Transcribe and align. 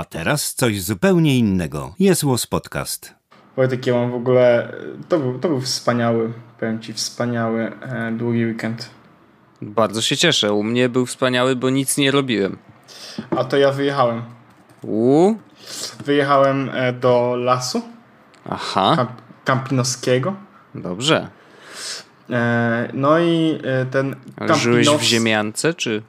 A 0.00 0.04
teraz 0.04 0.54
coś 0.54 0.82
zupełnie 0.82 1.38
innego. 1.38 1.94
Jest 1.98 2.24
Łos 2.24 2.46
Podcast. 2.46 3.14
Wojtek, 3.56 3.86
ja 3.86 3.94
mam 3.94 4.10
w 4.10 4.14
ogóle... 4.14 4.72
To 5.08 5.18
był, 5.18 5.38
to 5.38 5.48
był 5.48 5.60
wspaniały, 5.60 6.32
powiem 6.60 6.80
Ci, 6.80 6.92
wspaniały 6.92 7.72
e, 7.82 8.12
długi 8.12 8.46
weekend. 8.46 8.90
Bardzo 9.62 10.02
się 10.02 10.16
cieszę. 10.16 10.52
U 10.52 10.62
mnie 10.62 10.88
był 10.88 11.06
wspaniały, 11.06 11.56
bo 11.56 11.70
nic 11.70 11.96
nie 11.96 12.10
robiłem. 12.10 12.58
A 13.30 13.44
to 13.44 13.56
ja 13.56 13.72
wyjechałem. 13.72 14.22
U? 14.82 15.34
Wyjechałem 16.04 16.70
e, 16.74 16.92
do 16.92 17.36
lasu 17.36 17.82
Aha, 18.50 18.92
kamp 18.96 19.10
Kampinoskiego. 19.44 20.34
dobrze. 20.74 21.28
E, 22.30 22.88
no 22.94 23.18
i 23.18 23.58
e, 23.64 23.86
ten 23.86 24.16
Ale 24.36 24.54
żyłeś 24.54 24.88
w 24.88 24.90
Kampinows- 24.90 25.02
ziemiance, 25.02 25.74
czy? 25.74 26.02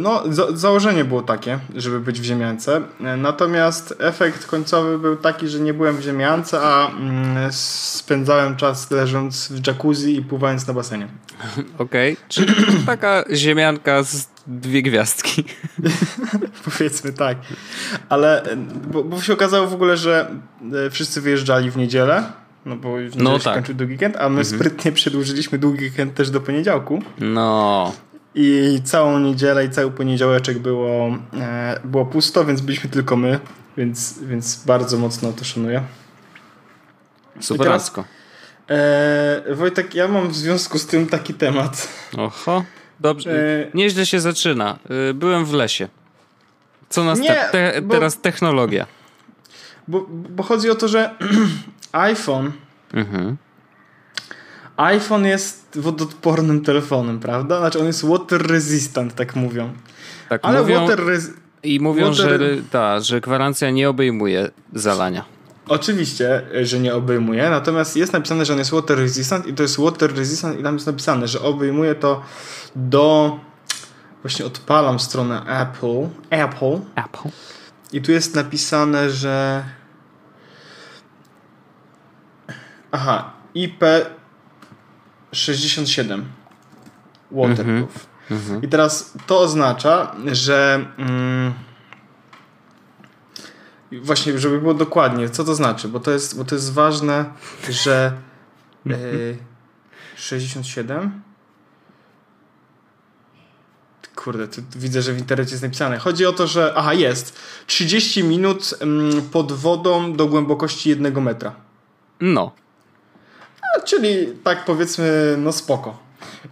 No, 0.00 0.22
za 0.30 0.56
założenie 0.56 1.04
było 1.04 1.22
takie, 1.22 1.58
żeby 1.76 2.00
być 2.00 2.20
w 2.20 2.24
ziemiance. 2.24 2.80
Natomiast 3.16 3.94
efekt 3.98 4.46
końcowy 4.46 4.98
był 4.98 5.16
taki, 5.16 5.48
że 5.48 5.60
nie 5.60 5.74
byłem 5.74 5.96
w 5.96 6.02
ziemiance, 6.02 6.60
a 6.60 6.90
mm, 6.90 7.52
spędzałem 7.52 8.56
czas 8.56 8.90
leżąc 8.90 9.48
w 9.52 9.66
jacuzzi 9.66 10.16
i 10.16 10.22
pływając 10.22 10.66
na 10.66 10.74
basenie. 10.74 11.08
Okej. 11.78 12.16
Czyli 12.28 12.54
taka 12.86 13.24
ziemianka 13.34 14.02
z 14.02 14.28
dwie 14.46 14.82
gwiazdki. 14.82 15.44
Powiedzmy 16.64 17.12
tak. 17.12 17.38
Ale 18.08 18.42
bo, 18.92 19.04
bo 19.04 19.20
się 19.20 19.32
okazało 19.32 19.66
w 19.66 19.74
ogóle, 19.74 19.96
że 19.96 20.30
e, 20.86 20.90
wszyscy 20.90 21.20
wyjeżdżali 21.20 21.70
w 21.70 21.76
niedzielę. 21.76 22.22
No 22.66 22.76
bo 22.76 22.96
w 22.96 23.00
niedzielę 23.00 23.24
No 23.24 23.38
się 23.38 23.44
tak. 23.44 23.54
kończył 23.54 23.74
długi 23.74 23.92
weekend, 23.92 24.16
a 24.16 24.28
my 24.28 24.44
sprytnie 24.44 24.92
przedłużyliśmy 24.92 25.58
długi 25.58 25.84
weekend 25.84 26.14
też 26.14 26.30
do 26.30 26.40
poniedziałku. 26.40 27.02
No. 27.18 27.92
I 28.34 28.80
całą 28.84 29.18
niedzielę 29.18 29.64
i 29.64 29.70
cały 29.70 29.90
poniedziałeczek 29.90 30.58
było, 30.58 31.18
e, 31.40 31.80
było 31.84 32.06
pusto, 32.06 32.44
więc 32.44 32.60
byliśmy 32.60 32.90
tylko 32.90 33.16
my, 33.16 33.40
więc, 33.76 34.18
więc 34.22 34.64
bardzo 34.64 34.98
mocno 34.98 35.32
to 35.32 35.44
szanuję. 35.44 35.82
Superacko. 37.40 38.04
E, 38.70 39.54
Wojtek, 39.54 39.94
ja 39.94 40.08
mam 40.08 40.28
w 40.28 40.36
związku 40.36 40.78
z 40.78 40.86
tym 40.86 41.06
taki 41.06 41.34
temat. 41.34 41.88
Oho. 42.18 42.64
Dobrze. 43.00 43.30
E, 43.30 43.70
Nieźle 43.74 44.06
się 44.06 44.20
zaczyna. 44.20 44.78
Y, 45.10 45.14
Byłem 45.14 45.44
w 45.44 45.52
lesie. 45.52 45.88
Co 46.88 47.04
nas 47.04 47.18
Nie, 47.18 47.34
te, 47.52 47.82
bo- 47.82 47.94
teraz 47.94 48.20
technologia. 48.20 48.86
Bo, 49.88 50.06
bo 50.08 50.42
chodzi 50.42 50.70
o 50.70 50.74
to, 50.74 50.88
że 50.88 51.10
iPhone 51.92 52.52
Mhm. 52.94 53.36
iPhone 54.80 55.24
jest 55.26 55.78
wodoodpornym 55.80 56.64
telefonem, 56.64 57.20
prawda? 57.20 57.58
Znaczy 57.58 57.80
on 57.80 57.86
jest 57.86 58.04
water 58.06 58.46
resistant, 58.46 59.14
tak 59.14 59.36
mówią. 59.36 59.72
Tak 60.28 60.40
Ale 60.44 60.60
mówią 60.60 60.80
water 60.80 60.98
res- 61.00 61.30
i 61.62 61.80
mówią, 61.80 62.10
water- 62.10 62.14
że, 62.16 62.40
ta, 62.70 63.00
że 63.00 63.20
gwarancja 63.20 63.70
nie 63.70 63.88
obejmuje 63.88 64.50
zalania. 64.74 65.24
Oczywiście, 65.68 66.42
że 66.62 66.80
nie 66.80 66.94
obejmuje, 66.94 67.50
natomiast 67.50 67.96
jest 67.96 68.12
napisane, 68.12 68.44
że 68.44 68.52
on 68.52 68.58
jest 68.58 68.70
water 68.70 68.98
resistant 68.98 69.46
i 69.46 69.54
to 69.54 69.62
jest 69.62 69.80
water 69.80 70.16
resistant 70.16 70.60
i 70.60 70.62
tam 70.62 70.74
jest 70.74 70.86
napisane, 70.86 71.28
że 71.28 71.40
obejmuje 71.42 71.94
to 71.94 72.22
do... 72.76 73.38
Właśnie 74.22 74.44
odpalam 74.46 75.00
stronę 75.00 75.42
Apple. 75.46 76.08
Apple. 76.30 76.78
Apple. 76.94 77.28
I 77.92 78.02
tu 78.02 78.12
jest 78.12 78.34
napisane, 78.34 79.10
że... 79.10 79.64
Aha, 82.92 83.32
IP67 85.32 86.22
waterproof. 87.30 88.06
I 88.62 88.68
teraz 88.68 89.14
to 89.26 89.40
oznacza, 89.40 90.16
że 90.32 90.86
mm, 90.98 91.52
właśnie, 94.02 94.38
żeby 94.38 94.60
było 94.60 94.74
dokładnie, 94.74 95.30
co 95.30 95.44
to 95.44 95.54
znaczy, 95.54 95.88
bo 95.88 96.00
to 96.00 96.10
jest, 96.10 96.38
bo 96.38 96.44
to 96.44 96.54
jest 96.54 96.72
ważne, 96.72 97.24
że 97.70 98.12
e, 98.86 98.94
67 100.16 101.22
Kurde, 104.24 104.48
tu 104.48 104.62
widzę, 104.76 105.02
że 105.02 105.12
w 105.12 105.18
internecie 105.18 105.50
jest 105.50 105.62
napisane. 105.62 105.98
Chodzi 105.98 106.26
o 106.26 106.32
to, 106.32 106.46
że. 106.46 106.72
Aha, 106.76 106.94
jest. 106.94 107.38
30 107.66 108.24
minut 108.24 108.74
mm, 108.80 109.22
pod 109.22 109.52
wodą 109.52 110.12
do 110.12 110.26
głębokości 110.26 110.88
jednego 110.88 111.20
metra. 111.20 111.54
No. 112.20 112.52
A, 113.76 113.80
czyli 113.80 114.26
tak 114.44 114.64
powiedzmy, 114.64 115.34
no 115.38 115.52
spoko. 115.52 115.98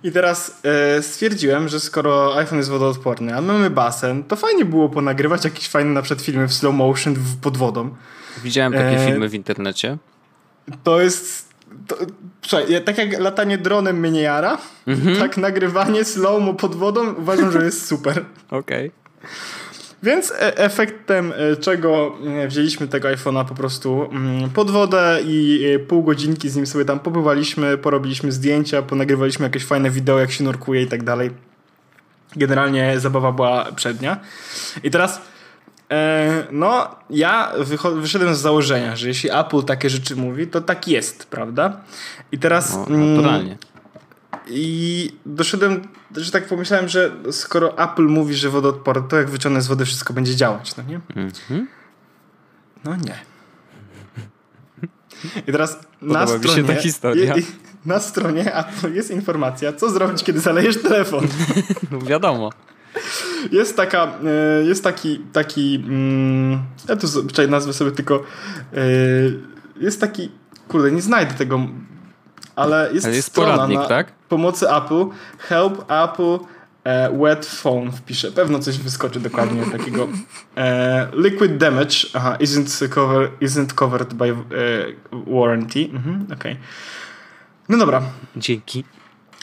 I 0.03 0.13
teraz 0.13 0.61
e, 0.65 1.03
stwierdziłem, 1.03 1.69
że 1.69 1.81
skoro 1.81 2.37
iPhone 2.37 2.59
jest 2.59 2.71
wodoodporny, 2.71 3.37
a 3.37 3.41
my 3.41 3.53
mamy 3.53 3.71
basen, 3.71 4.25
to 4.25 4.37
fajnie 4.37 4.65
było 4.65 4.89
ponagrywać 4.89 5.45
jakieś 5.45 5.69
fajne 5.69 5.91
na 5.91 6.03
przykład 6.03 6.25
filmy 6.25 6.49
w 6.49 6.55
slow 6.55 6.75
motion 6.75 7.15
w, 7.15 7.41
pod 7.41 7.57
wodą. 7.57 7.95
Widziałem 8.43 8.73
takie 8.73 9.03
E, 9.03 9.07
filmy 9.07 9.29
w 9.29 9.35
internecie. 9.35 9.97
To 10.83 11.01
jest. 11.01 11.49
To, 11.87 11.97
słuchaj, 12.43 12.85
tak 12.85 12.99
jak 12.99 13.19
latanie 13.21 13.59
dronem 13.59 14.01
mnie 14.01 14.11
nie 14.11 14.21
jara, 14.21 14.59
tak 15.19 15.37
nagrywanie 15.37 16.05
slow-mo 16.05 16.55
pod 16.55 16.75
wodą 16.75 17.15
uważam, 17.15 17.53
że 17.53 17.65
jest 17.65 17.87
super. 17.87 18.25
Okej. 18.51 18.93
Więc 20.03 20.31
e- 20.33 20.57
efektem 20.57 21.33
e, 21.37 21.57
czego 21.57 22.13
e, 22.43 22.49
wzięliśmy 22.49 22.89
tego 22.89 23.09
iPhone'a 23.09 23.45
po 23.45 23.55
prostu 23.55 24.09
mm, 24.13 24.51
pod 24.51 24.71
wodę 24.71 25.19
i 25.25 25.65
e, 25.75 25.79
pół 25.79 26.03
godzinki 26.03 26.49
z 26.49 26.57
nim 26.57 26.67
sobie 26.67 26.85
tam 26.85 27.01
pobywaliśmy, 27.01 27.79
porobiliśmy 27.79 28.33
zdjęcia, 28.33 28.83
ponagrywaliśmy 28.83 29.45
jakieś 29.45 29.65
fajne 29.65 29.91
wideo, 29.91 30.19
jak 30.19 30.31
się 30.31 30.45
nurkuje 30.45 30.83
i 30.83 30.87
tak 30.87 31.03
dalej. 31.03 31.31
Generalnie 32.37 33.01
zabawa 33.01 33.33
była 33.33 33.73
przednia. 33.73 34.21
I 34.83 34.91
teraz 34.91 35.21
no, 36.53 36.97
ja 37.11 37.53
wyszedłem 37.95 38.35
z 38.35 38.39
założenia, 38.39 38.97
że 38.97 39.09
jeśli 39.09 39.31
Apple 39.31 39.63
takie 39.63 39.91
rzeczy 39.91 40.17
mówi, 40.17 40.47
to 40.47 40.61
tak 40.61 40.89
jest, 40.89 41.27
prawda? 41.27 41.81
I 42.33 42.39
teraz... 42.39 42.77
No, 42.77 42.87
mm, 42.87 43.17
naturalnie. 43.17 43.57
I 44.51 45.11
doszedłem, 45.27 45.83
że 46.17 46.31
tak 46.31 46.47
pomyślałem, 46.49 46.89
że 46.89 47.13
skoro 47.31 47.79
Apple 47.79 48.03
mówi, 48.07 48.35
że 48.35 48.51
wodoodporne, 48.51 49.09
to 49.09 49.17
jak 49.17 49.31
wyciągnę 49.31 49.63
z 49.63 49.67
wody 49.67 49.85
wszystko 49.85 50.15
będzie 50.15 50.37
działać, 50.37 50.77
no 50.77 50.83
nie? 50.83 51.01
Mhm. 51.17 51.69
No 52.85 52.97
nie. 52.97 53.19
I 55.47 55.53
teraz 55.53 55.79
na 56.03 56.27
Podoba 56.27 56.39
stronie, 56.49 56.65
ta 56.65 56.75
historia. 56.75 57.35
i- 57.37 57.41
i- 57.41 57.45
na 57.87 58.01
stronie 58.01 58.55
Apple 58.55 58.95
jest 58.95 59.11
informacja, 59.11 59.73
co 59.73 59.91
zrobić, 59.91 60.25
kiedy 60.25 60.41
zalejesz 60.41 60.83
telefon. 60.83 61.27
No 61.91 61.99
wiadomo. 62.01 62.51
Jest 63.53 63.77
taka, 63.77 64.05
e, 64.61 64.65
jest 64.65 64.85
taki, 64.85 65.19
taki, 65.33 65.75
mm, 65.87 66.59
ja 66.89 66.97
tu 66.97 67.07
czekaj, 67.29 67.49
nazwę 67.51 67.73
sobie 67.73 67.91
tylko, 67.91 68.23
e, 68.75 68.81
jest 69.81 70.01
taki, 70.01 70.31
kurde, 70.69 70.93
nie 70.93 71.03
znajdę 71.03 71.35
tego, 71.35 71.67
ale 72.59 72.91
jest, 72.93 73.07
Ale 73.07 73.17
jest 73.17 73.29
strona 73.29 73.53
poradnik, 73.53 73.79
na 73.79 73.87
tak? 73.87 74.13
pomocy 74.29 74.71
Apple, 74.71 75.05
help 75.39 75.85
Apple 75.89 76.39
e, 76.85 77.19
wet 77.19 77.47
phone 77.47 77.93
wpiszę, 77.93 78.33
pewno 78.33 78.59
coś 78.59 78.79
wyskoczy 78.79 79.21
dokładnie 79.21 79.63
takiego. 79.79 80.09
E, 80.57 81.09
liquid 81.13 81.57
damage, 81.57 81.97
aha, 82.15 82.37
isn't, 82.41 82.89
cover, 82.89 83.31
isn't 83.41 83.73
covered 83.75 84.15
by 84.15 84.29
e, 84.29 84.35
warranty, 85.13 85.89
mhm, 85.93 86.27
okej. 86.35 86.57
No 87.69 87.79
dobra, 87.79 88.03
Dzięki. 88.37 88.85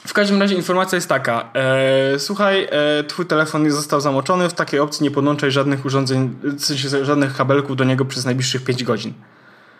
w 0.07 0.13
każdym 0.13 0.41
razie 0.41 0.55
informacja 0.55 0.95
jest 0.95 1.09
taka. 1.09 1.49
E, 1.53 2.19
słuchaj, 2.19 2.67
e, 2.71 3.03
twój 3.03 3.25
telefon 3.25 3.63
nie 3.63 3.71
został 3.71 4.01
zamoczony. 4.01 4.49
W 4.49 4.53
takiej 4.53 4.79
opcji 4.79 5.03
nie 5.03 5.11
podłączaj 5.11 5.51
żadnych 5.51 5.85
urządzeń, 5.85 6.35
w 6.43 6.61
sensie 6.65 7.05
żadnych 7.05 7.35
kabelków 7.35 7.75
do 7.75 7.83
niego 7.83 8.05
przez 8.05 8.25
najbliższych 8.25 8.63
5 8.63 8.83
godzin. 8.83 9.13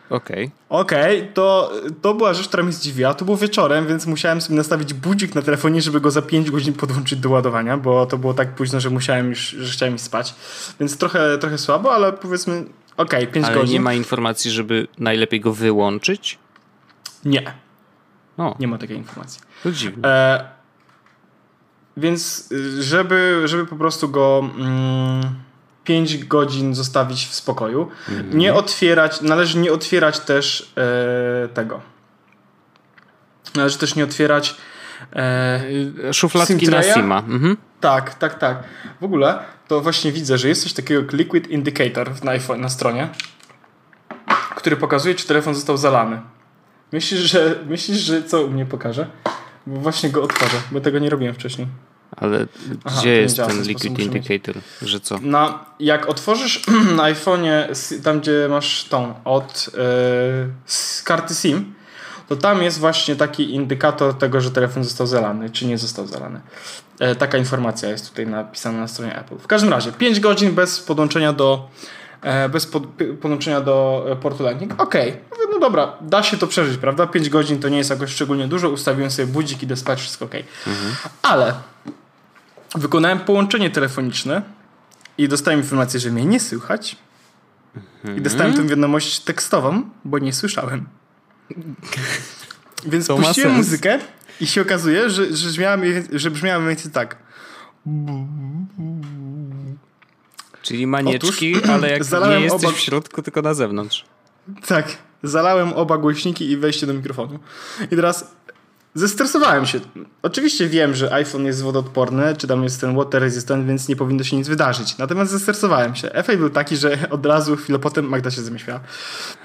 Okej. 0.10 0.52
Okej, 0.70 1.32
to, 1.34 1.72
to 2.02 2.14
była 2.14 2.34
rzecz, 2.34 2.48
która 2.48 2.64
mnie 2.64 2.72
zdziwiła. 2.74 3.14
To 3.14 3.26
było 3.26 3.38
wieczorem, 3.38 3.88
więc 3.88 4.06
musiałem 4.06 4.42
sobie 4.42 4.56
nastawić 4.58 4.94
budzik 4.94 5.36
na 5.36 5.42
telefonie, 5.42 5.82
żeby 5.82 6.02
go 6.02 6.12
za 6.12 6.22
5 6.22 6.52
godzin 6.52 6.74
podłączyć 6.74 7.20
do 7.20 7.30
ładowania, 7.30 7.78
bo 7.78 8.06
to 8.06 8.18
było 8.18 8.34
tak 8.34 8.56
późno, 8.56 8.80
że 8.80 8.90
musiałem 8.90 9.30
już, 9.30 9.40
że 9.40 9.74
chciałem 9.74 10.00
spać. 10.00 10.36
Więc 10.80 10.98
trochę, 10.98 11.38
trochę 11.38 11.58
słabo, 11.58 11.94
ale 11.94 12.14
powiedzmy, 12.14 12.66
okej, 12.98 13.28
5 13.28 13.46
Ale 13.46 13.56
godzin. 13.56 13.74
nie 13.74 13.80
ma 13.82 13.94
informacji, 13.94 14.52
żeby 14.52 14.88
najlepiej 15.00 15.42
go 15.42 15.54
wyłączyć? 15.54 16.40
nie, 17.26 17.54
O, 18.38 18.56
nie 18.60 18.68
ma 18.68 18.78
takiej 18.78 18.98
informacji. 18.98 19.42
to 19.64 19.72
dziwne. 19.72 20.08
E, 20.10 20.50
więc 21.98 22.52
y, 22.52 22.84
żeby, 22.84 23.42
żeby 23.46 23.66
po 23.66 23.76
prostu 23.76 24.10
go 24.10 24.50
mm, 24.58 25.22
5 25.86 26.26
godzin 26.26 26.76
zostawić 26.76 27.28
w 27.28 27.36
spokoju, 27.36 27.90
nie 28.32 28.54
otwierać, 28.54 29.22
należy 29.22 29.58
nie 29.58 29.72
otwierać 29.72 30.20
też 30.20 30.74
e, 30.78 31.48
tego. 31.48 31.82
Należy 33.56 33.78
też 33.78 33.96
nie 33.96 34.04
otwierać 34.04 34.56
e, 35.16 36.14
Szufladki 36.14 36.54
na 36.54 36.60
Simtreya? 36.60 36.94
Sima. 36.94 37.18
Mhm. 37.18 37.58
tak, 37.82 38.14
tak, 38.14 38.40
tak. 38.40 38.64
W 39.02 39.04
ogóle 39.04 39.40
to 39.68 39.82
właśnie 39.82 40.12
widzę, 40.12 40.38
że 40.38 40.48
jest 40.48 40.64
coś 40.64 40.74
takiego 40.74 41.02
jak 41.02 41.14
Liquid 41.14 41.48
Indicator 41.48 42.24
na, 42.24 42.32
iPhone, 42.32 42.62
na 42.62 42.70
stronie, 42.70 43.10
który 44.56 44.78
pokazuje, 44.78 45.16
czy 45.16 45.28
telefon 45.28 45.56
został 45.56 45.78
zalany. 45.78 46.22
Myślisz, 46.92 47.20
że, 47.20 47.56
myślisz, 47.68 47.98
że 47.98 48.24
co 48.24 48.42
u 48.42 48.50
mnie 48.50 48.66
pokaże? 48.66 49.08
Bo 49.68 49.80
właśnie 49.80 50.10
go 50.10 50.24
otworzę, 50.24 50.58
bo 50.72 50.82
tego 50.82 51.00
nie 51.00 51.10
robiłem 51.10 51.34
wcześniej. 51.34 51.68
Ale 52.18 52.48
Aha, 52.84 53.00
gdzie 53.00 53.22
jest 53.22 53.38
ten 53.38 53.62
liquid 53.62 53.98
mieć. 53.98 54.08
indicator? 54.08 54.56
Że 54.82 55.00
co? 55.00 55.20
Na, 55.22 55.66
jak 55.80 56.10
otworzysz 56.10 56.64
na 56.98 57.04
iPhone'ie, 57.04 57.76
tam 58.04 58.20
gdzie 58.20 58.48
masz 58.50 58.84
tą 58.84 59.14
od 59.24 59.70
z 60.66 61.04
karty 61.04 61.36
SIM, 61.36 61.74
to 62.28 62.36
tam 62.36 62.64
jest 62.64 62.80
właśnie 62.80 63.16
taki 63.16 63.54
indykator 63.54 64.14
tego, 64.14 64.42
że 64.42 64.52
telefon 64.52 64.84
został 64.84 65.08
zalany, 65.08 65.50
czy 65.50 65.66
nie 65.66 65.78
został 65.78 66.08
zalany. 66.08 66.42
E, 67.00 67.16
taka 67.16 67.38
informacja 67.38 67.90
jest 67.90 68.10
tutaj 68.10 68.28
napisana 68.28 68.80
na 68.80 68.88
stronie 68.88 69.20
Apple. 69.20 69.38
W 69.38 69.48
każdym 69.48 69.70
razie, 69.70 69.92
5 69.92 70.20
godzin 70.20 70.52
bez 70.52 70.80
podłączenia 70.80 71.34
do 71.34 71.70
e, 72.22 72.50
bez 72.50 72.66
pod, 72.66 72.84
podłączenia 73.22 73.62
do 73.62 74.06
e, 74.12 74.16
portu 74.16 74.44
Lightning. 74.44 74.82
Okej, 74.82 75.12
Mówię, 75.32 75.44
no 75.54 75.60
dobra, 75.60 75.94
da 76.02 76.24
się 76.24 76.38
to 76.38 76.48
przeżyć, 76.48 76.78
prawda? 76.78 77.08
5 77.08 77.30
godzin 77.30 77.60
to 77.60 77.70
nie 77.70 77.78
jest 77.78 77.90
jakoś 77.90 78.12
szczególnie 78.12 78.48
dużo, 78.48 78.70
ustawiłem 78.70 79.12
sobie 79.12 79.28
budzik, 79.28 79.64
idę 79.64 79.76
spać, 79.76 80.00
wszystko 80.00 80.26
ok. 80.26 80.32
Ale 81.22 81.54
wykonałem 82.76 83.20
połączenie 83.20 83.70
telefoniczne 83.70 84.42
i 85.18 85.28
dostałem 85.28 85.60
informację, 85.60 86.00
że 86.00 86.12
mnie 86.12 86.26
nie 86.26 86.40
słychać. 86.40 86.98
I 88.18 88.22
dostałem 88.22 88.54
tę 88.54 88.68
wiadomość 88.68 89.20
tekstową, 89.20 89.90
bo 90.06 90.20
nie 90.20 90.34
słyszałem. 90.34 90.86
Więc 92.86 93.08
To 93.08 93.18
puściłem 93.18 93.56
muzykę 93.56 94.00
i 94.42 94.48
się 94.48 94.62
okazuje, 94.62 95.10
że, 95.10 95.36
że, 95.36 95.50
brzmiała, 95.50 95.78
że 96.12 96.32
brzmiała 96.32 96.60
mniej 96.60 96.70
więcej 96.76 96.92
tak. 96.92 97.18
Czyli 100.62 100.88
manieczki, 100.88 101.56
ale 101.74 101.90
jak 101.90 102.12
nie 102.12 102.40
jesteś 102.40 102.64
oba- 102.64 102.74
w 102.74 102.80
środku, 102.80 103.22
tylko 103.22 103.42
na 103.42 103.54
zewnątrz. 103.54 104.06
Tak, 104.68 104.98
zalałem 105.24 105.74
oba 105.74 105.98
głośniki 105.98 106.50
i 106.52 106.58
wejście 106.58 106.88
do 106.88 106.94
mikrofonu. 106.94 107.40
I 107.92 107.96
teraz 107.96 108.32
zestresowałem 108.96 109.66
się. 109.66 109.80
Oczywiście 110.22 110.68
wiem, 110.68 110.96
że 110.96 111.14
iPhone 111.14 111.46
jest 111.46 111.64
wodoodporny, 111.64 112.36
czy 112.38 112.48
tam 112.48 112.64
jest 112.64 112.82
ten 112.82 112.96
water 112.96 113.22
resistant, 113.22 113.68
więc 113.68 113.88
nie 113.88 113.96
powinno 113.96 114.24
się 114.24 114.38
nic 114.38 114.48
wydarzyć. 114.48 114.98
Natomiast 114.98 115.32
zestresowałem 115.32 115.96
się. 115.96 116.12
Efekt 116.12 116.40
był 116.40 116.50
taki, 116.50 116.78
że 116.78 116.98
od 117.10 117.26
razu 117.26 117.56
chwilę 117.56 117.80
potem 117.80 118.10
Magda 118.10 118.32
się 118.32 118.42
zamyślała. 118.42 118.80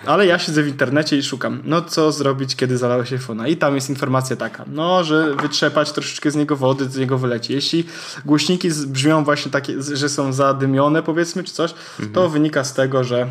Ale 0.07 0.27
ja 0.27 0.39
siedzę 0.39 0.63
w 0.63 0.69
internecie 0.69 1.17
i 1.17 1.23
szukam, 1.23 1.63
no 1.65 1.83
co 1.83 2.13
zrobić, 2.13 2.57
kiedy 2.57 2.79
zalałeś 2.79 3.13
iPhone'a. 3.13 3.49
I 3.49 3.57
tam 3.57 3.75
jest 3.75 3.91
informacja 3.91 4.37
taka, 4.37 4.65
no, 4.67 5.05
że 5.05 5.35
wytrzepać 5.35 5.93
troszeczkę 5.93 6.31
z 6.31 6.37
niego 6.37 6.57
wody, 6.57 6.85
z 6.85 6.97
niego 6.97 7.19
wyleci. 7.19 7.53
Jeśli 7.53 7.85
głośniki 8.25 8.69
brzmią 8.87 9.25
właśnie 9.25 9.53
takie, 9.53 9.83
że 9.83 10.09
są 10.09 10.33
zadymione 10.33 11.03
powiedzmy, 11.03 11.45
czy 11.45 11.53
coś, 11.53 11.75
to 12.13 12.29
wynika 12.29 12.65
z 12.65 12.75
tego, 12.75 13.05
że 13.05 13.29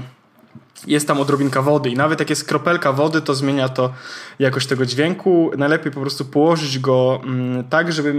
jest 0.88 1.08
tam 1.08 1.20
odrobinka 1.20 1.62
wody 1.62 1.90
i 1.90 1.96
nawet 1.96 2.20
jak 2.20 2.30
jest 2.30 2.46
kropelka 2.46 2.94
wody, 2.94 3.22
to 3.22 3.36
zmienia 3.36 3.70
to 3.70 3.94
jakość 4.40 4.68
tego 4.68 4.86
dźwięku. 4.86 5.52
Najlepiej 5.58 5.92
po 5.92 6.02
prostu 6.02 6.26
położyć 6.26 6.80
go 6.80 7.22
mm, 7.24 7.64
tak, 7.64 7.92
żeby 7.92 8.16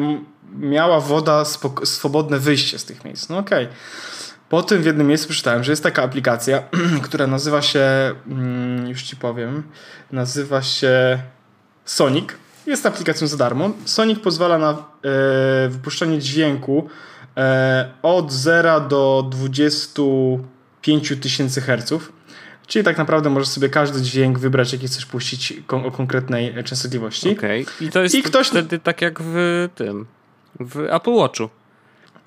miała 0.59 1.01
woda 1.01 1.45
swobodne 1.85 2.39
wyjście 2.39 2.79
z 2.79 2.85
tych 2.85 3.05
miejsc. 3.05 3.29
No 3.29 3.39
okej. 3.39 3.69
Po 4.49 4.63
tym 4.63 4.83
w 4.83 4.85
jednym 4.85 5.07
miejscu 5.07 5.29
przeczytałem, 5.29 5.65
że 5.65 5.73
jest 5.73 5.83
taka 5.83 6.03
aplikacja, 6.03 6.63
która 7.07 7.27
nazywa 7.27 7.63
się, 7.63 8.15
mm, 8.27 8.89
już 8.89 9.03
ci 9.03 9.17
powiem, 9.17 9.63
nazywa 10.13 10.63
się 10.63 11.23
Sonic. 11.85 12.29
Jest 12.67 12.87
aplikacją 12.87 13.27
za 13.27 13.37
darmo. 13.37 13.71
Sonic 13.85 14.19
pozwala 14.19 14.59
na 14.59 14.71
e, 14.71 14.77
wypuszczanie 15.69 16.19
dźwięku 16.19 16.89
e, 17.37 17.91
od 18.03 18.33
0 18.33 18.81
do 18.81 19.29
25 19.31 21.13
tysięcy 21.21 21.61
herców. 21.61 22.13
Czyli 22.71 22.85
tak 22.85 22.99
naprawdę 22.99 23.31
możesz 23.31 23.49
sobie 23.49 23.69
każdy 23.69 24.03
dźwięk 24.03 24.39
wybrać, 24.39 24.73
jaki 24.73 24.87
chcesz 24.87 25.07
puścić 25.07 25.55
kon- 25.67 25.87
o 25.87 25.91
konkretnej 25.91 26.59
e, 26.59 26.63
częstotliwości. 26.65 27.33
Okej. 27.39 27.67
I 27.81 27.89
to 27.91 28.03
jest 28.03 28.15
I 28.15 28.23
ktoś- 28.23 28.49
wtedy 28.49 28.79
tak 28.79 29.03
jak 29.03 29.19
w 29.23 29.69
tym, 29.75 30.07
w 30.61 30.79
Apple 30.91 31.11
Watchu. 31.15 31.49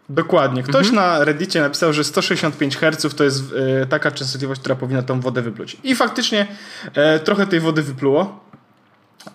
Dokładnie. 0.10 0.64
Ktoś 0.64 0.92
na 0.92 1.24
Reddicie 1.24 1.62
napisał, 1.62 1.94
że 1.94 2.04
165 2.04 2.78
Hz 2.78 3.16
to 3.16 3.24
jest 3.24 3.44
e, 3.82 3.86
taka 3.86 4.12
częstotliwość, 4.12 4.62
która 4.62 4.76
powinna 4.76 5.02
tą 5.02 5.20
wodę 5.22 5.42
wypluć. 5.42 5.78
I 5.84 5.96
faktycznie 5.96 6.48
e, 6.94 7.20
trochę 7.20 7.48
tej 7.48 7.60
wody 7.60 7.84
wypluło. 7.84 8.44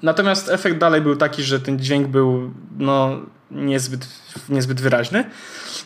Natomiast 0.03 0.49
efekt 0.49 0.79
dalej 0.79 1.01
był 1.01 1.17
taki, 1.17 1.43
że 1.43 1.61
ten 1.61 1.79
dźwięk 1.79 2.09
był 2.09 2.53
no, 2.79 3.21
niezbyt, 3.51 4.07
niezbyt 4.49 4.81
wyraźny. 4.81 5.25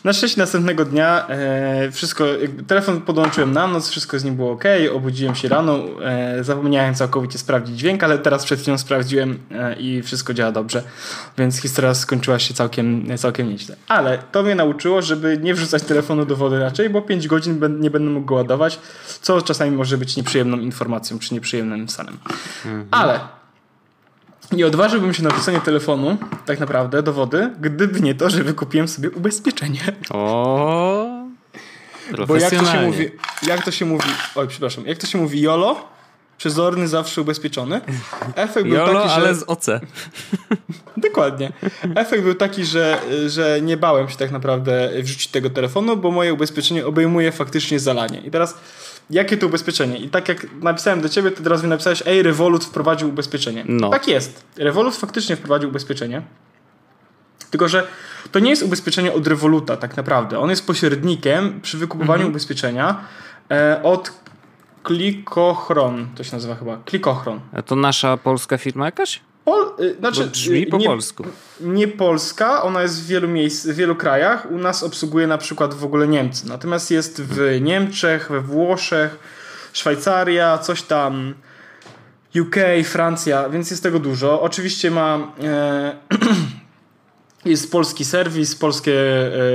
Na 0.03 0.13
szczęście 0.13 0.41
następnego 0.41 0.85
dnia 0.85 1.27
e, 1.27 1.91
wszystko, 1.91 2.25
telefon 2.67 3.01
podłączyłem 3.01 3.51
na 3.51 3.67
noc, 3.67 3.89
wszystko 3.89 4.19
z 4.19 4.23
nim 4.23 4.35
było 4.35 4.51
ok, 4.51 4.63
obudziłem 4.93 5.35
się 5.35 5.47
rano, 5.47 5.79
e, 6.03 6.43
zapomniałem 6.43 6.95
całkowicie 6.95 7.37
sprawdzić 7.37 7.77
dźwięk, 7.77 8.03
ale 8.03 8.17
teraz 8.17 8.45
przed 8.45 8.59
chwilą 8.59 8.77
sprawdziłem 8.77 9.39
e, 9.51 9.75
i 9.75 10.01
wszystko 10.01 10.33
działa 10.33 10.51
dobrze, 10.51 10.83
więc 11.37 11.61
historia 11.61 11.93
skończyła 11.93 12.39
się 12.39 12.53
całkiem, 12.53 13.17
całkiem 13.17 13.49
nieźle. 13.49 13.75
Ale 13.87 14.17
to 14.31 14.43
mnie 14.43 14.55
nauczyło, 14.55 15.01
żeby 15.01 15.37
nie 15.41 15.53
wrzucać 15.53 15.83
telefonu 15.83 16.25
do 16.25 16.35
wody 16.35 16.59
raczej, 16.59 16.89
bo 16.89 17.01
5 17.01 17.27
godzin 17.27 17.59
nie 17.79 17.91
będę 17.91 18.09
mógł 18.09 18.25
go 18.25 18.35
ładować, 18.35 18.79
co 19.21 19.41
czasami 19.41 19.71
może 19.71 19.97
być 19.97 20.17
nieprzyjemną 20.17 20.59
informacją, 20.59 21.19
czy 21.19 21.33
nieprzyjemnym 21.33 21.89
stanem. 21.89 22.17
Ale 22.91 23.19
nie 24.53 24.67
odważyłbym 24.67 25.13
się 25.13 25.23
na 25.23 25.29
wrzucenie 25.29 25.61
telefonu, 25.61 26.17
tak 26.45 26.59
naprawdę, 26.59 27.03
do 27.03 27.13
wody, 27.13 27.49
gdyby 27.59 28.01
nie 28.01 28.15
to, 28.15 28.29
że 28.29 28.43
wykupiłem 28.43 28.87
sobie 28.87 29.11
ubezpieczenie. 29.11 29.81
O, 30.09 31.07
Bo 32.27 32.35
jak 32.35 32.55
to 32.55 32.65
się 32.65 32.81
mówi, 32.81 33.09
jak 33.47 33.65
to 33.65 33.71
się 33.71 33.85
mówi, 33.85 34.09
oj 34.35 34.47
przepraszam, 34.47 34.85
jak 34.85 34.97
to 34.97 35.07
się 35.07 35.17
mówi 35.17 35.41
YOLO, 35.41 35.93
przezorny 36.37 36.87
zawsze 36.87 37.21
ubezpieczony. 37.21 37.81
Efekt 38.35 38.67
był 38.67 38.77
Jolo, 38.77 38.93
taki, 38.93 39.09
że... 39.09 39.15
ale 39.15 39.35
z 39.35 39.43
OC. 39.43 39.65
Dokładnie. 40.97 41.51
Efekt 41.95 42.23
był 42.23 42.35
taki, 42.35 42.65
że, 42.65 42.99
że 43.27 43.61
nie 43.61 43.77
bałem 43.77 44.09
się 44.09 44.17
tak 44.17 44.31
naprawdę 44.31 44.89
wrzucić 45.01 45.27
tego 45.27 45.49
telefonu, 45.49 45.97
bo 45.97 46.11
moje 46.11 46.33
ubezpieczenie 46.33 46.85
obejmuje 46.85 47.31
faktycznie 47.31 47.79
zalanie. 47.79 48.21
I 48.25 48.31
teraz, 48.31 48.57
jakie 49.09 49.37
to 49.37 49.47
ubezpieczenie? 49.47 49.97
I 49.97 50.09
tak 50.09 50.29
jak 50.29 50.47
napisałem 50.61 51.01
do 51.01 51.09
ciebie, 51.09 51.31
ty 51.31 51.43
teraz 51.43 51.63
mi 51.63 51.69
napisałeś, 51.69 52.03
ej, 52.05 52.23
Revolut 52.23 52.65
wprowadził 52.65 53.09
ubezpieczenie. 53.09 53.63
No. 53.67 53.89
Tak 53.89 54.07
jest. 54.07 54.45
Revolut 54.57 54.95
faktycznie 54.95 55.35
wprowadził 55.35 55.69
ubezpieczenie. 55.69 56.21
Tylko, 57.51 57.67
że 57.67 57.87
to 58.31 58.39
nie 58.39 58.49
jest 58.49 58.63
ubezpieczenie 58.63 59.13
od 59.13 59.27
Revoluta 59.27 59.77
tak 59.77 59.97
naprawdę. 59.97 60.39
On 60.39 60.49
jest 60.49 60.67
pośrednikiem 60.67 61.61
przy 61.61 61.77
wykupowaniu 61.77 62.27
ubezpieczenia 62.27 63.01
e, 63.51 63.83
od 63.83 64.11
Klikochron. 64.83 66.07
To 66.15 66.23
się 66.23 66.35
nazywa 66.35 66.55
chyba. 66.55 66.77
Klikochron. 66.85 67.39
A 67.53 67.61
to 67.61 67.75
nasza 67.75 68.17
polska 68.17 68.57
firma 68.57 68.85
jakaś? 68.85 69.21
Pol, 69.45 69.71
y, 69.79 69.95
znaczy, 69.99 70.23
Bo 70.23 70.27
brzmi 70.27 70.61
y, 70.61 70.65
po 70.65 70.77
nie, 70.77 70.85
polsku. 70.85 71.23
nie 71.61 71.87
Polska, 71.87 72.63
ona 72.63 72.81
jest 72.81 73.03
w 73.03 73.07
wielu 73.07 73.27
miejsc, 73.27 73.67
w 73.67 73.75
wielu 73.75 73.95
krajach. 73.95 74.51
U 74.51 74.57
nas 74.57 74.83
obsługuje 74.83 75.27
na 75.27 75.37
przykład 75.37 75.73
w 75.73 75.83
ogóle 75.83 76.07
Niemcy. 76.07 76.47
Natomiast 76.47 76.91
jest 76.91 77.21
w 77.21 77.61
Niemczech, 77.61 78.29
we 78.31 78.41
Włoszech, 78.41 79.19
Szwajcaria, 79.73 80.57
coś 80.57 80.81
tam, 80.81 81.33
UK, 82.41 82.55
Francja, 82.83 83.49
więc 83.49 83.71
jest 83.71 83.83
tego 83.83 83.99
dużo. 83.99 84.41
Oczywiście 84.41 84.91
ma. 84.91 85.33
E, 85.43 85.95
jest 87.45 87.71
polski 87.71 88.05
serwis, 88.05 88.55
polskie, 88.55 88.93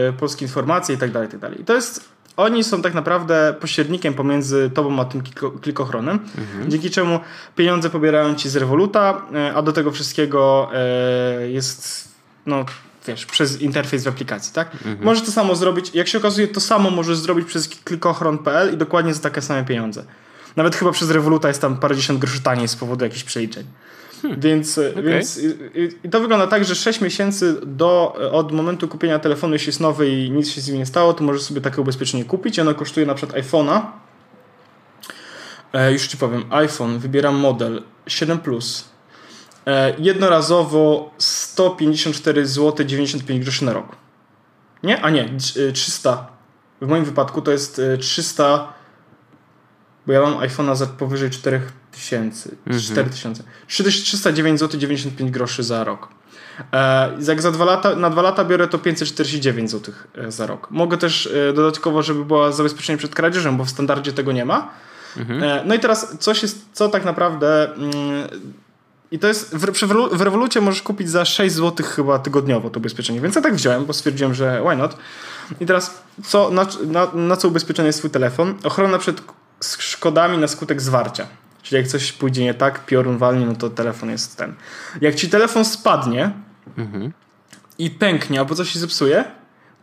e, 0.09 0.13
polskie 0.13 0.45
informacje 0.45 0.95
i 0.95 0.99
tak 0.99 1.11
dalej, 1.11 1.29
i 1.29 1.31
tak 1.31 1.41
dalej. 1.41 1.61
I 1.61 1.65
to 1.65 1.75
jest. 1.75 2.18
Oni 2.39 2.65
są 2.65 2.83
tak 2.83 2.95
naprawdę 2.95 3.55
pośrednikiem 3.61 4.15
pomiędzy 4.15 4.71
tobą 4.75 5.01
a 5.01 5.05
tym 5.05 5.21
kliko- 5.23 5.61
klikochronem, 5.61 6.19
dzięki 6.69 6.91
czemu 6.91 7.21
pieniądze 7.57 7.91
pobierają 7.91 8.35
ci 8.35 8.49
z 8.49 8.57
Revoluta, 8.57 9.23
e, 9.35 9.55
a 9.55 9.63
do 9.63 9.73
tego 9.73 9.91
wszystkiego 9.91 10.71
e, 10.75 11.49
jest, 11.51 12.09
no 12.47 12.65
wiesz, 13.07 13.27
przez 13.27 13.61
interfejs 13.61 14.05
w 14.05 14.09
aplikacji, 14.09 14.53
tak? 14.55 14.71
Możesz 15.05 15.25
to 15.25 15.33
samo 15.33 15.57
zrobić, 15.57 15.95
jak 15.95 16.09
się 16.09 16.19
okazuje, 16.19 16.49
to 16.49 16.61
samo 16.61 16.91
możesz 16.91 17.19
zrobić 17.19 17.47
przez 17.49 17.69
klikochron.pl 17.69 18.75
i 18.75 18.77
dokładnie 18.77 19.15
za 19.15 19.21
takie 19.21 19.43
same 19.43 19.65
pieniądze. 19.65 20.05
Nawet 20.59 20.77
chyba 20.77 20.93
przez 20.93 21.11
Revoluta 21.11 21.49
jest 21.49 21.61
tam 21.61 21.77
parędziesiąt 21.77 22.19
groszy 22.19 22.41
taniej 22.41 22.69
z 22.69 22.77
powodu 22.77 23.05
jakichś 23.05 23.25
przeliczeń. 23.25 23.65
Więc, 24.39 24.79
e, 24.79 25.03
więc 25.03 25.39
i, 25.39 25.47
i- 26.05 26.11
to 26.11 26.21
wygląda 26.21 26.47
tak, 26.47 26.65
że 26.65 26.75
6 26.75 27.01
miesięcy 27.01 27.57
do, 27.67 28.15
od 28.33 28.53
momentu 28.53 28.89
kupienia 28.89 29.19
telefonu, 29.19 29.53
jeśli 29.53 29.69
jest 29.69 29.81
nowy 29.81 30.09
i 30.11 30.31
nic 30.31 30.49
się 30.51 30.61
z 30.61 30.69
nim 30.69 30.79
nie 30.79 30.87
stało, 30.87 31.15
to 31.15 31.25
możesz 31.25 31.43
sobie 31.43 31.61
takie 31.61 31.81
ubezpieczenie 31.81 32.25
kupić. 32.25 32.59
Ono 32.59 32.75
kosztuje 32.75 33.07
na 33.07 33.15
przykład 33.15 33.43
iPhone'a. 33.45 33.81
E, 35.73 35.93
już 35.93 36.07
ci 36.07 36.17
powiem, 36.17 36.45
iPhone, 36.51 36.99
wybieram 36.99 37.35
model 37.37 37.83
7 38.07 38.39
Plus. 38.39 38.85
E, 39.67 39.95
jednorazowo 39.99 41.11
154 41.19 42.47
zł 42.47 42.87
95 42.87 43.43
groszy 43.45 43.65
na 43.65 43.73
rok. 43.73 43.97
Nie? 44.83 45.01
A 45.03 45.11
nie, 45.11 45.25
dz- 45.29 45.69
e, 45.69 45.73
300. 45.73 46.27
W 46.81 46.87
moim 46.87 47.05
wypadku 47.05 47.43
to 47.43 47.51
jest 47.51 47.79
e, 47.79 47.99
300 47.99 48.73
bo 50.09 50.13
ja 50.13 50.21
mam 50.21 50.35
iPhone'a 50.39 50.77
za 50.77 50.87
powyżej 50.87 51.31
4000, 51.31 52.51
4000. 52.81 53.43
309 53.67 54.61
zł 54.61 54.81
95 54.81 55.31
groszy 55.31 55.63
za 55.63 55.85
rok. 55.85 56.09
E, 56.73 57.13
jak 57.29 57.43
za 57.43 57.51
dwa 57.51 57.65
lata, 57.65 57.97
na 57.97 58.11
dwa 58.11 58.23
lata 58.23 58.45
biorę 58.45 58.69
to 58.69 58.79
549 58.79 59.71
zł 59.71 59.95
e, 60.15 60.33
za 60.33 60.47
rok. 60.47 60.71
Mogę 60.71 60.97
też 60.97 61.27
e, 61.27 61.53
dodatkowo, 61.53 62.03
żeby 62.03 62.25
była 62.25 62.53
zabezpieczenie 62.53 62.99
przed 62.99 63.15
kradzieżą, 63.15 63.57
bo 63.57 63.65
w 63.65 63.71
standardzie 63.71 64.13
tego 64.13 64.33
nie 64.33 64.45
ma. 64.45 64.71
E, 65.17 65.63
no 65.67 65.75
i 65.75 65.79
teraz 65.79 66.19
coś 66.19 66.43
jest, 66.43 66.67
co 66.73 66.89
tak 66.89 67.05
naprawdę 67.05 67.75
mm, 67.75 67.93
I 69.11 69.19
to 69.19 69.29
jest, 69.29 69.57
w, 69.57 69.87
w, 70.13 70.23
Revolucie 70.23 70.61
możesz 70.61 70.83
kupić 70.83 71.11
za 71.11 71.25
6 71.25 71.55
zł 71.55 71.87
chyba 71.87 72.19
tygodniowo 72.19 72.71
to 72.71 72.81
ubezpieczenie, 72.81 73.21
więc 73.21 73.35
ja 73.37 73.43
tak 73.43 73.55
wziąłem, 73.55 73.85
bo 73.85 73.93
stwierdziłem, 73.93 74.35
że 74.35 74.63
why 74.67 74.77
not. 74.77 74.97
I 75.61 75.67
teraz, 75.67 76.03
co, 76.25 76.51
na, 76.51 76.67
na, 76.87 77.09
na 77.15 77.37
co 77.37 77.49
ubezpieczony 77.49 77.89
jest 77.89 77.99
swój 77.99 78.11
telefon? 78.11 78.55
Ochrona 78.65 78.99
przed 78.99 79.21
szkodami 79.61 80.39
na 80.39 80.49
skutek 80.49 80.83
zwarcia. 80.83 81.27
Czyli 81.63 81.83
jak 81.83 81.91
coś 81.91 82.13
pójdzie 82.13 82.45
nie 82.45 82.55
tak, 82.55 82.87
piorun 82.87 83.19
walnie, 83.19 83.47
no 83.47 83.55
to 83.55 83.71
telefon 83.71 84.11
jest 84.11 84.37
ten. 84.37 84.55
Jak 85.01 85.15
ci 85.15 85.29
telefon 85.29 85.65
spadnie 85.65 86.31
mhm. 86.79 87.13
i 87.79 87.91
pęknie 87.91 88.41
albo 88.41 88.55
coś 88.55 88.71
się 88.71 88.79
zepsuje, 88.79 89.25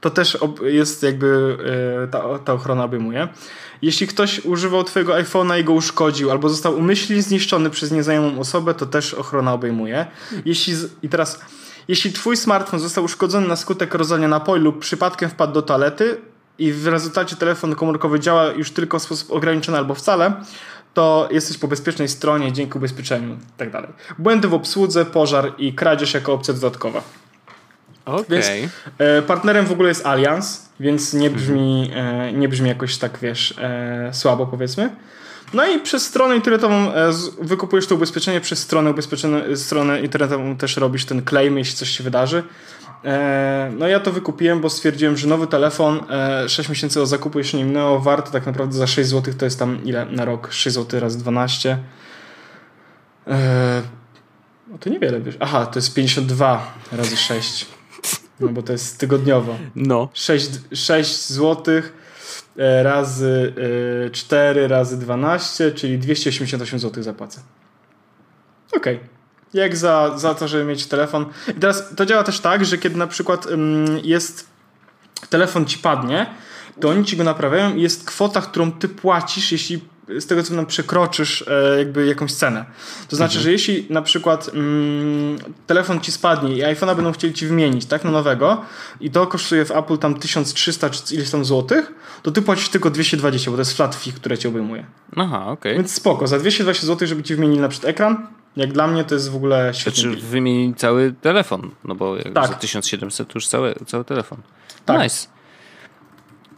to 0.01 0.10
też 0.10 0.38
jest 0.62 1.03
jakby 1.03 1.58
e, 2.03 2.08
ta, 2.08 2.39
ta 2.39 2.53
ochrona 2.53 2.84
obejmuje. 2.84 3.27
Jeśli 3.82 4.08
ktoś 4.08 4.46
używał 4.46 4.84
twojego 4.84 5.13
iPhone'a 5.13 5.60
i 5.60 5.63
go 5.63 5.74
uszkodził, 5.74 6.32
albo 6.32 6.50
został 6.50 6.77
umyślnie 6.77 7.22
zniszczony 7.22 7.70
przez 7.70 7.91
nieznajomą 7.91 8.39
osobę, 8.39 8.74
to 8.74 8.86
też 8.86 9.13
ochrona 9.13 9.53
obejmuje. 9.53 10.05
Jeśli, 10.46 10.74
I 11.03 11.10
teraz, 11.10 11.39
jeśli 11.88 12.12
twój 12.12 12.38
smartfon 12.38 12.79
został 12.79 13.03
uszkodzony 13.03 13.48
na 13.48 13.55
skutek 13.55 13.94
rozlania 13.94 14.27
napoju 14.27 14.63
lub 14.63 14.79
przypadkiem 14.79 15.29
wpadł 15.29 15.53
do 15.53 15.62
toalety 15.62 16.17
i 16.60 16.72
w 16.72 16.88
rezultacie 16.88 17.36
telefon 17.36 17.76
komórkowy 17.76 18.20
działa 18.20 18.46
już 18.46 18.72
tylko 18.72 19.00
w 19.00 19.04
sposób 19.04 19.32
ograniczony 19.32 19.78
albo 19.78 19.96
wcale, 19.96 20.34
to 20.94 21.30
jesteś 21.32 21.58
po 21.58 21.68
bezpiecznej 21.68 22.08
stronie 22.08 22.54
dzięki 22.54 22.78
ubezpieczeniu 22.78 23.34
i 23.34 23.58
tak 23.58 23.72
dalej. 23.72 23.90
Błędy 24.18 24.48
w 24.48 24.54
obsłudze, 24.54 25.06
pożar 25.06 25.54
i 25.58 25.74
kradzież 25.74 26.14
jako 26.14 26.34
opcja 26.34 26.54
dodatkowa. 26.54 27.02
Okay. 28.06 28.26
Więc 28.30 28.72
e, 28.98 29.22
partnerem 29.22 29.66
w 29.66 29.72
ogóle 29.72 29.90
jest 29.90 30.06
Allianz, 30.06 30.70
więc 30.80 31.14
nie 31.14 31.30
brzmi, 31.30 31.92
e, 31.96 32.34
nie 32.34 32.50
brzmi 32.50 32.70
jakoś 32.70 32.98
tak, 32.98 33.20
wiesz, 33.22 33.54
e, 33.58 34.10
słabo 34.14 34.48
powiedzmy. 34.48 34.96
No 35.54 35.68
i 35.68 35.80
przez 35.80 36.06
stronę 36.06 36.36
internetową 36.36 36.94
e, 36.94 37.12
wykupujesz 37.42 37.88
to 37.88 37.96
ubezpieczenie, 37.96 38.42
przez 38.42 38.60
stronę, 38.60 38.92
ubezpieczenie, 38.92 39.58
stronę 39.58 40.02
internetową 40.02 40.58
też 40.58 40.78
robisz 40.78 41.06
ten 41.06 41.26
claim, 41.26 41.58
jeśli 41.58 41.76
coś 41.76 41.90
się 41.90 42.04
wydarzy. 42.04 42.44
E, 43.04 43.72
no 43.78 43.88
ja 43.88 44.00
to 44.00 44.12
wykupiłem, 44.12 44.62
bo 44.62 44.70
stwierdziłem, 44.70 45.18
że 45.18 45.28
nowy 45.28 45.48
telefon, 45.48 46.00
6 46.48 46.70
e, 46.70 46.72
miesięcy 46.72 47.02
o 47.02 47.06
zakupu 47.06 47.38
jeszcze 47.38 47.58
nie 47.58 47.66
minęło, 47.66 48.00
warto 48.00 48.32
tak 48.32 48.46
naprawdę 48.46 48.78
za 48.78 48.88
6 48.88 49.10
zł, 49.10 49.34
to 49.38 49.46
jest 49.46 49.60
tam 49.60 49.84
ile 49.84 50.06
na 50.06 50.25
rok? 50.25 50.48
6 50.52 50.75
zł 50.75 51.00
razy 51.00 51.18
12. 51.18 51.78
No 54.68 54.78
to 54.80 54.90
niewiele 54.90 55.22
wiesz. 55.22 55.38
Aha, 55.40 55.66
to 55.66 55.80
jest 55.80 55.94
52 55.94 56.74
razy 56.92 57.18
6. 57.18 57.66
No 58.40 58.48
bo 58.48 58.62
to 58.62 58.72
jest 58.72 59.00
tygodniowo. 59.00 59.58
No. 59.75 60.10
6, 60.14 60.50
6 60.74 61.28
zł 61.28 61.82
razy 62.84 63.54
4 64.12 64.68
razy 64.68 65.00
12, 65.00 65.72
czyli 65.72 66.00
288 66.00 66.80
zł 66.80 67.04
zapłacę. 67.04 67.42
Okej. 68.74 68.96
Okay. 68.96 69.15
Jak 69.56 69.78
za, 69.78 70.18
za 70.18 70.36
to, 70.36 70.48
żeby 70.48 70.64
mieć 70.64 70.86
telefon. 70.86 71.26
I 71.48 71.54
teraz 71.54 71.96
to 71.96 72.06
działa 72.06 72.24
też 72.24 72.40
tak, 72.40 72.66
że 72.66 72.78
kiedy 72.78 72.98
na 72.98 73.08
przykład 73.08 73.48
jest 74.04 74.48
telefon 75.30 75.66
ci 75.66 75.78
padnie, 75.78 76.26
to 76.80 76.90
oni 76.90 77.06
ci 77.06 77.18
go 77.18 77.24
naprawiają 77.24 77.76
i 77.76 77.82
jest 77.82 78.06
kwota, 78.06 78.42
którą 78.42 78.72
ty 78.72 78.90
płacisz, 78.90 79.52
jeśli 79.52 79.82
z 80.20 80.26
tego 80.26 80.44
co 80.44 80.54
nam 80.54 80.66
przekroczysz 80.66 81.46
e, 81.48 81.78
jakby 81.78 82.06
jakąś 82.06 82.34
cenę. 82.34 82.66
To 83.08 83.16
znaczy, 83.16 83.38
mhm. 83.38 83.44
że 83.44 83.52
jeśli 83.52 83.86
na 83.90 84.02
przykład 84.02 84.50
mm, 84.54 85.38
telefon 85.68 86.00
ci 86.00 86.12
spadnie 86.12 86.58
i 86.58 86.64
iPhone'a 86.64 86.96
będą 86.96 87.12
chcieli 87.12 87.34
ci 87.34 87.48
wymienić, 87.48 87.86
tak, 87.86 88.04
na 88.04 88.12
nowego 88.12 88.62
i 89.02 89.12
to 89.12 89.28
kosztuje 89.28 89.66
w 89.66 89.72
Apple 89.72 89.98
tam 89.98 90.20
1300 90.20 90.90
czy 90.90 91.16
ileś 91.16 91.30
tam 91.30 91.46
złotych, 91.46 91.94
to 92.24 92.32
ty 92.32 92.42
płacisz 92.42 92.70
tylko 92.70 92.90
220, 92.90 93.52
bo 93.52 93.58
to 93.58 93.62
jest 93.62 93.74
flat 93.74 93.96
fee, 93.96 94.14
które 94.14 94.38
cię 94.38 94.50
obejmuje. 94.50 94.86
Aha, 95.16 95.42
okej. 95.42 95.54
Okay. 95.54 95.74
Więc 95.74 95.94
spoko, 95.94 96.28
za 96.28 96.40
220 96.40 96.88
zł, 96.88 97.08
żeby 97.08 97.24
ci 97.24 97.36
wymienili 97.36 97.62
na 97.62 97.70
przykład 97.70 97.90
ekran, 97.90 98.28
jak 98.58 98.74
dla 98.74 98.88
mnie 98.88 99.04
to 99.04 99.16
jest 99.16 99.30
w 99.30 99.36
ogóle 99.36 99.74
świetnie. 99.74 100.04
Znaczy 100.04 100.22
wymienić 100.22 100.80
cały 100.80 101.14
telefon, 101.22 101.72
no 101.84 101.96
bo 101.96 102.18
jak 102.18 102.34
tak. 102.34 102.48
za 102.48 102.54
1700 102.54 103.28
to 103.28 103.32
już 103.36 103.48
cały, 103.48 103.76
cały 103.86 104.06
telefon. 104.06 104.38
Tak. 104.86 105.04
Nice 105.04 105.35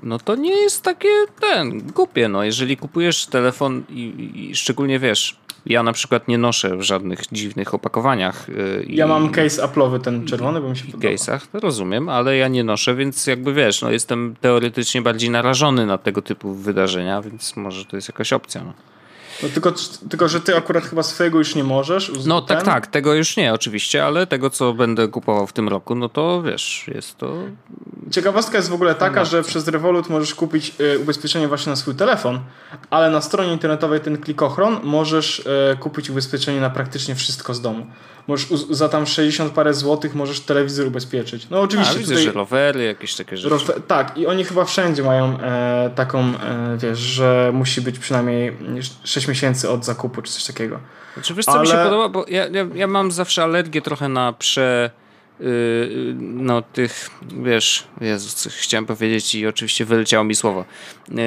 no 0.03 0.19
to 0.19 0.35
nie 0.35 0.57
jest 0.57 0.83
takie 0.83 1.09
ten, 1.41 1.79
głupie, 1.79 2.27
no. 2.27 2.43
Jeżeli 2.43 2.77
kupujesz 2.77 3.25
telefon 3.25 3.83
i, 3.89 4.31
i 4.35 4.55
szczególnie 4.55 4.99
wiesz, 4.99 5.37
ja 5.65 5.83
na 5.83 5.93
przykład 5.93 6.27
nie 6.27 6.37
noszę 6.37 6.77
w 6.77 6.81
żadnych 6.81 7.21
dziwnych 7.31 7.73
opakowaniach. 7.73 8.49
Yy, 8.49 8.85
ja 8.89 9.07
mam 9.07 9.29
case 9.29 9.63
Apple'owy, 9.63 9.99
ten 9.99 10.25
czerwony, 10.25 10.61
bo 10.61 10.69
mi 10.69 10.77
się 10.77 10.85
podoba. 10.85 11.09
Case'ach, 11.09 11.39
to 11.51 11.59
rozumiem, 11.59 12.09
ale 12.09 12.37
ja 12.37 12.47
nie 12.47 12.63
noszę, 12.63 12.95
więc 12.95 13.27
jakby 13.27 13.53
wiesz, 13.53 13.81
no 13.81 13.91
jestem 13.91 14.35
teoretycznie 14.41 15.01
bardziej 15.01 15.29
narażony 15.29 15.85
na 15.85 15.97
tego 15.97 16.21
typu 16.21 16.53
wydarzenia, 16.53 17.21
więc 17.21 17.55
może 17.55 17.85
to 17.85 17.95
jest 17.95 18.07
jakaś 18.07 18.33
opcja. 18.33 18.63
No. 18.63 18.73
No 19.43 19.49
tylko, 19.49 19.73
tylko, 20.09 20.27
że 20.27 20.41
ty 20.41 20.55
akurat 20.55 20.83
chyba 20.83 21.03
swojego 21.03 21.37
już 21.37 21.55
nie 21.55 21.63
możesz. 21.63 22.11
No 22.25 22.41
tak, 22.41 22.63
tak, 22.63 22.87
tego 22.87 23.13
już 23.13 23.37
nie 23.37 23.53
oczywiście, 23.53 24.05
ale 24.05 24.27
tego, 24.27 24.49
co 24.49 24.73
będę 24.73 25.07
kupował 25.07 25.47
w 25.47 25.53
tym 25.53 25.69
roku, 25.69 25.95
no 25.95 26.09
to 26.09 26.41
wiesz, 26.41 26.85
jest 26.87 27.17
to... 27.17 27.33
Ciekawostka 28.11 28.57
jest 28.57 28.69
w 28.69 28.73
ogóle 28.73 28.95
taka, 28.95 29.25
że 29.25 29.43
przez 29.43 29.67
Revolut 29.67 30.09
możesz 30.09 30.35
kupić 30.35 30.73
y, 30.79 30.99
ubezpieczenie 30.99 31.47
właśnie 31.47 31.69
na 31.69 31.75
swój 31.75 31.95
telefon, 31.95 32.39
ale 32.89 33.09
na 33.09 33.21
stronie 33.21 33.53
internetowej 33.53 33.99
ten 33.99 34.17
klikochron 34.17 34.79
możesz 34.83 35.39
y, 35.39 35.77
kupić 35.79 36.09
ubezpieczenie 36.09 36.61
na 36.61 36.69
praktycznie 36.69 37.15
wszystko 37.15 37.53
z 37.53 37.61
domu 37.61 37.85
możesz 38.27 38.47
za 38.69 38.89
tam 38.89 39.05
60 39.05 39.53
parę 39.53 39.73
złotych 39.73 40.15
możesz 40.15 40.39
telewizor 40.39 40.87
ubezpieczyć. 40.87 41.47
No 41.49 41.61
oczywiście. 41.61 41.95
A, 41.95 41.97
widzę, 41.97 42.13
tutaj... 42.13 42.25
że 42.25 42.31
rowery, 42.31 42.83
jakieś 42.83 43.15
takie 43.15 43.37
rzeczy. 43.37 43.49
Rowe... 43.49 43.73
Tak, 43.87 44.17
i 44.17 44.27
oni 44.27 44.43
chyba 44.43 44.65
wszędzie 44.65 45.03
mają 45.03 45.39
e, 45.39 45.91
taką, 45.95 46.19
e, 46.19 46.77
wiesz, 46.77 46.99
że 46.99 47.51
musi 47.53 47.81
być 47.81 47.99
przynajmniej 47.99 48.57
6 49.03 49.26
miesięcy 49.27 49.69
od 49.69 49.85
zakupu, 49.85 50.21
czy 50.21 50.33
coś 50.33 50.43
takiego. 50.43 50.79
Znaczy 51.13 51.33
wiesz, 51.33 51.45
co 51.45 51.51
Ale... 51.51 51.61
mi 51.61 51.67
się 51.67 51.77
podoba, 51.77 52.09
bo 52.09 52.25
ja, 52.27 52.47
ja, 52.47 52.65
ja 52.75 52.87
mam 52.87 53.11
zawsze 53.11 53.43
alergię 53.43 53.81
trochę 53.81 54.09
na 54.09 54.33
prze... 54.33 54.91
Yy, 55.39 56.15
no 56.19 56.61
tych, 56.61 57.09
wiesz, 57.43 57.87
Jezus, 58.01 58.47
chciałem 58.51 58.85
powiedzieć 58.85 59.35
i 59.35 59.47
oczywiście 59.47 59.85
wyleciało 59.85 60.23
mi 60.23 60.35
słowo, 60.35 60.65
yy, 61.09 61.17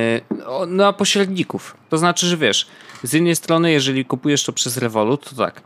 na 0.66 0.92
pośredników. 0.92 1.76
To 1.88 1.99
znaczy, 1.99 2.26
że 2.26 2.37
wiesz, 2.37 2.66
z 3.02 3.12
jednej 3.12 3.37
strony, 3.37 3.73
jeżeli 3.73 4.04
kupujesz 4.04 4.45
to 4.45 4.52
przez 4.52 4.76
Revolut, 4.76 5.30
to 5.30 5.37
tak, 5.37 5.62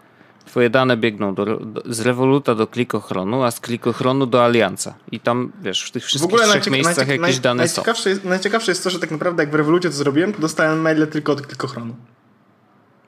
Twoje 0.47 0.71
dane 0.71 0.97
biegną 0.97 1.35
do, 1.35 1.45
do, 1.45 1.83
z 1.87 2.01
Revoluta 2.01 2.55
do 2.55 2.67
klikochronu, 2.67 3.43
a 3.43 3.51
z 3.51 3.61
klikochronu 3.61 4.27
do 4.27 4.45
Alianza. 4.45 4.95
I 5.13 5.21
tam, 5.21 5.53
wiesz, 5.63 5.85
w 5.85 5.91
tych 5.91 6.05
wszystkich 6.05 6.31
w 6.31 6.35
ogóle 6.35 6.61
trzech 6.61 6.73
miejscach 6.73 7.09
jakieś 7.09 7.21
naj, 7.21 7.41
dane 7.41 7.59
najciekawsze 7.59 8.03
są. 8.03 8.11
Jest, 8.11 8.25
najciekawsze 8.25 8.71
jest 8.71 8.85
to, 8.85 8.91
że 8.91 8.99
tak 8.99 9.11
naprawdę 9.11 9.43
jak 9.43 9.53
w 9.53 9.55
Revolucie 9.55 9.89
to 9.89 9.95
zrobiłem, 9.95 10.33
to 10.33 10.41
dostałem 10.41 10.81
maile 10.81 11.07
tylko 11.07 11.33
od 11.33 11.47
klikochronu. 11.47 11.95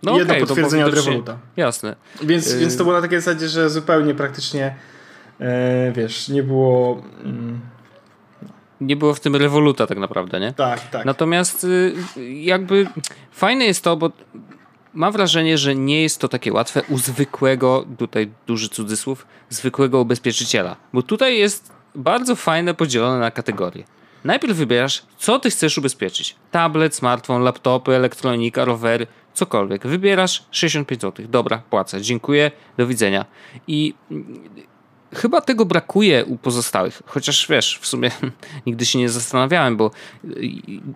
No 0.02 0.18
jedno 0.18 0.34
okay, 0.34 0.46
potwierdzenie 0.46 0.86
od 0.86 0.94
Revoluta. 0.94 1.38
Jasne. 1.56 1.96
Więc, 2.22 2.52
yy... 2.52 2.58
więc 2.58 2.76
to 2.76 2.84
było 2.84 2.96
na 2.96 3.02
takiej 3.02 3.20
zasadzie, 3.20 3.48
że 3.48 3.70
zupełnie 3.70 4.14
praktycznie 4.14 4.76
yy, 5.40 5.46
wiesz, 5.92 6.28
nie 6.28 6.42
było... 6.42 7.02
Yy, 7.24 7.32
nie 8.80 8.96
było 8.96 9.14
w 9.14 9.20
tym 9.20 9.36
rewoluta 9.36 9.86
tak 9.86 9.98
naprawdę, 9.98 10.40
nie? 10.40 10.52
Tak, 10.52 10.90
tak. 10.90 11.04
Natomiast 11.04 11.64
y, 11.64 11.94
jakby 12.32 12.86
fajne 13.32 13.64
jest 13.64 13.84
to, 13.84 13.96
bo 13.96 14.10
mam 14.94 15.12
wrażenie, 15.12 15.58
że 15.58 15.74
nie 15.74 16.02
jest 16.02 16.20
to 16.20 16.28
takie 16.28 16.52
łatwe 16.52 16.82
u 16.88 16.98
zwykłego, 16.98 17.86
tutaj 17.98 18.32
duży 18.46 18.68
cudzysłów, 18.68 19.26
zwykłego 19.48 20.00
ubezpieczyciela. 20.00 20.76
Bo 20.92 21.02
tutaj 21.02 21.38
jest 21.38 21.72
bardzo 21.94 22.36
fajne 22.36 22.74
podzielone 22.74 23.18
na 23.18 23.30
kategorie. 23.30 23.84
Najpierw 24.24 24.56
wybierasz, 24.56 25.02
co 25.18 25.38
ty 25.38 25.50
chcesz 25.50 25.78
ubezpieczyć. 25.78 26.36
Tablet, 26.50 26.94
smartfon, 26.94 27.42
laptopy, 27.42 27.94
elektronika, 27.94 28.64
rowery, 28.64 29.06
cokolwiek. 29.36 29.86
Wybierasz 29.86 30.44
65 30.50 31.02
zł. 31.02 31.26
Dobra, 31.28 31.62
płacę. 31.70 32.02
Dziękuję, 32.02 32.50
do 32.76 32.86
widzenia. 32.86 33.24
I 33.68 33.94
Chyba 35.14 35.40
tego 35.40 35.64
brakuje 35.64 36.24
u 36.24 36.36
pozostałych, 36.36 37.02
chociaż 37.06 37.46
wiesz, 37.48 37.78
w 37.82 37.86
sumie 37.86 38.10
nigdy 38.66 38.86
się 38.86 38.98
nie 38.98 39.08
zastanawiałem, 39.08 39.76
bo 39.76 39.90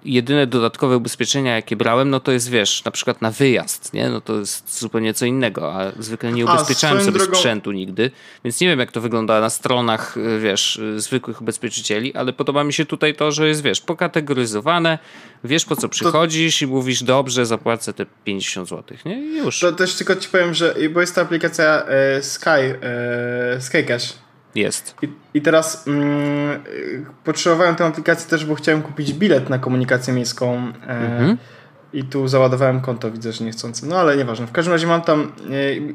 jedyne 0.05 0.47
dodatkowe 0.47 0.97
ubezpieczenia, 0.97 1.57
jakie 1.57 1.77
brałem, 1.77 2.11
no 2.11 2.21
to 2.21 2.33
jest 2.33 2.51
wiesz, 2.51 2.85
na 2.85 2.91
przykład 2.91 3.23
na 3.23 3.31
wyjazd, 3.31 3.93
nie? 3.93 4.09
No 4.09 4.21
to 4.21 4.39
jest 4.39 4.81
zupełnie 4.81 5.15
co 5.15 5.27
innego, 5.27 5.75
a 5.75 5.93
zwykle 5.99 6.33
nie 6.33 6.45
ubezpieczałem 6.45 6.99
a, 6.99 7.01
sobie 7.01 7.19
drogą... 7.19 7.35
sprzętu 7.35 7.73
nigdy, 7.73 8.11
więc 8.45 8.61
nie 8.61 8.69
wiem, 8.69 8.79
jak 8.79 8.93
to 8.93 9.01
wygląda 9.01 9.41
na 9.41 9.51
stronach, 9.51 10.17
wiesz, 10.41 10.81
zwykłych 10.97 11.41
ubezpieczycieli, 11.41 12.15
ale 12.15 12.33
podoba 12.33 12.65
mi 12.65 12.73
się 12.73 12.85
tutaj 12.85 13.15
to, 13.15 13.33
że 13.33 13.49
jest, 13.49 13.63
wiesz, 13.63 13.81
pokategoryzowane, 13.81 14.99
wiesz 15.45 15.65
po 15.65 15.77
co 15.77 15.89
przychodzisz 15.89 16.59
to... 16.59 16.65
i 16.65 16.69
mówisz, 16.69 17.03
dobrze, 17.03 17.47
zapłacę 17.47 17.93
te 17.93 18.07
50 18.25 18.69
zł, 18.69 18.97
nie? 19.05 19.21
I 19.21 19.37
już. 19.37 19.61
To 19.61 19.73
też 19.73 19.95
tylko 19.95 20.17
ci 20.17 20.29
powiem, 20.29 20.55
że, 20.55 20.75
bo 20.91 21.01
jest 21.01 21.15
ta 21.15 21.23
aplikacja 21.23 21.85
e, 21.87 22.23
Sky, 22.23 22.49
e, 22.83 23.61
Skycash, 23.61 24.15
jest. 24.55 24.95
I, 25.03 25.09
i 25.35 25.43
teraz 25.43 25.89
mm, 25.89 26.63
potrzebowałem 27.25 27.77
tę 27.77 27.85
aplikację 27.85 28.31
też, 28.31 28.45
bo 28.45 28.55
chciałem 28.55 28.83
kupić 28.83 29.13
bilet 29.13 29.49
na 29.49 29.59
komunikację 29.59 30.15
miejską. 30.15 30.73
E, 30.87 30.89
mhm. 30.89 31.37
I 31.93 32.05
tu 32.05 32.29
załadowałem 32.29 32.81
konto, 32.81 33.11
widzę, 33.11 33.33
że 33.33 33.45
niechcący. 33.45 33.87
No 33.87 33.97
ale 33.97 34.17
nieważne. 34.17 34.47
W 34.47 34.53
każdym 34.53 34.73
razie 34.73 34.87
mam 34.87 35.03
tam, 35.03 35.33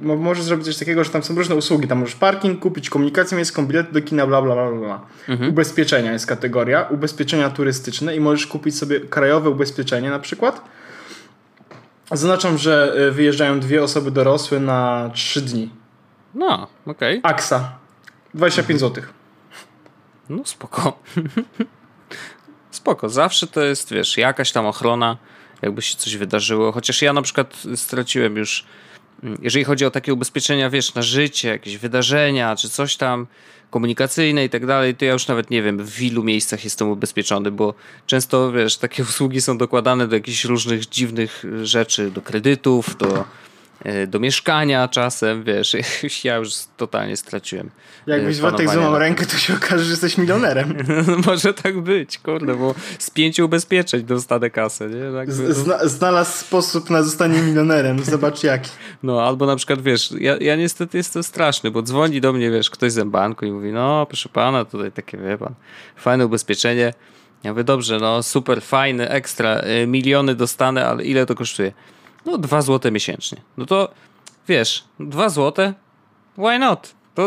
e, 0.03 0.15
możesz 0.15 0.43
zrobić 0.43 0.65
coś 0.65 0.77
takiego, 0.77 1.03
że 1.03 1.09
tam 1.09 1.23
są 1.23 1.35
różne 1.35 1.55
usługi. 1.55 1.87
Tam 1.87 1.97
możesz 1.97 2.15
parking, 2.15 2.59
kupić 2.59 2.89
komunikację 2.89 3.35
miejską, 3.35 3.67
bilet 3.67 3.91
do 3.91 4.01
kina, 4.01 4.27
bla, 4.27 4.41
bla, 4.41 4.55
bla, 4.55 4.71
bla. 4.71 5.01
Mhm. 5.29 5.49
Ubezpieczenia 5.49 6.11
jest 6.11 6.25
kategoria, 6.25 6.87
ubezpieczenia 6.89 7.49
turystyczne 7.49 8.15
i 8.15 8.19
możesz 8.19 8.47
kupić 8.47 8.77
sobie 8.77 8.99
krajowe 8.99 9.49
ubezpieczenie 9.49 10.09
na 10.09 10.19
przykład 10.19 10.61
Zaznaczam, 12.11 12.57
że 12.57 12.95
y, 12.97 13.11
wyjeżdżają 13.11 13.59
dwie 13.59 13.83
osoby 13.83 14.11
dorosłe 14.11 14.59
na 14.59 15.09
trzy 15.13 15.41
dni. 15.41 15.69
No, 16.33 16.67
okej. 16.85 17.19
Okay. 17.19 17.31
Aksa. 17.31 17.71
25 18.33 18.79
zł. 18.79 19.03
No 20.29 20.45
spoko. 20.45 20.99
spoko. 22.71 23.09
Zawsze 23.09 23.47
to 23.47 23.61
jest, 23.61 23.93
wiesz, 23.93 24.17
jakaś 24.17 24.51
tam 24.51 24.65
ochrona, 24.65 25.17
jakby 25.65 25.81
się 25.81 25.95
coś 25.95 26.17
wydarzyło. 26.17 26.71
Chociaż 26.71 27.01
ja 27.01 27.13
na 27.13 27.21
przykład 27.21 27.63
straciłem 27.75 28.37
już, 28.37 28.65
mm, 29.23 29.37
jeżeli 29.41 29.65
chodzi 29.65 29.85
o 29.85 29.91
takie 29.91 30.13
ubezpieczenia, 30.13 30.69
wiesz, 30.69 30.93
na 30.93 31.01
życie, 31.01 31.47
jakieś 31.47 31.77
wydarzenia, 31.77 32.55
czy 32.55 32.69
coś 32.69 32.95
tam 32.97 33.27
komunikacyjne 33.69 34.45
i 34.45 34.49
tak 34.49 34.65
dalej, 34.65 34.95
to 34.95 35.05
ja 35.05 35.13
już 35.13 35.27
nawet 35.27 35.49
nie 35.49 35.61
wiem, 35.63 35.85
w 35.85 36.01
ilu 36.01 36.23
miejscach 36.23 36.63
jestem 36.63 36.89
ubezpieczony, 36.89 37.51
bo 37.51 37.73
często, 38.05 38.51
wiesz, 38.51 38.77
takie 38.77 39.03
usługi 39.09 39.41
są 39.41 39.57
dokładane 39.57 40.07
do 40.07 40.15
jakichś 40.15 40.45
różnych 40.45 40.89
dziwnych 40.89 41.43
rzeczy, 41.63 42.11
do 42.11 42.21
kredytów, 42.21 42.97
do 42.97 43.25
do 44.07 44.19
mieszkania 44.19 44.87
czasem, 44.87 45.43
wiesz, 45.43 45.75
ja 46.23 46.35
już 46.35 46.49
totalnie 46.77 47.17
straciłem. 47.17 47.69
Jakbyś 48.07 48.39
Wojtek 48.39 48.69
złamał 48.69 48.99
rękę, 48.99 49.25
to 49.25 49.37
się 49.37 49.53
okaże, 49.53 49.83
że 49.83 49.91
jesteś 49.91 50.17
milionerem. 50.17 50.77
Może 51.27 51.53
tak 51.53 51.81
być, 51.81 52.17
kurde, 52.17 52.55
bo 52.55 52.75
z 52.99 53.09
pięciu 53.09 53.45
ubezpieczeń 53.45 54.03
dostanę 54.03 54.49
kasę, 54.49 54.89
nie? 54.89 55.13
Tak 55.13 55.31
Zna 55.31 55.87
znalazł 55.87 56.31
sposób 56.31 56.89
na 56.89 57.03
zostanie 57.03 57.41
milionerem, 57.41 58.03
zobacz 58.03 58.43
jaki. 58.43 58.69
No, 59.03 59.21
albo 59.21 59.45
na 59.45 59.55
przykład, 59.55 59.81
wiesz, 59.81 60.13
ja, 60.19 60.37
ja 60.37 60.55
niestety 60.55 60.97
jestem 60.97 61.23
straszny, 61.23 61.71
bo 61.71 61.81
dzwoni 61.81 62.21
do 62.21 62.33
mnie, 62.33 62.51
wiesz, 62.51 62.69
ktoś 62.69 62.91
z 62.91 63.09
banku 63.09 63.45
i 63.45 63.51
mówi, 63.51 63.71
no, 63.71 64.05
proszę 64.05 64.29
pana, 64.29 64.65
tutaj 64.65 64.91
takie, 64.91 65.17
wie 65.17 65.37
pan, 65.37 65.53
fajne 65.95 66.25
ubezpieczenie. 66.25 66.93
Ja 67.43 67.51
mówię, 67.51 67.63
dobrze, 67.63 67.97
no, 67.99 68.23
super, 68.23 68.61
fajne, 68.61 69.09
ekstra, 69.09 69.61
y, 69.83 69.87
miliony 69.87 70.35
dostanę, 70.35 70.87
ale 70.87 71.03
ile 71.03 71.25
to 71.25 71.35
kosztuje? 71.35 71.71
No 72.25 72.37
2 72.37 72.61
zł 72.61 72.91
miesięcznie. 72.91 73.41
No 73.57 73.65
to 73.65 73.93
wiesz, 74.47 74.83
2 74.99 75.29
zł? 75.29 75.73
Why 76.37 76.59
not? 76.59 76.95
To 77.15 77.25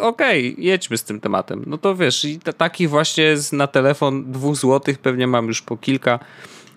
okej, 0.00 0.52
okay, 0.52 0.64
jedźmy 0.64 0.98
z 0.98 1.04
tym 1.04 1.20
tematem. 1.20 1.64
No 1.66 1.78
to 1.78 1.96
wiesz, 1.96 2.24
i 2.24 2.38
taki 2.38 2.88
właśnie 2.88 3.34
na 3.52 3.66
telefon 3.66 4.32
2 4.32 4.54
zł 4.54 4.94
pewnie 5.02 5.26
mam 5.26 5.46
już 5.46 5.62
po 5.62 5.76
kilka, 5.76 6.18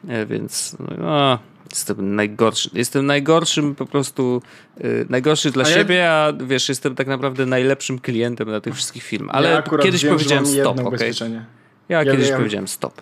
e, 0.07 0.25
więc 0.25 0.77
no, 0.97 1.39
jestem 1.71 2.15
najgorszy. 2.15 2.69
Jestem 2.73 3.05
najgorszym 3.05 3.75
po 3.75 3.85
prostu, 3.85 4.41
yy, 4.77 5.05
najgorszy 5.09 5.51
dla 5.51 5.63
a 5.63 5.67
siebie, 5.67 5.95
ja... 5.95 6.11
a 6.11 6.33
wiesz, 6.33 6.69
jestem 6.69 6.95
tak 6.95 7.07
naprawdę 7.07 7.45
najlepszym 7.45 7.99
klientem 7.99 8.51
na 8.51 8.61
tych 8.61 8.75
wszystkich 8.75 9.03
filmach. 9.03 9.35
Ale 9.35 9.49
ja 9.49 9.61
kiedyś 9.83 10.05
powiedziałem 10.05 10.45
stop, 10.45 10.79
okej? 10.79 11.11
Okay? 11.11 11.45
Ja, 11.89 12.03
ja, 12.03 12.11
kiedyś 12.11 12.31
powiedziałem 12.31 12.67
stop. 12.67 13.01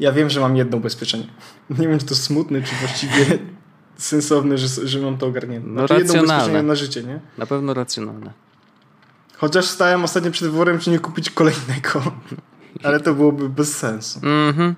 Ja 0.00 0.12
wiem, 0.12 0.30
że 0.30 0.40
mam 0.40 0.56
jedno 0.56 0.76
ubezpieczenie. 0.76 1.26
Nie 1.78 1.88
wiem, 1.88 1.98
czy 1.98 2.06
to 2.06 2.14
smutne, 2.14 2.62
czy 2.62 2.74
właściwie 2.74 3.38
sensowne, 4.04 4.58
że, 4.58 4.86
że 4.88 4.98
mam 4.98 5.18
to 5.18 5.26
ogarnięte. 5.26 5.68
No 5.68 5.86
znaczy 5.86 6.02
racjonalne. 6.02 6.62
na 6.62 6.74
życie, 6.74 7.02
nie? 7.02 7.20
Na 7.38 7.46
pewno 7.46 7.74
racjonalne. 7.74 8.32
Chociaż 9.36 9.64
stałem 9.64 10.04
ostatnio 10.04 10.30
przed 10.30 10.48
wyborem, 10.48 10.78
czy 10.78 10.90
nie 10.90 10.98
kupić 10.98 11.30
kolejnego. 11.30 12.02
Ale 12.84 13.00
to 13.00 13.14
byłoby 13.14 13.48
bez 13.48 13.78
sensu. 13.78 14.20
Mhm. 14.22 14.74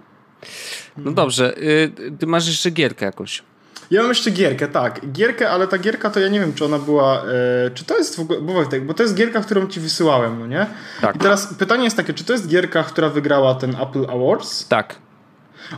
No 0.97 1.13
dobrze. 1.13 1.59
Y, 1.59 1.93
ty 2.19 2.27
masz 2.27 2.47
jeszcze 2.47 2.71
gierkę 2.71 3.07
jakąś. 3.07 3.43
Ja 3.91 4.01
mam 4.01 4.09
jeszcze 4.09 4.31
gierkę, 4.31 4.69
tak. 4.69 5.13
Gierkę, 5.13 5.51
ale 5.51 5.69
ta 5.69 5.79
gierka 5.79 6.11
to 6.11 6.21
ja 6.21 6.29
nie 6.29 6.41
wiem, 6.41 6.55
czy 6.55 6.65
ona 6.65 6.79
była. 6.79 7.23
E, 7.23 7.71
czy 7.75 7.85
to 7.85 7.99
jest 7.99 8.17
w 8.17 8.21
ogóle. 8.21 8.41
Bo, 8.41 8.53
Wojtek, 8.53 8.87
bo 8.87 8.95
to 8.95 9.03
jest 9.03 9.15
gierka, 9.15 9.41
którą 9.41 9.67
ci 9.67 9.81
wysyłałem, 9.81 10.39
no 10.39 10.47
nie? 10.47 10.67
Tak. 11.01 11.17
I 11.17 11.19
teraz 11.19 11.55
pytanie 11.55 11.85
jest 11.85 11.97
takie, 11.97 12.15
czy 12.15 12.25
to 12.25 12.33
jest 12.33 12.49
gierka, 12.49 12.83
która 12.83 13.09
wygrała 13.09 13.55
ten 13.55 13.77
Apple 13.81 14.07
Awards? 14.11 14.69
Tak. 14.69 14.97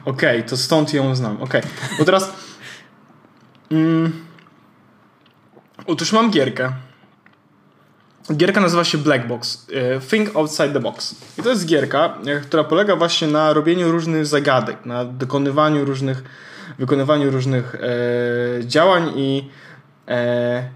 Okej, 0.05 0.39
okay, 0.39 0.51
to 0.51 0.57
stąd 0.57 0.95
ją 0.95 1.15
znam. 1.15 1.43
Okej. 1.43 1.61
Okay. 1.61 1.99
Bo 1.99 2.05
teraz. 2.05 2.33
Mm. 3.71 4.13
Otóż 5.87 6.13
mam 6.13 6.31
gierkę. 6.31 6.73
Gierka 8.35 8.61
nazywa 8.61 8.85
się 8.85 8.99
Black 8.99 9.27
Box. 9.27 9.67
E, 9.73 10.01
Think 10.01 10.37
Outside 10.37 10.73
the 10.73 10.81
Box. 10.81 11.15
I 11.39 11.43
to 11.43 11.51
jest 11.51 11.67
gierka, 11.67 12.19
e, 12.27 12.41
która 12.41 12.65
polega 12.65 12.97
właśnie 12.97 13.29
na 13.29 13.53
robieniu 13.53 13.93
różnych 13.93 14.27
zagadek, 14.27 14.87
na 14.87 15.05
dokonywaniu 15.05 15.85
różnych, 15.85 16.23
wykonywaniu 16.79 17.31
różnych 17.31 17.75
e, 17.75 17.79
działań 18.67 19.13
i, 19.17 19.49
e, 20.09 20.69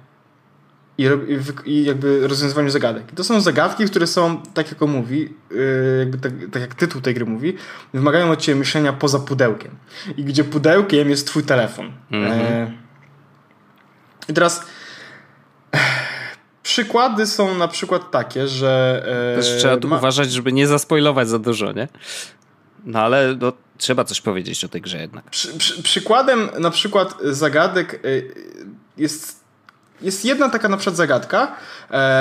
i, 0.99 1.09
i, 1.65 1.85
jakby 1.85 2.29
rozwiązywaniu 2.29 2.71
zagadek. 2.71 3.13
I 3.13 3.17
to 3.17 3.25
są 3.25 3.41
zagadki, 3.41 3.85
które 3.85 4.07
są, 4.07 4.43
tak 4.55 4.71
jak 4.71 4.83
on 4.83 4.91
mówi, 4.91 5.35
e, 5.51 5.99
jakby 5.99 6.19
tak, 6.19 6.33
tak, 6.53 6.63
jak 6.63 6.75
tytuł 6.75 7.01
tej 7.01 7.15
gry 7.15 7.27
mówi, 7.27 7.57
wymagają 7.95 8.31
od 8.31 8.41
ciebie 8.41 8.59
myślenia 8.59 8.93
poza 8.93 9.19
pudełkiem. 9.19 9.71
I 10.17 10.25
gdzie 10.25 10.45
pudełkiem 10.45 11.11
jest 11.11 11.27
twój 11.27 11.43
telefon. 11.43 11.93
Mm 12.11 12.31
-hmm. 12.31 12.80
I 14.31 14.33
teraz 14.35 14.63
przykłady 16.63 17.27
są 17.27 17.55
na 17.55 17.69
przykład 17.69 18.11
takie, 18.11 18.49
że. 18.49 19.03
E, 19.33 19.37
Też 19.37 19.59
trzeba 19.59 19.77
tu 19.77 19.89
ma... 19.89 19.97
uważać, 19.97 20.33
żeby 20.33 20.53
nie 20.53 20.67
zaspoilować 20.67 21.29
za 21.29 21.39
dużo, 21.39 21.73
nie? 21.73 21.89
No 22.85 23.01
ale 23.01 23.37
no, 23.41 23.53
trzeba 23.79 24.05
coś 24.05 24.21
powiedzieć 24.21 24.65
o 24.65 24.69
tej 24.69 24.81
grze 24.81 24.99
jednak. 24.99 25.31
Przy, 25.31 25.59
przy, 25.59 25.83
przykładem 25.83 26.51
na 26.59 26.71
przykład 26.71 27.15
zagadek 27.23 27.95
e, 27.95 27.99
jest, 28.97 29.45
jest 30.03 30.25
jedna 30.25 30.49
taka 30.49 30.69
na 30.69 30.77
przykład 30.77 30.97
zagadka, 30.97 31.57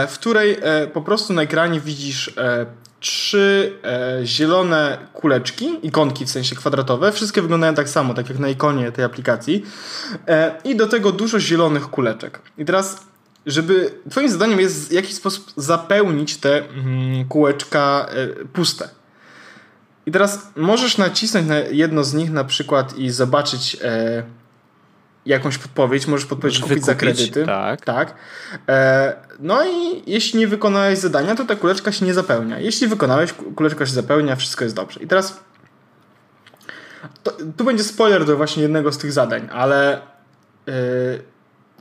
w 0.08 0.14
której 0.14 0.58
po 0.94 1.02
prostu 1.02 1.34
na 1.34 1.42
ekranie 1.42 1.80
widzisz 1.80 2.34
trzy 3.00 3.74
e, 3.84 4.26
zielone 4.26 4.98
kuleczki, 5.14 5.70
ikonki 5.84 6.26
w 6.26 6.30
sensie 6.30 6.56
kwadratowe. 6.56 7.12
Wszystkie 7.12 7.42
wyglądają 7.42 7.74
tak 7.74 7.90
samo, 7.90 8.14
tak 8.14 8.30
jak 8.30 8.40
na 8.40 8.50
ikonie 8.50 8.92
tej 8.92 9.06
aplikacji. 9.06 9.66
E, 10.28 10.56
I 10.64 10.76
do 10.76 10.88
tego 10.88 11.12
dużo 11.12 11.40
zielonych 11.40 11.84
kuleczek. 11.84 12.40
I 12.58 12.66
teraz, 12.66 13.08
żeby 13.46 13.92
Twoim 14.10 14.30
zadaniem 14.30 14.60
jest 14.60 14.90
w 14.90 14.92
jakiś 14.92 15.16
sposób 15.16 15.52
zapełnić 15.56 16.38
te 16.38 16.70
mm, 16.70 17.28
kółeczka 17.28 18.06
e, 18.10 18.46
puste. 18.46 18.90
I 20.06 20.12
teraz 20.12 20.48
możesz 20.56 20.98
nacisnąć 20.98 21.48
na 21.48 21.58
jedno 21.58 22.04
z 22.04 22.14
nich 22.14 22.32
na 22.32 22.44
przykład 22.44 22.98
i 22.98 23.10
zobaczyć 23.10 23.78
e, 23.82 24.24
jakąś 25.30 25.58
podpowiedź, 25.58 26.08
możesz 26.08 26.26
podpowiedzieć 26.26 26.62
kupić 26.62 26.86
za 26.86 26.96
kredyty. 26.96 27.46
Tak. 27.46 27.82
tak. 27.82 28.14
E, 28.70 29.16
no 29.40 29.66
i 29.66 30.04
jeśli 30.12 30.40
nie 30.40 30.48
wykonałeś 30.48 31.00
zadania, 31.00 31.36
to 31.36 31.46
ta 31.46 31.56
kuleczka 31.56 31.92
się 31.92 32.06
nie 32.06 32.14
zapełnia. 32.14 32.60
Jeśli 32.60 32.88
wykonałeś, 32.88 33.34
kuleczka 33.56 33.86
się 33.86 33.94
zapełnia, 33.94 34.36
wszystko 34.36 34.64
jest 34.64 34.76
dobrze. 34.76 35.00
I 35.00 35.08
teraz 35.08 35.40
to, 37.24 37.32
tu 37.58 37.64
będzie 37.64 37.84
spoiler 37.84 38.26
do 38.26 38.38
właśnie 38.38 38.64
jednego 38.64 38.92
z 38.92 38.98
tych 38.98 39.12
zadań, 39.12 39.50
ale 39.52 39.98
e, 39.98 40.02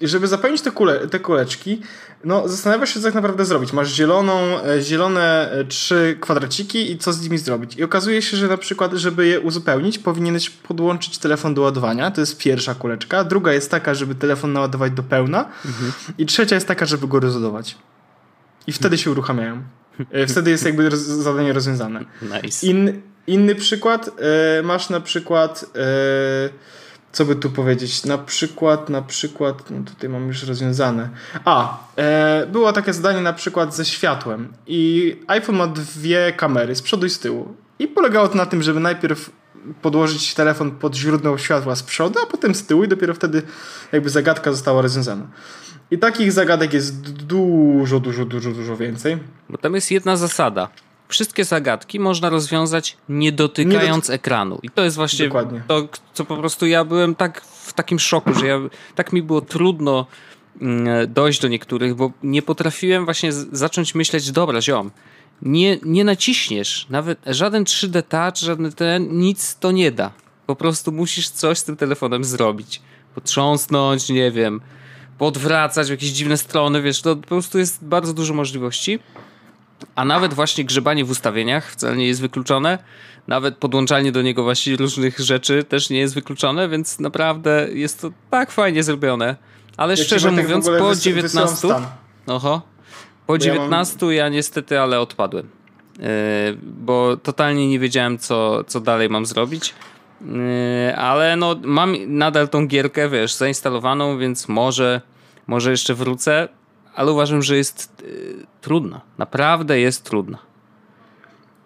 żeby 0.07 0.27
zapełnić 0.27 0.63
te, 0.63 0.71
kule, 0.71 1.09
te 1.09 1.21
kuleczki, 1.21 1.83
no 2.25 2.49
zastanawiasz 2.49 2.95
się, 2.95 3.01
co 3.01 3.07
tak 3.07 3.15
naprawdę 3.15 3.45
zrobić. 3.45 3.73
Masz 3.73 3.89
zieloną, 3.89 4.63
e, 4.65 4.83
zielone 4.83 5.51
e, 5.51 5.65
trzy 5.65 6.17
kwadraciki 6.21 6.93
i 6.93 6.99
co 6.99 7.13
z 7.13 7.23
nimi 7.23 7.39
zrobić. 7.39 7.77
I 7.77 7.85
okazuje 7.85 8.23
się, 8.23 8.37
że 8.37 8.49
na 8.49 8.57
przykład, 8.57 8.93
żeby 8.93 9.27
je 9.27 9.41
uzupełnić, 9.41 9.99
powinieneś 9.99 10.51
podłączyć 10.51 11.19
telefon 11.19 11.55
do 11.55 11.63
ładowania. 11.63 12.11
To 12.11 12.21
jest 12.21 12.39
pierwsza 12.39 12.75
kuleczka. 12.75 13.25
Druga 13.25 13.53
jest 13.53 13.71
taka, 13.71 13.95
żeby 13.95 14.15
telefon 14.15 14.53
naładować 14.53 14.93
do 14.93 15.03
pełna. 15.03 15.39
Mhm. 15.67 15.93
I 16.19 16.27
trzecia 16.27 16.55
jest 16.55 16.69
taka, 16.69 16.87
żeby 16.87 17.09
go 17.09 17.21
rozładować. 17.21 17.77
I 18.67 18.73
wtedy 18.73 18.99
się 18.99 19.11
uruchamiają. 19.11 19.63
E, 20.11 20.27
wtedy 20.27 20.51
jest 20.51 20.65
jakby 20.65 20.97
zadanie 20.97 21.53
rozwiązane. 21.53 22.05
Nice. 22.43 22.67
In, 22.67 23.03
inny 23.27 23.55
przykład. 23.55 24.11
Masz 24.63 24.91
na 24.91 25.01
przykład 25.01 25.65
co 27.13 27.25
by 27.25 27.37
tu 27.37 27.51
powiedzieć? 27.51 28.05
Na 28.05 28.19
przykład, 28.19 28.89
na 28.89 29.03
przykład, 29.03 29.71
no 29.71 29.77
tutaj 29.87 30.11
mam 30.11 30.27
już 30.27 30.43
rozwiązane. 30.43 31.09
A, 31.45 31.79
e, 31.97 32.47
było 32.47 32.73
takie 32.73 32.93
zadanie 32.93 33.21
na 33.21 33.33
przykład 33.33 33.75
ze 33.75 33.85
światłem 33.85 34.53
i 34.67 35.17
iPhone 35.27 35.57
ma 35.57 35.67
dwie 35.67 36.33
kamery 36.33 36.75
z 36.75 36.83
przodu 36.83 37.07
i 37.07 37.11
z 37.11 37.19
tyłu. 37.19 37.55
I 37.79 37.89
polegało 37.89 38.29
to 38.29 38.35
na 38.35 38.47
tym, 38.47 38.63
żeby 38.63 38.81
najpierw 38.81 39.31
podłożyć 39.83 40.35
telefon 40.35 40.71
pod 40.71 40.95
źródło 40.97 41.39
światła 41.39 41.77
z 41.77 41.83
przodu, 41.83 42.19
a 42.23 42.27
potem 42.27 42.55
z 42.55 42.67
tyłu 42.67 42.85
i 42.85 42.89
dopiero 42.89 43.15
wtedy 43.15 43.43
jakby 43.93 44.11
zagadka 44.11 44.53
została 44.53 44.83
rozwiązana. 44.83 45.27
I 45.91 45.99
takich 45.99 46.33
zagadek 46.33 46.73
jest 46.73 47.13
dużo, 47.13 48.01
dużo, 48.01 48.25
dużo, 48.25 48.53
dużo 48.53 48.77
więcej. 48.77 49.19
Bo 49.49 49.59
tam 49.59 49.75
jest 49.75 49.91
jedna 49.91 50.17
zasada 50.17 50.69
wszystkie 51.09 51.45
zagadki 51.45 52.01
można 52.01 52.31
rozwiązać 52.31 52.97
nie 53.09 53.33
dotykając 53.33 54.09
nie 54.09 54.15
ekranu. 54.15 54.59
I 54.63 54.71
to 54.71 54.85
jest 54.85 54.97
właśnie 54.97 55.27
Dokładnie. 55.27 55.63
to, 55.67 55.89
co 56.15 56.25
po 56.25 56.37
prostu 56.37 56.67
ja 56.67 56.85
byłem 56.85 57.15
tak 57.15 57.41
w 57.41 57.73
takim 57.73 57.99
szoku, 57.99 58.35
że 58.35 58.47
ja, 58.47 58.59
tak 58.95 59.13
mi 59.13 59.23
było 59.23 59.41
trudno 59.41 60.07
mm, 60.61 61.13
dojść 61.13 61.41
do 61.41 61.49
niektórych, 61.49 61.95
bo 61.95 62.13
nie 62.23 62.43
potrafiłem 62.43 63.05
właśnie 63.05 63.33
zacząć 63.33 63.95
myśleć, 63.95 64.31
dobra 64.31 64.61
ziom, 64.63 64.91
nie, 65.43 65.79
nie 65.83 66.05
naciśniesz, 66.05 66.87
nawet 66.91 67.19
żaden 67.27 67.65
3D 67.65 68.03
touch, 68.03 68.37
żaden 68.37 68.73
ten, 68.73 69.19
nic 69.19 69.57
to 69.57 69.73
nie 69.73 69.93
da. 69.93 70.13
Po 70.47 70.57
prostu 70.57 70.93
musisz 70.93 71.29
coś 71.29 71.59
z 71.59 71.65
tym 71.65 71.77
telefonem 71.77 72.25
zrobić. 72.25 72.83
Potrząsnąć, 73.15 74.09
nie 74.09 74.31
wiem, 74.31 74.61
podwracać 75.19 75.87
w 75.87 75.91
jakieś 75.91 76.09
dziwne 76.09 76.37
strony, 76.37 76.83
wiesz, 76.83 77.03
to 77.03 77.17
po 77.17 77.27
prostu 77.27 77.59
jest 77.59 77.85
bardzo 77.85 78.13
dużo 78.15 78.35
możliwości. 78.35 78.99
A 79.95 80.05
nawet 80.05 80.35
właśnie 80.35 80.65
grzebanie 80.65 81.05
w 81.05 81.11
ustawieniach 81.11 81.71
wcale 81.71 81.97
nie 81.97 82.07
jest 82.07 82.21
wykluczone. 82.21 82.79
Nawet 83.27 83.57
podłączanie 83.57 84.13
do 84.13 84.23
niego 84.23 84.43
właśnie 84.43 84.77
różnych 84.77 85.19
rzeczy 85.19 85.65
też 85.65 85.91
nie 85.91 85.99
jest 85.99 86.15
wykluczone, 86.15 86.69
więc 86.69 87.01
naprawdę 87.01 87.69
jest 87.73 88.01
to 88.01 88.11
tak 88.31 88.51
fajnie 88.51 88.83
zrobione. 88.83 89.37
Ale 89.77 89.95
ja 89.95 90.05
szczerze 90.05 90.31
mówiąc, 90.31 90.71
po 90.79 90.95
19. 90.95 91.69
Oho, 92.27 92.63
po 93.27 93.39
19 93.39 93.97
ja, 93.97 94.07
mam... 94.07 94.15
ja 94.15 94.29
niestety, 94.29 94.81
ale 94.81 95.01
odpadłem. 95.01 95.49
Yy, 95.99 96.05
bo 96.63 97.17
totalnie 97.17 97.69
nie 97.69 97.79
wiedziałem, 97.79 98.19
co, 98.19 98.65
co 98.65 98.81
dalej 98.81 99.09
mam 99.09 99.27
zrobić. 99.27 99.75
Yy, 100.21 100.97
ale 100.97 101.37
no, 101.37 101.57
mam 101.65 101.97
nadal 102.07 102.49
tą 102.49 102.67
gierkę, 102.67 103.09
wiesz, 103.09 103.35
zainstalowaną, 103.35 104.19
więc 104.19 104.49
może, 104.49 105.01
może 105.47 105.71
jeszcze 105.71 105.95
wrócę, 105.95 106.49
ale 106.99 107.13
uważam, 107.13 107.43
że 107.43 107.57
jest 107.57 108.03
yy, 108.03 108.47
trudna. 108.61 109.01
Naprawdę 109.19 109.81
jest 109.81 110.05
trudna. 110.05 110.39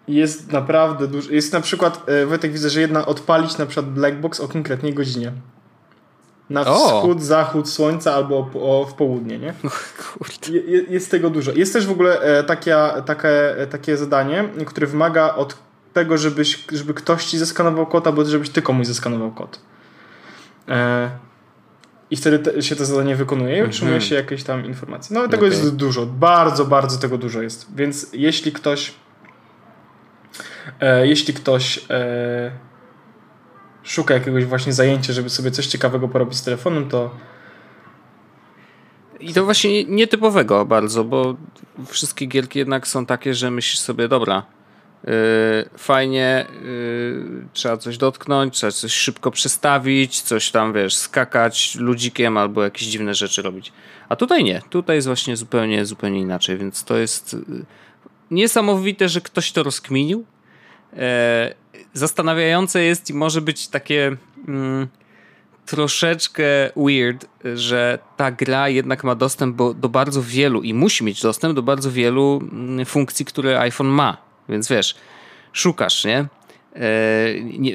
Jest 0.07 0.51
naprawdę 0.51 1.07
dużo. 1.07 1.31
Jest 1.31 1.53
na 1.53 1.61
przykład, 1.61 2.05
Wojtek, 2.27 2.51
widzę, 2.51 2.69
że 2.69 2.81
jedna 2.81 3.05
odpalić 3.05 3.57
na 3.57 3.65
przykład 3.65 3.93
Blackbox 3.93 4.39
o 4.39 4.47
konkretnej 4.47 4.93
godzinie. 4.93 5.31
Na 6.49 6.61
o. 6.61 6.75
wschód, 6.75 7.23
zachód 7.23 7.69
słońca 7.69 8.13
albo 8.13 8.49
o, 8.53 8.85
w 8.89 8.93
południe, 8.93 9.39
nie? 9.39 9.53
Je, 10.49 10.81
jest 10.81 11.11
tego 11.11 11.29
dużo. 11.29 11.51
Jest 11.51 11.73
też 11.73 11.87
w 11.87 11.91
ogóle 11.91 12.19
e, 12.19 12.43
taka, 12.43 13.01
takie, 13.01 13.55
takie 13.69 13.97
zadanie, 13.97 14.49
które 14.65 14.87
wymaga 14.87 15.35
od 15.35 15.57
tego, 15.93 16.17
żebyś, 16.17 16.65
żeby 16.71 16.93
ktoś 16.93 17.25
ci 17.25 17.37
zeskanował 17.37 17.85
kod, 17.85 18.07
albo 18.07 18.25
żebyś 18.25 18.49
ty 18.49 18.61
komuś 18.61 18.87
zeskanował 18.87 19.31
kod. 19.31 19.59
E, 20.67 21.09
I 22.13 22.15
wtedy 22.15 22.39
te, 22.39 22.61
się 22.61 22.75
to 22.75 22.85
zadanie 22.85 23.15
wykonuje 23.15 23.49
i 23.49 23.53
mhm. 23.53 23.69
otrzymuje 23.69 24.01
się 24.01 24.15
jakieś 24.15 24.43
tam 24.43 24.65
informacje. 24.65 25.13
No 25.13 25.27
tego 25.27 25.45
okay. 25.45 25.49
jest 25.49 25.75
dużo. 25.75 26.05
Bardzo, 26.05 26.65
bardzo 26.65 26.97
tego 26.97 27.17
dużo 27.17 27.41
jest. 27.41 27.75
Więc 27.75 28.07
jeśli 28.13 28.51
ktoś 28.51 28.93
e, 30.81 31.07
jeśli 31.07 31.33
ktoś 31.33 31.85
e, 31.89 32.51
szuka 33.83 34.13
jakiegoś 34.13 34.45
właśnie 34.45 34.73
zajęcia, 34.73 35.13
żeby 35.13 35.29
sobie 35.29 35.51
coś 35.51 35.67
ciekawego 35.67 36.07
porobić 36.07 36.37
z 36.37 36.43
telefonem, 36.43 36.89
to 36.89 37.15
i 39.19 39.33
to 39.33 39.45
właśnie 39.45 39.83
nietypowego 39.83 40.65
bardzo, 40.65 41.03
bo 41.03 41.35
wszystkie 41.85 42.25
gierki 42.25 42.59
jednak 42.59 42.87
są 42.87 43.05
takie, 43.05 43.33
że 43.33 43.51
myślisz 43.51 43.79
sobie, 43.79 44.07
dobra, 44.07 44.43
fajnie, 45.77 46.45
yy, 46.63 47.45
trzeba 47.53 47.77
coś 47.77 47.97
dotknąć, 47.97 48.53
trzeba 48.53 48.71
coś 48.71 48.91
szybko 48.93 49.31
przestawić, 49.31 50.21
coś 50.21 50.51
tam, 50.51 50.73
wiesz, 50.73 50.95
skakać 50.95 51.75
ludzikiem 51.75 52.37
albo 52.37 52.63
jakieś 52.63 52.87
dziwne 52.87 53.15
rzeczy 53.15 53.41
robić. 53.41 53.73
A 54.09 54.15
tutaj 54.15 54.43
nie, 54.43 54.61
tutaj 54.69 54.95
jest 54.95 55.07
właśnie 55.07 55.37
zupełnie, 55.37 55.85
zupełnie 55.85 56.19
inaczej, 56.19 56.57
więc 56.57 56.83
to 56.83 56.97
jest 56.97 57.33
yy, 57.33 57.65
niesamowite, 58.31 59.09
że 59.09 59.21
ktoś 59.21 59.51
to 59.51 59.63
rozkminił. 59.63 60.25
Zastanawiające 61.93 62.83
jest 62.83 63.09
i 63.09 63.13
może 63.13 63.41
być 63.41 63.67
takie 63.67 64.15
mm, 64.47 64.87
troszeczkę 65.65 66.43
weird, 66.75 67.25
że 67.55 67.99
ta 68.17 68.31
gra 68.31 68.69
jednak 68.69 69.03
ma 69.03 69.15
dostęp 69.15 69.55
do, 69.55 69.73
do 69.73 69.89
bardzo 69.89 70.21
wielu 70.21 70.61
i 70.61 70.73
musi 70.73 71.03
mieć 71.03 71.21
dostęp 71.21 71.55
do 71.55 71.63
bardzo 71.63 71.91
wielu 71.91 72.41
mm, 72.51 72.85
funkcji, 72.85 73.25
które 73.25 73.59
iPhone 73.59 73.87
ma. 73.87 74.32
Więc 74.49 74.69
wiesz, 74.69 74.95
szukasz, 75.53 76.05
nie? 76.05 76.25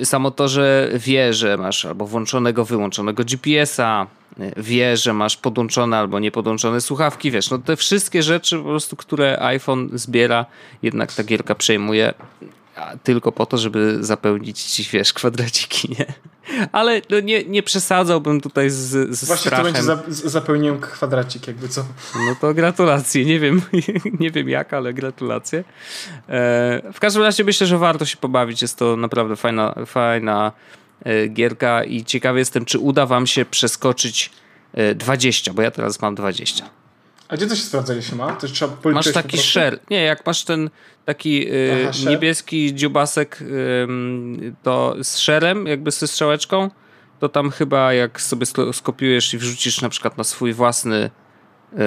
E, 0.00 0.04
samo 0.04 0.30
to, 0.30 0.48
że 0.48 0.90
wie, 0.94 1.34
że 1.34 1.56
masz 1.56 1.84
albo 1.84 2.06
włączonego, 2.06 2.64
wyłączonego 2.64 3.24
GPS-a, 3.24 4.06
e, 4.40 4.62
wie, 4.62 4.96
że 4.96 5.12
masz 5.12 5.36
podłączone 5.36 5.98
albo 5.98 6.18
niepodłączone 6.18 6.80
słuchawki, 6.80 7.30
wiesz, 7.30 7.50
no 7.50 7.58
te 7.58 7.76
wszystkie 7.76 8.22
rzeczy 8.22 8.58
po 8.58 8.64
prostu, 8.64 8.96
które 8.96 9.42
iPhone 9.42 9.88
zbiera, 9.92 10.46
jednak 10.82 11.12
ta 11.12 11.24
gierka 11.24 11.54
przejmuje 11.54 12.14
tylko 13.02 13.32
po 13.32 13.46
to, 13.46 13.58
żeby 13.58 13.98
zapełnić 14.00 14.62
ci, 14.62 14.88
wiesz, 14.92 15.12
kwadraciki, 15.12 15.96
nie? 15.98 16.06
Ale 16.72 17.02
no 17.10 17.20
nie, 17.20 17.44
nie 17.44 17.62
przesadzałbym 17.62 18.40
tutaj 18.40 18.70
z, 18.70 18.76
z 18.76 19.24
Właśnie 19.24 19.36
strachem. 19.36 19.72
Właśnie 19.72 19.86
to 19.86 19.96
będzie 19.96 20.12
za, 20.14 20.28
zapełniłem 20.30 20.80
kwadracik, 20.80 21.46
jakby 21.46 21.68
co. 21.68 21.84
No 22.14 22.36
to 22.40 22.54
gratulacje. 22.54 23.24
Nie 23.24 23.40
wiem, 23.40 23.62
nie 24.20 24.30
wiem 24.30 24.48
jak, 24.48 24.74
ale 24.74 24.94
gratulacje. 24.94 25.58
E, 25.58 25.64
w 26.92 27.00
każdym 27.00 27.22
razie 27.22 27.44
myślę, 27.44 27.66
że 27.66 27.78
warto 27.78 28.04
się 28.04 28.16
pobawić. 28.16 28.62
Jest 28.62 28.78
to 28.78 28.96
naprawdę 28.96 29.36
fajna, 29.36 29.74
fajna 29.86 30.52
e, 31.04 31.28
gierka 31.28 31.84
i 31.84 32.04
ciekawy 32.04 32.38
jestem, 32.38 32.64
czy 32.64 32.78
uda 32.78 33.06
wam 33.06 33.26
się 33.26 33.44
przeskoczyć 33.44 34.30
20, 34.94 35.50
e, 35.50 35.54
bo 35.54 35.62
ja 35.62 35.70
teraz 35.70 36.00
mam 36.00 36.14
20. 36.14 36.77
A 37.28 37.36
gdzie 37.36 37.46
to 37.46 37.56
się 37.56 37.62
sprawdza, 37.62 37.92
ile 37.92 38.02
się 38.02 38.16
ma? 38.16 38.32
To 38.32 38.46
trzeba 38.46 38.76
masz 38.84 39.12
taki 39.12 39.38
shell. 39.38 39.78
Nie, 39.90 40.02
jak 40.02 40.26
masz 40.26 40.44
ten 40.44 40.70
taki 41.04 41.52
y, 41.52 41.86
Aha, 41.88 42.10
niebieski 42.10 42.74
dziubasek 42.74 43.42
y, 43.42 43.86
to 44.62 44.96
z 45.02 45.18
szerem, 45.18 45.66
jakby 45.66 45.90
ze 45.90 46.08
strzałeczką, 46.08 46.70
to 47.20 47.28
tam 47.28 47.50
chyba 47.50 47.92
jak 47.92 48.20
sobie 48.20 48.46
skopiujesz 48.72 49.34
i 49.34 49.38
wrzucisz 49.38 49.82
na 49.82 49.88
przykład 49.88 50.18
na 50.18 50.24
swój 50.24 50.52
własny 50.52 51.10
y, 51.72 51.78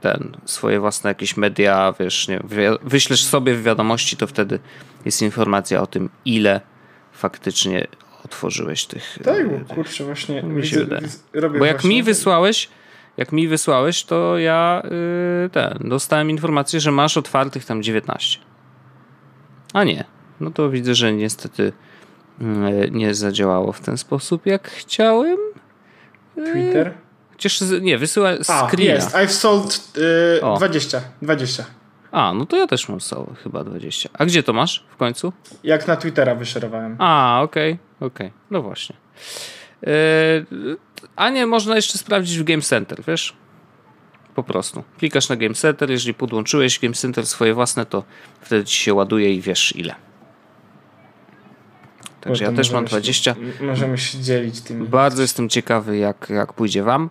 ten, 0.00 0.36
swoje 0.44 0.80
własne 0.80 1.10
jakieś 1.10 1.36
media, 1.36 1.94
wiesz, 2.00 2.28
nie, 2.28 2.40
wyślesz 2.82 3.24
sobie 3.24 3.54
w 3.54 3.62
wiadomości, 3.62 4.16
to 4.16 4.26
wtedy 4.26 4.58
jest 5.04 5.22
informacja 5.22 5.82
o 5.82 5.86
tym, 5.86 6.10
ile 6.24 6.60
faktycznie 7.12 7.86
otworzyłeś 8.24 8.84
tych. 8.84 9.18
Tak, 9.24 9.50
bo 9.50 9.74
kurczę, 9.74 10.04
właśnie. 10.04 10.42
Mi 10.42 10.66
się 10.66 10.80
widzę, 10.80 11.00
robię 11.32 11.58
Bo 11.58 11.64
jak 11.64 11.84
mi 11.84 12.02
wysłałeś, 12.02 12.68
jak 13.16 13.32
mi 13.32 13.48
wysłałeś, 13.48 14.04
to 14.04 14.38
ja 14.38 14.82
yy, 14.84 15.50
ten, 15.50 15.78
dostałem 15.80 16.30
informację, 16.30 16.80
że 16.80 16.92
masz 16.92 17.16
otwartych 17.16 17.64
tam 17.64 17.82
19. 17.82 18.38
A 19.72 19.84
nie. 19.84 20.04
No 20.40 20.50
to 20.50 20.70
widzę, 20.70 20.94
że 20.94 21.12
niestety 21.12 21.72
yy, 22.40 22.90
nie 22.90 23.14
zadziałało 23.14 23.72
w 23.72 23.80
ten 23.80 23.98
sposób, 23.98 24.46
jak 24.46 24.70
chciałem. 24.70 25.38
Yy, 26.36 26.52
Twitter? 26.52 26.92
Chociaż 27.32 27.60
nie, 27.80 27.98
wysyła 27.98 28.30
screena. 28.42 28.94
jest. 28.94 29.14
I've 29.14 29.28
sold 29.28 29.96
yy, 29.96 30.56
20. 30.56 31.00
20. 31.22 31.64
A, 32.12 32.34
no 32.34 32.46
to 32.46 32.56
ja 32.56 32.66
też 32.66 32.88
mam 32.88 32.98
chyba 33.42 33.64
20. 33.64 34.08
A 34.12 34.26
gdzie 34.26 34.42
to 34.42 34.52
masz 34.52 34.84
w 34.90 34.96
końcu? 34.96 35.32
Jak 35.64 35.88
na 35.88 35.96
Twittera 35.96 36.34
wyszerowałem. 36.34 36.96
A, 36.98 37.40
okej, 37.42 37.72
okay, 37.72 38.08
okej. 38.08 38.26
Okay. 38.26 38.40
No 38.50 38.62
właśnie. 38.62 38.96
Yy, 39.82 40.76
a 41.16 41.30
nie, 41.30 41.46
można 41.46 41.76
jeszcze 41.76 41.98
sprawdzić 41.98 42.38
w 42.38 42.44
Game 42.44 42.62
Center, 42.62 43.02
wiesz? 43.06 43.36
Po 44.34 44.42
prostu. 44.42 44.84
Klikasz 44.98 45.28
na 45.28 45.36
Game 45.36 45.54
Center, 45.54 45.90
jeżeli 45.90 46.14
podłączyłeś 46.14 46.78
Game 46.78 46.94
Center 46.94 47.26
swoje 47.26 47.54
własne, 47.54 47.86
to 47.86 48.04
wtedy 48.40 48.64
ci 48.64 48.82
się 48.82 48.94
ładuje 48.94 49.34
i 49.34 49.40
wiesz 49.40 49.76
ile. 49.76 49.94
Także 52.20 52.44
ja 52.44 52.52
też 52.52 52.70
mam 52.70 52.84
20. 52.84 53.34
Się, 53.34 53.64
możemy 53.66 53.98
się 53.98 54.18
dzielić 54.18 54.60
tymi. 54.60 54.88
Bardzo 54.88 55.22
jestem 55.22 55.48
ciekawy, 55.48 55.98
jak, 55.98 56.26
jak 56.30 56.52
pójdzie 56.52 56.82
wam. 56.82 57.10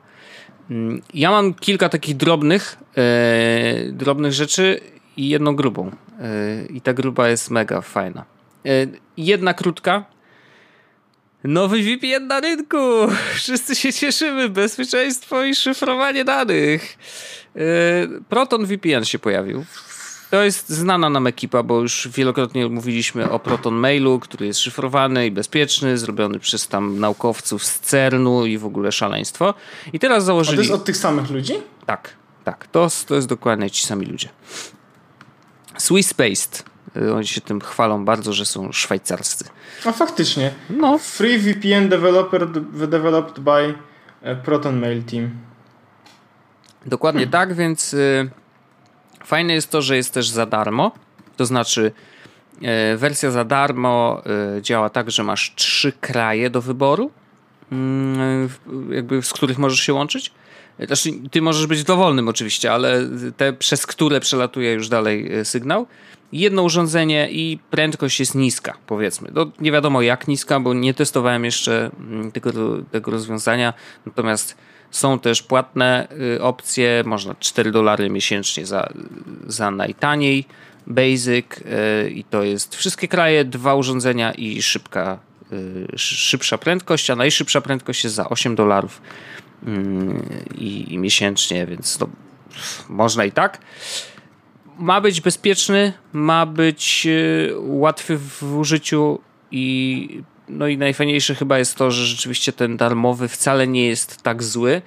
Mm, 0.69 1.01
ja 1.13 1.31
mam 1.31 1.53
kilka 1.53 1.89
takich 1.89 2.17
drobnych, 2.17 2.77
e, 2.97 3.91
drobnych 3.91 4.33
rzeczy 4.33 4.79
i 5.17 5.29
jedną 5.29 5.55
grubą. 5.55 5.91
E, 6.19 6.65
I 6.65 6.81
ta 6.81 6.93
gruba 6.93 7.29
jest 7.29 7.51
mega 7.51 7.81
fajna. 7.81 8.25
E, 8.65 8.69
jedna 9.17 9.53
krótka, 9.53 10.05
Nowy 11.43 11.83
VPN 11.83 12.27
na 12.27 12.39
rynku! 12.39 12.77
Wszyscy 13.33 13.75
się 13.75 13.93
cieszymy. 13.93 14.49
Bezpieczeństwo 14.49 15.43
i 15.43 15.55
szyfrowanie 15.55 16.25
danych. 16.25 16.97
Yy, 17.55 17.61
Proton 18.29 18.65
VPN 18.65 19.05
się 19.05 19.19
pojawił. 19.19 19.65
To 20.29 20.43
jest 20.43 20.69
znana 20.69 21.09
nam 21.09 21.27
ekipa, 21.27 21.63
bo 21.63 21.79
już 21.79 22.09
wielokrotnie 22.13 22.69
mówiliśmy 22.69 23.29
o 23.29 23.39
Proton 23.39 23.75
Mailu, 23.75 24.19
który 24.19 24.45
jest 24.45 24.59
szyfrowany 24.59 25.27
i 25.27 25.31
bezpieczny, 25.31 25.97
zrobiony 25.97 26.39
przez 26.39 26.67
tam 26.67 26.99
naukowców 26.99 27.65
z 27.65 27.79
CERN-u 27.79 28.45
i 28.45 28.57
w 28.57 28.65
ogóle 28.65 28.91
szaleństwo. 28.91 29.53
I 29.93 29.99
teraz 29.99 30.25
założyli... 30.25 30.55
A 30.55 30.57
to 30.57 30.61
jest 30.61 30.73
od 30.73 30.85
tych 30.85 30.97
samych 30.97 31.29
ludzi? 31.29 31.53
Tak, 31.85 32.15
tak. 32.43 32.67
To, 32.67 32.87
to 33.07 33.15
jest 33.15 33.27
dokładnie 33.27 33.71
ci 33.71 33.85
sami 33.85 34.05
ludzie. 34.05 34.29
Swiss 35.77 36.13
Based 36.13 36.63
Y, 36.63 36.70
oni 37.15 37.27
się 37.27 37.41
tym 37.41 37.61
chwalą 37.61 38.05
bardzo, 38.05 38.33
że 38.33 38.45
są 38.45 38.71
szwajcarscy. 38.71 39.45
A 39.85 39.91
faktycznie. 39.91 40.53
No. 40.69 40.97
Free 40.97 41.37
VPN 41.37 41.89
developer, 41.89 42.47
developed 42.87 43.39
by 43.39 43.73
e, 44.21 44.35
Proton 44.35 44.79
Mail 44.79 45.03
Team. 45.03 45.29
Dokładnie 46.85 47.19
hmm. 47.19 47.31
tak, 47.31 47.53
więc 47.53 47.93
y, 47.93 48.29
fajne 49.25 49.53
jest 49.53 49.69
to, 49.69 49.81
że 49.81 49.95
jest 49.95 50.13
też 50.13 50.29
za 50.29 50.45
darmo. 50.45 50.91
To 51.37 51.45
znaczy 51.45 51.91
y, 52.93 52.97
wersja 52.97 53.31
za 53.31 53.43
darmo 53.43 54.21
y, 54.57 54.61
działa 54.61 54.89
tak, 54.89 55.11
że 55.11 55.23
masz 55.23 55.53
trzy 55.55 55.91
kraje 55.91 56.49
do 56.49 56.61
wyboru, 56.61 57.11
y, 57.71 58.95
jakby 58.95 59.21
z 59.21 59.33
których 59.33 59.57
możesz 59.57 59.79
się 59.79 59.93
łączyć. 59.93 60.31
Znaczy, 60.79 61.09
ty 61.31 61.41
możesz 61.41 61.67
być 61.67 61.83
dowolnym 61.83 62.27
oczywiście, 62.27 62.71
ale 62.71 62.99
te, 63.37 63.53
przez 63.53 63.87
które 63.87 64.19
przelatuje 64.19 64.73
już 64.73 64.89
dalej 64.89 65.39
y, 65.39 65.45
sygnał 65.45 65.87
jedno 66.31 66.63
urządzenie 66.63 67.29
i 67.31 67.59
prędkość 67.69 68.19
jest 68.19 68.35
niska, 68.35 68.77
powiedzmy. 68.87 69.29
No, 69.33 69.51
nie 69.59 69.71
wiadomo 69.71 70.01
jak 70.01 70.27
niska, 70.27 70.59
bo 70.59 70.73
nie 70.73 70.93
testowałem 70.93 71.45
jeszcze 71.45 71.91
mm, 71.99 72.31
tego, 72.31 72.51
tego 72.91 73.11
rozwiązania, 73.11 73.73
natomiast 74.05 74.57
Są 74.91 75.19
też 75.19 75.43
płatne 75.43 76.07
y, 76.35 76.41
opcje, 76.41 77.03
można 77.05 77.35
4 77.39 77.71
dolary 77.71 78.09
miesięcznie 78.09 78.65
za, 78.65 78.89
za 79.47 79.71
najtaniej 79.71 80.45
Basic 80.87 81.45
y, 82.05 82.09
i 82.09 82.23
to 82.23 82.43
jest 82.43 82.75
wszystkie 82.75 83.07
kraje, 83.07 83.45
dwa 83.45 83.75
urządzenia 83.75 84.31
i 84.31 84.61
szybka, 84.61 85.19
y, 85.51 85.97
szybsza 85.97 86.57
prędkość, 86.57 87.09
a 87.09 87.15
najszybsza 87.15 87.61
prędkość 87.61 88.03
jest 88.03 88.15
za 88.15 88.29
8 88.29 88.55
dolarów 88.55 89.01
i, 90.57 90.93
i 90.93 90.97
miesięcznie, 90.97 91.65
więc 91.65 91.97
to 91.97 92.09
można 92.89 93.25
i 93.25 93.31
tak. 93.31 93.59
Ma 94.81 95.01
być 95.01 95.21
bezpieczny, 95.21 95.93
ma 96.13 96.45
być 96.45 97.07
łatwy 97.57 98.17
w 98.17 98.57
użyciu 98.57 99.19
i 99.51 100.23
no 100.49 100.67
i 100.67 100.77
najfajniejsze 100.77 101.35
chyba 101.35 101.57
jest 101.57 101.75
to, 101.75 101.91
że 101.91 102.05
rzeczywiście 102.05 102.53
ten 102.53 102.77
darmowy 102.77 103.27
wcale 103.27 103.67
nie 103.67 103.87
jest 103.87 104.21
tak 104.21 104.43
zły, 104.43 104.81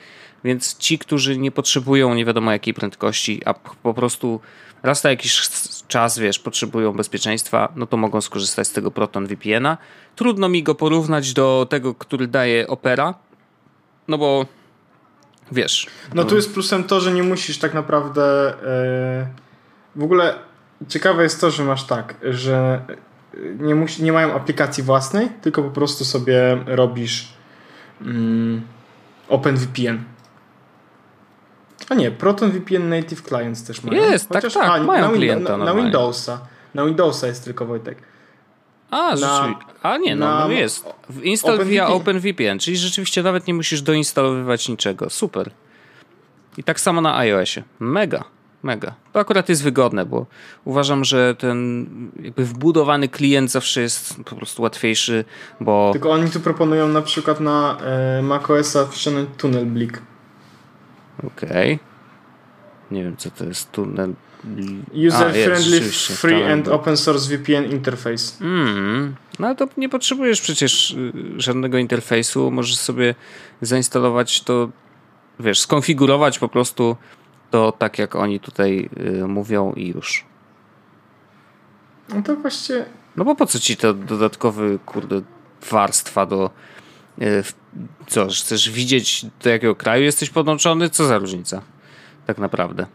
więc 0.44 0.78
ci, 0.78 0.98
którzy 0.98 1.38
nie 1.38 1.50
potrzebują 1.50 2.14
nie 2.14 2.24
wiadomo 2.24 2.52
jakiej 2.52 2.74
prędkości, 2.74 3.42
a 3.44 3.54
po 3.54 3.94
prostu 3.94 4.40
raz 4.82 5.04
na 5.04 5.10
jakiś 5.10 5.48
czas, 5.88 6.18
wiesz, 6.18 6.38
potrzebują 6.38 6.92
bezpieczeństwa, 6.92 7.72
no 7.76 7.86
to 7.86 7.96
mogą 7.96 8.20
skorzystać 8.20 8.68
z 8.68 8.72
tego 8.72 8.90
Proton 8.90 9.26
VPN-a. 9.26 9.78
Trudno 10.16 10.48
mi 10.48 10.62
go 10.62 10.74
porównać 10.74 11.32
do 11.32 11.66
tego, 11.70 11.94
który 11.94 12.26
daje 12.26 12.66
Opera, 12.66 13.14
no 14.08 14.18
bo 14.18 14.46
wiesz. 15.52 15.86
No 16.14 16.24
tu 16.24 16.36
jest 16.36 16.54
plusem 16.54 16.84
to, 16.84 17.00
że 17.00 17.12
nie 17.12 17.22
musisz 17.22 17.58
tak 17.58 17.74
naprawdę 17.74 18.54
yy, 19.26 19.43
w 19.96 20.02
ogóle 20.02 20.34
ciekawe 20.88 21.22
jest 21.22 21.40
to, 21.40 21.50
że 21.50 21.64
masz 21.64 21.84
tak, 21.84 22.14
że 22.22 22.82
nie, 23.60 23.74
musi, 23.74 24.02
nie 24.02 24.12
mają 24.12 24.34
aplikacji 24.34 24.82
własnej, 24.82 25.28
tylko 25.42 25.62
po 25.62 25.70
prostu 25.70 26.04
sobie 26.04 26.58
robisz 26.66 27.28
mm, 28.00 28.62
OpenVPN. 29.28 30.04
A 31.88 31.94
nie, 31.94 32.10
ProtonVPN 32.10 32.88
Native 32.88 33.22
Clients 33.22 33.64
też 33.64 33.82
mają. 33.82 34.10
Jest, 34.10 34.28
tak, 34.28 34.42
Chociaż, 34.42 34.54
tak, 34.54 34.62
tak, 34.62 34.80
a, 34.80 34.84
mają 34.84 35.08
na, 35.10 35.16
klienta 35.16 35.56
na, 35.56 35.64
na, 35.64 35.74
Windowsa. 35.74 36.40
Na 36.74 36.84
Windowsa 36.84 37.26
jest 37.26 37.44
tylko 37.44 37.66
Wojtek. 37.66 37.98
A, 38.90 39.14
na, 39.14 39.54
a 39.82 39.96
nie, 39.96 40.16
no, 40.16 40.38
no 40.38 40.50
jest. 40.50 40.94
Install 41.22 41.54
Open 41.54 41.68
via 41.68 41.86
OpenVPN, 41.86 42.58
czyli 42.58 42.76
rzeczywiście 42.76 43.22
nawet 43.22 43.46
nie 43.46 43.54
musisz 43.54 43.82
doinstalowywać 43.82 44.68
niczego. 44.68 45.10
Super. 45.10 45.50
I 46.56 46.64
tak 46.64 46.80
samo 46.80 47.00
na 47.00 47.16
iOSie. 47.16 47.62
Mega 47.80 48.24
mega. 48.64 48.94
To 49.12 49.20
akurat 49.20 49.48
jest 49.48 49.62
wygodne, 49.62 50.06
bo 50.06 50.26
uważam, 50.64 51.04
że 51.04 51.34
ten 51.34 51.86
jakby 52.22 52.44
wbudowany 52.44 53.08
klient 53.08 53.50
zawsze 53.50 53.80
jest 53.80 54.16
po 54.24 54.36
prostu 54.36 54.62
łatwiejszy, 54.62 55.24
bo... 55.60 55.90
Tylko 55.92 56.10
oni 56.10 56.30
tu 56.30 56.40
proponują 56.40 56.88
na 56.88 57.02
przykład 57.02 57.40
na 57.40 57.78
e, 57.80 58.22
macOSa 58.22 58.86
wciągnąć 58.86 59.28
Tunnel 59.38 59.66
Blik. 59.66 60.02
Okej. 61.18 61.74
Okay. 61.74 61.78
Nie 62.90 63.02
wiem, 63.02 63.16
co 63.16 63.30
to 63.30 63.44
jest 63.44 63.72
Tunnel 63.72 64.14
User-friendly, 64.92 65.80
free 66.16 66.42
and 66.42 66.68
open 66.68 66.96
source 66.96 67.28
VPN 67.28 67.64
interface. 67.70 68.44
Mm, 68.44 69.14
no 69.38 69.54
to 69.54 69.68
nie 69.76 69.88
potrzebujesz 69.88 70.40
przecież 70.40 70.90
y, 70.90 71.12
żadnego 71.36 71.78
interfejsu. 71.78 72.50
Możesz 72.50 72.76
sobie 72.76 73.14
zainstalować 73.60 74.40
to, 74.40 74.68
wiesz, 75.40 75.60
skonfigurować 75.60 76.38
po 76.38 76.48
prostu 76.48 76.96
to 77.54 77.72
tak 77.72 77.98
jak 77.98 78.16
oni 78.16 78.40
tutaj 78.40 78.88
y, 79.22 79.28
mówią 79.28 79.72
i 79.72 79.88
już. 79.88 80.24
No 82.08 82.22
to 82.22 82.36
właściwie... 82.36 82.84
No 83.16 83.24
bo 83.24 83.34
po 83.34 83.46
co 83.46 83.58
ci 83.58 83.76
to 83.76 83.94
dodatkowy, 83.94 84.78
kurde, 84.86 85.20
warstwa 85.70 86.26
do... 86.26 86.50
Y, 87.22 87.44
co, 88.06 88.26
chcesz 88.26 88.70
widzieć 88.70 89.26
do 89.42 89.50
jakiego 89.50 89.74
kraju 89.74 90.04
jesteś 90.04 90.30
podłączony? 90.30 90.90
Co 90.90 91.04
za 91.04 91.18
różnica? 91.18 91.62
Tak 92.26 92.38
naprawdę. 92.38 92.86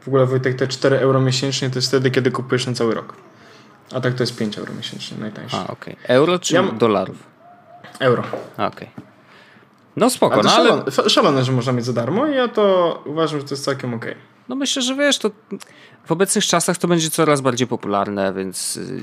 W 0.00 0.08
ogóle 0.08 0.26
Wojtek, 0.26 0.56
te 0.56 0.68
4 0.68 0.98
euro 0.98 1.20
miesięcznie 1.20 1.70
to 1.70 1.78
jest 1.78 1.88
wtedy, 1.88 2.10
kiedy 2.10 2.30
kupujesz 2.30 2.66
na 2.66 2.72
cały 2.72 2.94
rok. 2.94 3.16
A 3.92 4.00
tak 4.00 4.14
to 4.14 4.22
jest 4.22 4.36
5 4.36 4.58
euro 4.58 4.74
miesięcznie, 4.74 5.18
najtańsze. 5.18 5.56
A, 5.56 5.66
okej. 5.66 5.94
Okay. 5.94 6.16
Euro 6.16 6.38
czy 6.38 6.54
ja... 6.54 6.62
dolarów? 6.62 7.26
Euro. 7.98 8.22
Okej. 8.56 8.66
Okay. 8.66 9.09
No 9.96 10.10
spoko, 10.10 10.34
ale 10.34 10.42
no 10.42 10.50
ale... 10.50 10.90
Szalone, 10.90 11.10
szalone, 11.10 11.44
że 11.44 11.52
można 11.52 11.72
mieć 11.72 11.84
za 11.84 11.92
darmo 11.92 12.26
i 12.26 12.34
ja 12.34 12.48
to 12.48 13.02
uważam, 13.06 13.40
że 13.40 13.46
to 13.46 13.54
jest 13.54 13.64
całkiem 13.64 13.94
okej. 13.94 14.10
Okay. 14.10 14.22
No 14.48 14.56
myślę, 14.56 14.82
że 14.82 14.94
wiesz, 14.94 15.18
to 15.18 15.30
w 16.04 16.12
obecnych 16.12 16.46
czasach 16.46 16.78
to 16.78 16.88
będzie 16.88 17.10
coraz 17.10 17.40
bardziej 17.40 17.66
popularne, 17.66 18.32
więc 18.32 18.76
y, 18.76 19.02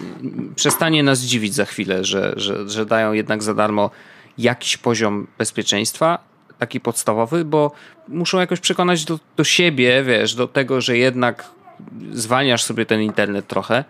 przestanie 0.56 1.04
nas 1.04 1.20
dziwić 1.20 1.54
za 1.54 1.66
chwilę, 1.66 2.04
że, 2.04 2.34
że, 2.36 2.70
że 2.70 2.86
dają 2.86 3.14
jednak 3.14 3.44
za 3.44 3.54
darmo 3.54 3.90
jakiś 4.38 4.78
poziom 4.78 5.28
bezpieczeństwa, 5.38 6.20
taki 6.58 6.80
podstawowy, 6.80 7.46
bo 7.46 7.72
muszą 8.08 8.40
jakoś 8.40 8.60
przekonać 8.60 9.06
do, 9.06 9.20
do 9.38 9.44
siebie, 9.44 10.04
wiesz, 10.04 10.36
do 10.36 10.48
tego, 10.48 10.82
że 10.82 10.98
jednak 10.98 11.50
zwalniasz 12.12 12.64
sobie 12.64 12.86
ten 12.86 13.02
internet 13.02 13.48
trochę 13.48 13.84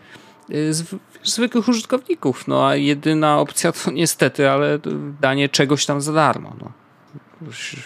y, 0.50 0.74
z 0.74 0.96
zwykłych 1.24 1.68
użytkowników. 1.68 2.48
No 2.48 2.68
a 2.68 2.76
jedyna 2.76 3.40
opcja 3.40 3.72
to 3.72 3.92
niestety, 4.02 4.50
ale 4.50 4.80
danie 5.22 5.50
czegoś 5.50 5.86
tam 5.86 6.02
za 6.02 6.14
darmo. 6.14 6.56
No 6.62 6.87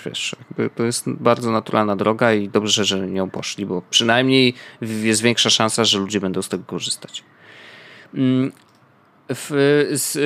wiesz, 0.05 0.35
to 0.75 0.83
jest 0.83 1.09
bardzo 1.09 1.51
naturalna 1.51 1.95
droga 1.95 2.33
i 2.33 2.49
dobrze, 2.49 2.85
że 2.85 3.07
nią 3.07 3.29
poszli, 3.29 3.65
bo 3.65 3.81
przynajmniej 3.89 4.53
jest 4.81 5.21
większa 5.21 5.49
szansa, 5.49 5.85
że 5.85 5.99
ludzie 5.99 6.19
będą 6.19 6.41
z 6.41 6.49
tego 6.49 6.63
korzystać. 6.63 7.23
Mm, 8.13 8.51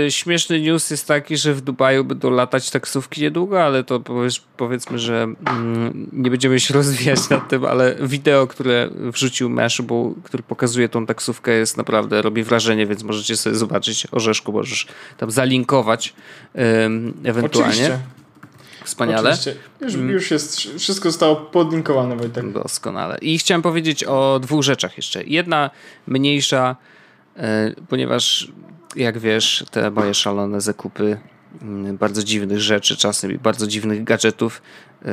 śmieszny 0.09 0.61
news 0.61 0.91
jest 0.91 1.07
taki, 1.07 1.38
że 1.38 1.53
w 1.53 1.61
Dubaju 1.61 2.03
będą 2.03 2.29
latać 2.29 2.71
taksówki 2.71 3.21
niedługo, 3.21 3.63
ale 3.63 3.83
to 3.83 3.99
powiedz, 3.99 4.41
powiedzmy, 4.57 4.99
że 4.99 5.23
mm, 5.23 6.09
nie 6.13 6.29
będziemy 6.29 6.59
się 6.59 6.73
rozwijać 6.79 7.29
nad 7.29 7.49
tym, 7.49 7.65
ale 7.65 7.95
wideo, 8.01 8.47
które 8.47 8.89
wrzucił 8.93 9.49
Mashable, 9.49 10.13
który 10.23 10.43
pokazuje 10.43 10.89
tą 10.89 11.05
taksówkę 11.05 11.51
jest 11.51 11.77
naprawdę, 11.77 12.21
robi 12.21 12.43
wrażenie, 12.43 12.88
więc 12.88 13.03
możecie 13.03 13.38
sobie 13.38 13.55
zobaczyć. 13.55 14.07
Orzeszku 14.11 14.51
możesz 14.51 14.88
tam 15.17 15.31
zalinkować 15.31 16.13
ewentualnie. 17.23 17.71
Oczywiście. 17.71 17.99
Wspaniale. 18.85 19.29
Oczywiście. 19.29 19.55
Już, 19.81 19.95
mm. 19.95 20.09
już 20.09 20.31
jest, 20.31 20.57
wszystko 20.57 21.11
zostało 21.11 21.35
podlinkowane, 21.35 22.15
Wojtek. 22.15 22.51
Doskonale. 22.51 23.17
I 23.17 23.37
chciałem 23.37 23.61
powiedzieć 23.61 24.03
o 24.03 24.39
dwóch 24.41 24.63
rzeczach 24.63 24.97
jeszcze. 24.97 25.23
Jedna 25.23 25.69
mniejsza, 26.07 26.75
e, 27.37 27.71
ponieważ 27.89 28.51
jak 28.95 29.19
wiesz, 29.19 29.65
te 29.71 29.91
moje 29.91 30.13
szalone 30.13 30.61
zakupy 30.61 31.17
mm, 31.61 31.97
bardzo 31.97 32.23
dziwnych 32.23 32.59
rzeczy, 32.59 32.97
czasem 32.97 33.31
i 33.31 33.37
bardzo 33.37 33.67
dziwnych 33.67 34.03
gadżetów. 34.03 34.61
E, 35.05 35.11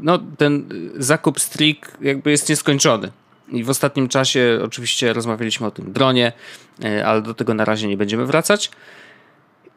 no, 0.00 0.18
ten 0.38 0.68
zakup 0.96 1.40
Strik 1.40 1.92
jakby 2.00 2.30
jest 2.30 2.48
nieskończony. 2.48 3.10
I 3.48 3.64
w 3.64 3.70
ostatnim 3.70 4.08
czasie 4.08 4.58
oczywiście 4.64 5.12
rozmawialiśmy 5.12 5.66
o 5.66 5.70
tym 5.70 5.92
dronie, 5.92 6.32
e, 6.84 7.06
ale 7.06 7.22
do 7.22 7.34
tego 7.34 7.54
na 7.54 7.64
razie 7.64 7.88
nie 7.88 7.96
będziemy 7.96 8.26
wracać. 8.26 8.70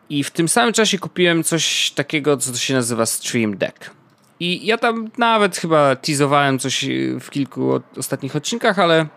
I 0.10 0.24
w 0.24 0.32
tym 0.32 0.48
samym 0.48 0.74
czasie 0.74 1.00
kupiłem 1.00 1.44
coś 1.44 1.92
takiego, 1.92 2.38
co 2.38 2.58
się 2.58 2.74
nazywa 2.74 3.06
Stream 3.06 3.58
Deck. 3.58 3.92
I 4.40 4.66
ja 4.66 4.78
tam 4.78 5.10
nawet 5.18 5.58
chyba 5.58 5.96
teasowałem 5.96 6.60
coś 6.60 6.86
w 7.20 7.30
kilku 7.30 7.82
ostatnich 7.98 8.36
odcinkach, 8.36 8.80
ale 8.80 9.08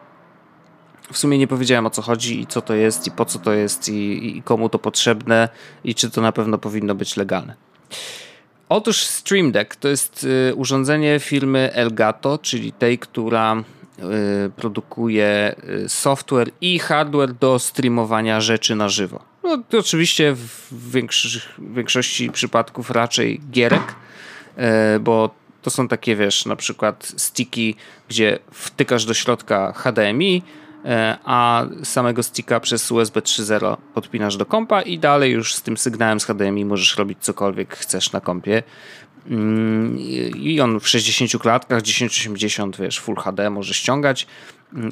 w 1.12 1.18
sumie 1.18 1.38
nie 1.38 1.46
powiedziałem 1.46 1.86
o 1.86 1.90
co 1.90 2.02
chodzi 2.02 2.40
i 2.40 2.46
co 2.46 2.62
to 2.62 2.74
jest 2.74 3.06
i 3.06 3.10
po 3.10 3.24
co 3.24 3.38
to 3.38 3.52
jest 3.52 3.88
i, 3.88 4.36
i 4.36 4.42
komu 4.42 4.68
to 4.68 4.78
potrzebne 4.78 5.48
i 5.84 5.94
czy 5.94 6.10
to 6.10 6.20
na 6.20 6.32
pewno 6.32 6.58
powinno 6.58 6.94
być 6.94 7.16
legalne. 7.16 7.54
Otóż 8.68 8.96
Stream 8.96 9.52
Deck 9.52 9.76
to 9.76 9.88
jest 9.88 10.24
y, 10.50 10.54
urządzenie 10.54 11.20
firmy 11.20 11.70
Elgato, 11.72 12.38
czyli 12.38 12.72
tej, 12.72 12.98
która 12.98 13.56
y, 13.56 13.62
produkuje 14.50 15.54
y, 15.84 15.88
software 15.88 16.50
i 16.60 16.78
hardware 16.78 17.34
do 17.34 17.58
streamowania 17.58 18.40
rzeczy 18.40 18.74
na 18.74 18.88
żywo. 18.88 19.31
No 19.44 19.58
oczywiście 19.78 20.34
w 20.34 20.96
większości 21.58 22.30
przypadków 22.30 22.90
raczej 22.90 23.40
gierek, 23.50 23.94
e, 24.56 24.98
bo 25.00 25.30
to 25.62 25.70
są 25.70 25.88
takie, 25.88 26.16
wiesz, 26.16 26.46
na 26.46 26.56
przykład 26.56 27.12
sticki, 27.16 27.74
gdzie 28.08 28.38
wtykasz 28.52 29.04
do 29.04 29.14
środka 29.14 29.72
HDMI, 29.72 30.42
e, 30.84 31.18
a 31.24 31.66
samego 31.84 32.22
sticka 32.22 32.60
przez 32.60 32.92
USB 32.92 33.20
3.0 33.20 33.76
podpinasz 33.94 34.36
do 34.36 34.46
kompa 34.46 34.82
i 34.82 34.98
dalej 34.98 35.32
już 35.32 35.54
z 35.54 35.62
tym 35.62 35.76
sygnałem 35.76 36.20
z 36.20 36.24
HDMI 36.24 36.64
możesz 36.64 36.96
robić 36.96 37.18
cokolwiek 37.20 37.76
chcesz 37.76 38.12
na 38.12 38.20
kompie. 38.20 38.62
Mm, 39.30 39.98
I 40.36 40.60
on 40.60 40.80
w 40.80 40.88
60 40.88 41.42
klatkach, 41.42 41.82
1080, 41.82 42.76
wiesz, 42.76 43.00
Full 43.00 43.16
HD 43.16 43.50
może 43.50 43.74
ściągać 43.74 44.26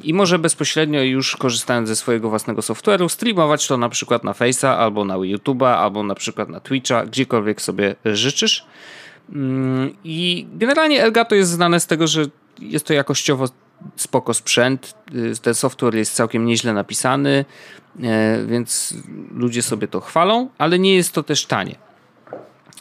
i 0.03 0.13
może 0.13 0.39
bezpośrednio 0.39 1.01
już 1.01 1.35
korzystając 1.35 1.89
ze 1.89 1.95
swojego 1.95 2.29
własnego 2.29 2.61
software'u 2.61 3.09
streamować 3.09 3.67
to 3.67 3.77
na 3.77 3.89
przykład 3.89 4.23
na 4.23 4.31
Face'a 4.31 4.67
albo 4.67 5.05
na 5.05 5.15
YouTube'a 5.15 5.75
albo 5.75 6.03
na 6.03 6.15
przykład 6.15 6.49
na 6.49 6.59
Twitcha, 6.59 7.05
gdziekolwiek 7.05 7.61
sobie 7.61 7.95
życzysz. 8.05 8.65
Mm, 9.29 9.95
I 10.03 10.47
generalnie 10.53 11.03
Elgato 11.03 11.35
jest 11.35 11.51
znane 11.51 11.79
z 11.79 11.87
tego, 11.87 12.07
że 12.07 12.25
jest 12.59 12.85
to 12.85 12.93
jakościowo 12.93 13.45
spoko 13.95 14.33
sprzęt. 14.33 14.93
Y, 15.15 15.33
ten 15.41 15.53
software 15.53 15.95
jest 15.95 16.13
całkiem 16.13 16.45
nieźle 16.45 16.73
napisany, 16.73 17.45
y, 17.99 18.01
więc 18.47 18.93
ludzie 19.35 19.61
sobie 19.61 19.87
to 19.87 20.01
chwalą, 20.01 20.49
ale 20.57 20.79
nie 20.79 20.95
jest 20.95 21.13
to 21.13 21.23
też 21.23 21.45
tanie. 21.45 21.75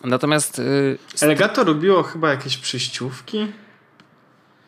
Natomiast... 0.04 0.58
Yy, 0.58 0.98
Elgato 1.20 1.64
robiło 1.64 2.02
chyba 2.02 2.30
jakieś 2.30 2.56
przejściówki? 2.56 3.46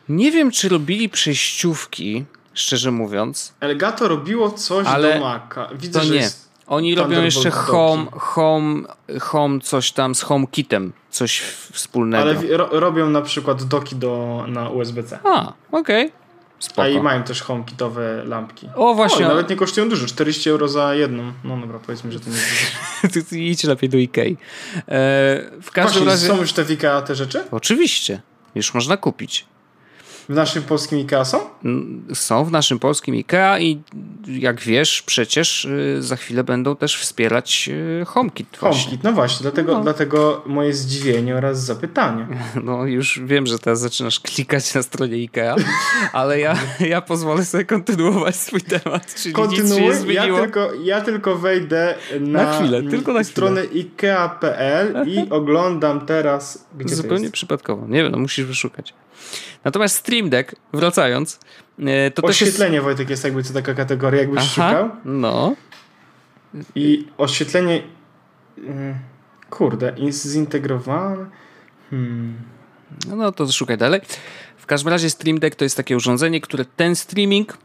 Nie 0.09 0.31
wiem, 0.31 0.51
czy 0.51 0.69
robili 0.69 1.09
przejściówki, 1.09 2.25
szczerze 2.53 2.91
mówiąc. 2.91 3.53
Elgato 3.59 4.07
robiło 4.07 4.51
coś 4.51 4.87
ale 4.87 5.13
do 5.13 5.19
Maca. 5.19 5.69
Widzę, 5.75 5.99
to 5.99 6.05
że 6.05 6.13
nie. 6.13 6.29
Oni 6.67 6.95
robią 6.95 7.23
jeszcze 7.23 7.51
home, 7.51 8.05
home, 8.11 8.83
home, 9.19 9.59
coś 9.59 9.91
tam 9.91 10.15
z 10.15 10.21
HomeKitem, 10.21 10.93
coś 11.09 11.39
wspólnego. 11.71 12.23
Ale 12.23 12.57
ro, 12.57 12.69
robią 12.71 13.09
na 13.09 13.21
przykład 13.21 13.63
doki 13.63 13.95
do, 13.95 14.45
na 14.47 14.69
USB-C. 14.69 15.19
A, 15.23 15.53
okej. 15.71 16.11
Spoko. 16.59 16.81
A 16.81 16.87
i 16.87 17.01
mają 17.01 17.23
też 17.23 17.41
HomeKitowe 17.41 18.23
lampki. 18.25 18.69
O, 18.75 18.93
właśnie. 18.93 19.25
O, 19.25 19.29
nawet 19.29 19.49
nie 19.49 19.55
kosztują 19.55 19.89
dużo, 19.89 20.07
40 20.07 20.49
euro 20.49 20.67
za 20.67 20.95
jedną. 20.95 21.33
No 21.43 21.57
dobra, 21.57 21.79
powiedzmy, 21.85 22.11
że 22.11 22.19
to 22.19 22.29
nie 22.29 22.35
jest 22.35 23.19
dużo. 23.19 23.35
Idź 23.51 23.63
lepiej 23.63 23.89
do 23.89 23.97
Ikei. 23.97 24.31
E, 24.31 24.85
w 25.61 25.71
każdym 25.71 26.03
Właśnie, 26.03 26.05
razie... 26.05 26.27
są 26.27 26.41
już 26.41 26.53
te 26.53 26.63
w 26.63 26.69
IKEA 26.69 27.01
te 27.05 27.15
rzeczy? 27.15 27.43
Oczywiście. 27.51 28.21
Już 28.55 28.73
można 28.73 28.97
kupić. 28.97 29.45
W 30.29 30.33
naszym 30.33 30.63
polskim 30.63 30.99
IKEA 30.99 31.25
są? 31.25 31.39
Są 32.13 32.45
w 32.45 32.51
naszym 32.51 32.79
polskim 32.79 33.15
IKEA 33.15 33.63
i 33.63 33.81
jak 34.27 34.61
wiesz, 34.61 35.01
przecież 35.01 35.65
y, 35.65 35.97
za 35.99 36.15
chwilę 36.15 36.43
będą 36.43 36.75
też 36.75 36.97
wspierać 36.97 37.69
y, 38.01 38.05
HomeKit. 38.05 38.47
Właśnie. 38.61 38.83
HomeKit, 38.83 39.03
no 39.03 39.11
właśnie, 39.13 39.43
dlatego, 39.43 39.73
No. 39.73 39.81
dlatego 39.83 40.43
moje 40.45 40.73
zdziwienie 40.73 41.35
oraz 41.35 41.65
zapytanie. 41.65 42.27
No 42.63 42.85
już 42.85 43.19
wiem, 43.25 43.45
że 43.47 43.59
teraz 43.59 43.79
zaczynasz 43.79 44.19
klikać 44.19 44.73
na 44.73 44.83
stronie 44.83 45.15
IKEA, 45.15 45.55
ale 46.13 46.39
ja, 46.39 46.57
ja 46.93 47.01
pozwolę 47.01 47.45
sobie 47.45 47.65
kontynuować 47.65 48.35
swój 48.35 48.61
temat, 48.61 49.15
czyli 49.15 49.15
nic 49.15 49.25
się 49.25 49.33
Kontynuuj, 49.33 50.13
ja 50.13 50.23
tylko, 50.23 50.73
ja 50.83 51.01
tylko 51.01 51.35
wejdę 51.37 51.95
na, 52.19 52.43
Na 52.43 52.59
chwilę, 52.59 52.83
tylko 52.83 53.13
na 53.13 53.23
stronę 53.23 53.63
ikea.pl 53.63 55.03
i 55.07 55.29
oglądam 55.39 56.05
teraz, 56.05 56.65
gdzie 56.77 56.95
Zupełnie 56.95 57.31
przypadkowo. 57.31 57.87
Nie 57.87 58.03
wiem, 58.03 58.11
no 58.11 58.17
musisz 58.17 58.45
wyszukać. 58.45 58.93
Natomiast 59.63 59.95
Stream 59.95 60.29
Deck, 60.29 60.55
wracając, 60.73 61.39
e, 61.79 62.11
to 62.11 62.21
też 62.21 62.41
jest... 62.41 62.53
Oświetlenie, 62.53 62.81
Wojtek, 62.81 63.09
jest 63.09 63.23
jakby 63.23 63.43
co 63.43 63.53
taka 63.53 63.73
kategoria, 63.73 64.21
jakbyś 64.21 64.43
szukał. 64.49 64.89
no. 65.05 65.55
I 66.75 67.07
oświetlenie. 67.17 67.83
mm, 68.57 68.95
Kurde, 69.49 69.93
jest 69.97 70.27
zintegrowane. 70.27 71.25
Hmm. 71.89 72.33
No, 73.07 73.15
no 73.15 73.31
to 73.31 73.51
szukaj 73.51 73.77
dalej. 73.77 74.01
W 74.57 74.65
każdym 74.65 74.89
razie 74.89 75.09
Stream 75.09 75.39
Deck 75.39 75.55
to 75.55 75.65
jest 75.65 75.77
takie 75.77 75.95
urządzenie, 75.97 76.41
które 76.41 76.65
ten 76.65 76.95
streaming 76.95 77.57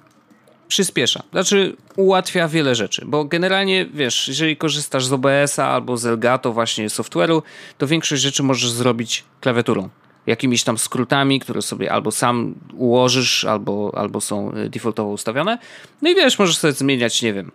przyspiesza. 0.68 1.22
Znaczy 1.30 1.76
ułatwia 1.96 2.48
wiele 2.48 2.74
rzeczy, 2.74 3.04
bo 3.06 3.24
generalnie 3.24 3.86
wiesz, 3.86 4.28
jeżeli 4.28 4.56
korzystasz 4.56 5.04
z 5.06 5.12
OBS-a 5.12 5.66
albo 5.68 5.96
z 5.96 6.06
Elgato 6.06 6.52
właśnie 6.52 6.88
software'u, 6.88 7.42
to 7.78 7.86
większość 7.86 8.22
rzeczy 8.22 8.42
możesz 8.42 8.70
zrobić 8.70 9.24
klawiaturą. 9.40 9.88
Jakimiś 10.28 10.64
tam 10.64 10.78
skrótami, 10.78 11.40
które 11.40 11.62
sobie 11.62 11.92
albo 11.92 12.10
sam 12.10 12.54
ułożysz, 12.72 13.44
albo, 13.44 13.92
albo 13.96 14.20
są 14.20 14.52
y, 14.52 14.70
defaultowo 14.70 15.10
ustawione. 15.10 15.58
No 16.02 16.10
i 16.10 16.14
wiesz, 16.14 16.38
możesz 16.38 16.58
sobie 16.58 16.72
zmieniać, 16.72 17.22
nie 17.22 17.32
wiem, 17.32 17.50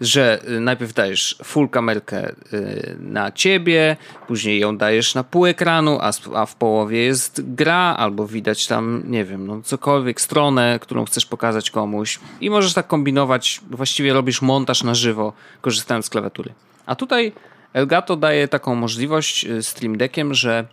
że 0.00 0.40
y, 0.48 0.60
najpierw 0.60 0.92
dajesz 0.92 1.38
full 1.44 1.68
kamerkę 1.68 2.30
y, 2.52 2.96
na 3.00 3.32
ciebie, 3.32 3.96
później 4.26 4.60
ją 4.60 4.76
dajesz 4.76 5.14
na 5.14 5.24
pół 5.24 5.46
ekranu, 5.46 5.98
a, 6.00 6.10
a 6.34 6.46
w 6.46 6.54
połowie 6.54 6.98
jest 6.98 7.54
gra, 7.54 7.96
albo 7.98 8.26
widać 8.26 8.66
tam, 8.66 9.02
nie 9.06 9.24
wiem, 9.24 9.46
no 9.46 9.62
cokolwiek, 9.62 10.20
stronę, 10.20 10.78
którą 10.82 11.04
chcesz 11.04 11.26
pokazać 11.26 11.70
komuś 11.70 12.20
i 12.40 12.50
możesz 12.50 12.74
tak 12.74 12.86
kombinować, 12.86 13.60
właściwie 13.70 14.12
robisz 14.12 14.42
montaż 14.42 14.82
na 14.82 14.94
żywo, 14.94 15.32
korzystając 15.60 16.06
z 16.06 16.10
klawiatury. 16.10 16.52
A 16.86 16.94
tutaj 16.94 17.32
Elgato 17.72 18.16
daje 18.16 18.48
taką 18.48 18.74
możliwość 18.74 19.46
Stream 19.60 19.96
Deckiem, 19.98 20.34
że 20.34 20.66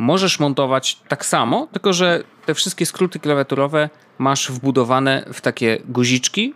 możesz 0.00 0.40
montować 0.40 0.98
tak 1.08 1.26
samo, 1.26 1.68
tylko 1.72 1.92
że 1.92 2.22
te 2.46 2.54
wszystkie 2.54 2.86
skróty 2.86 3.18
klawiaturowe 3.18 3.90
masz 4.18 4.50
wbudowane 4.50 5.24
w 5.32 5.40
takie 5.40 5.78
guziczki. 5.88 6.54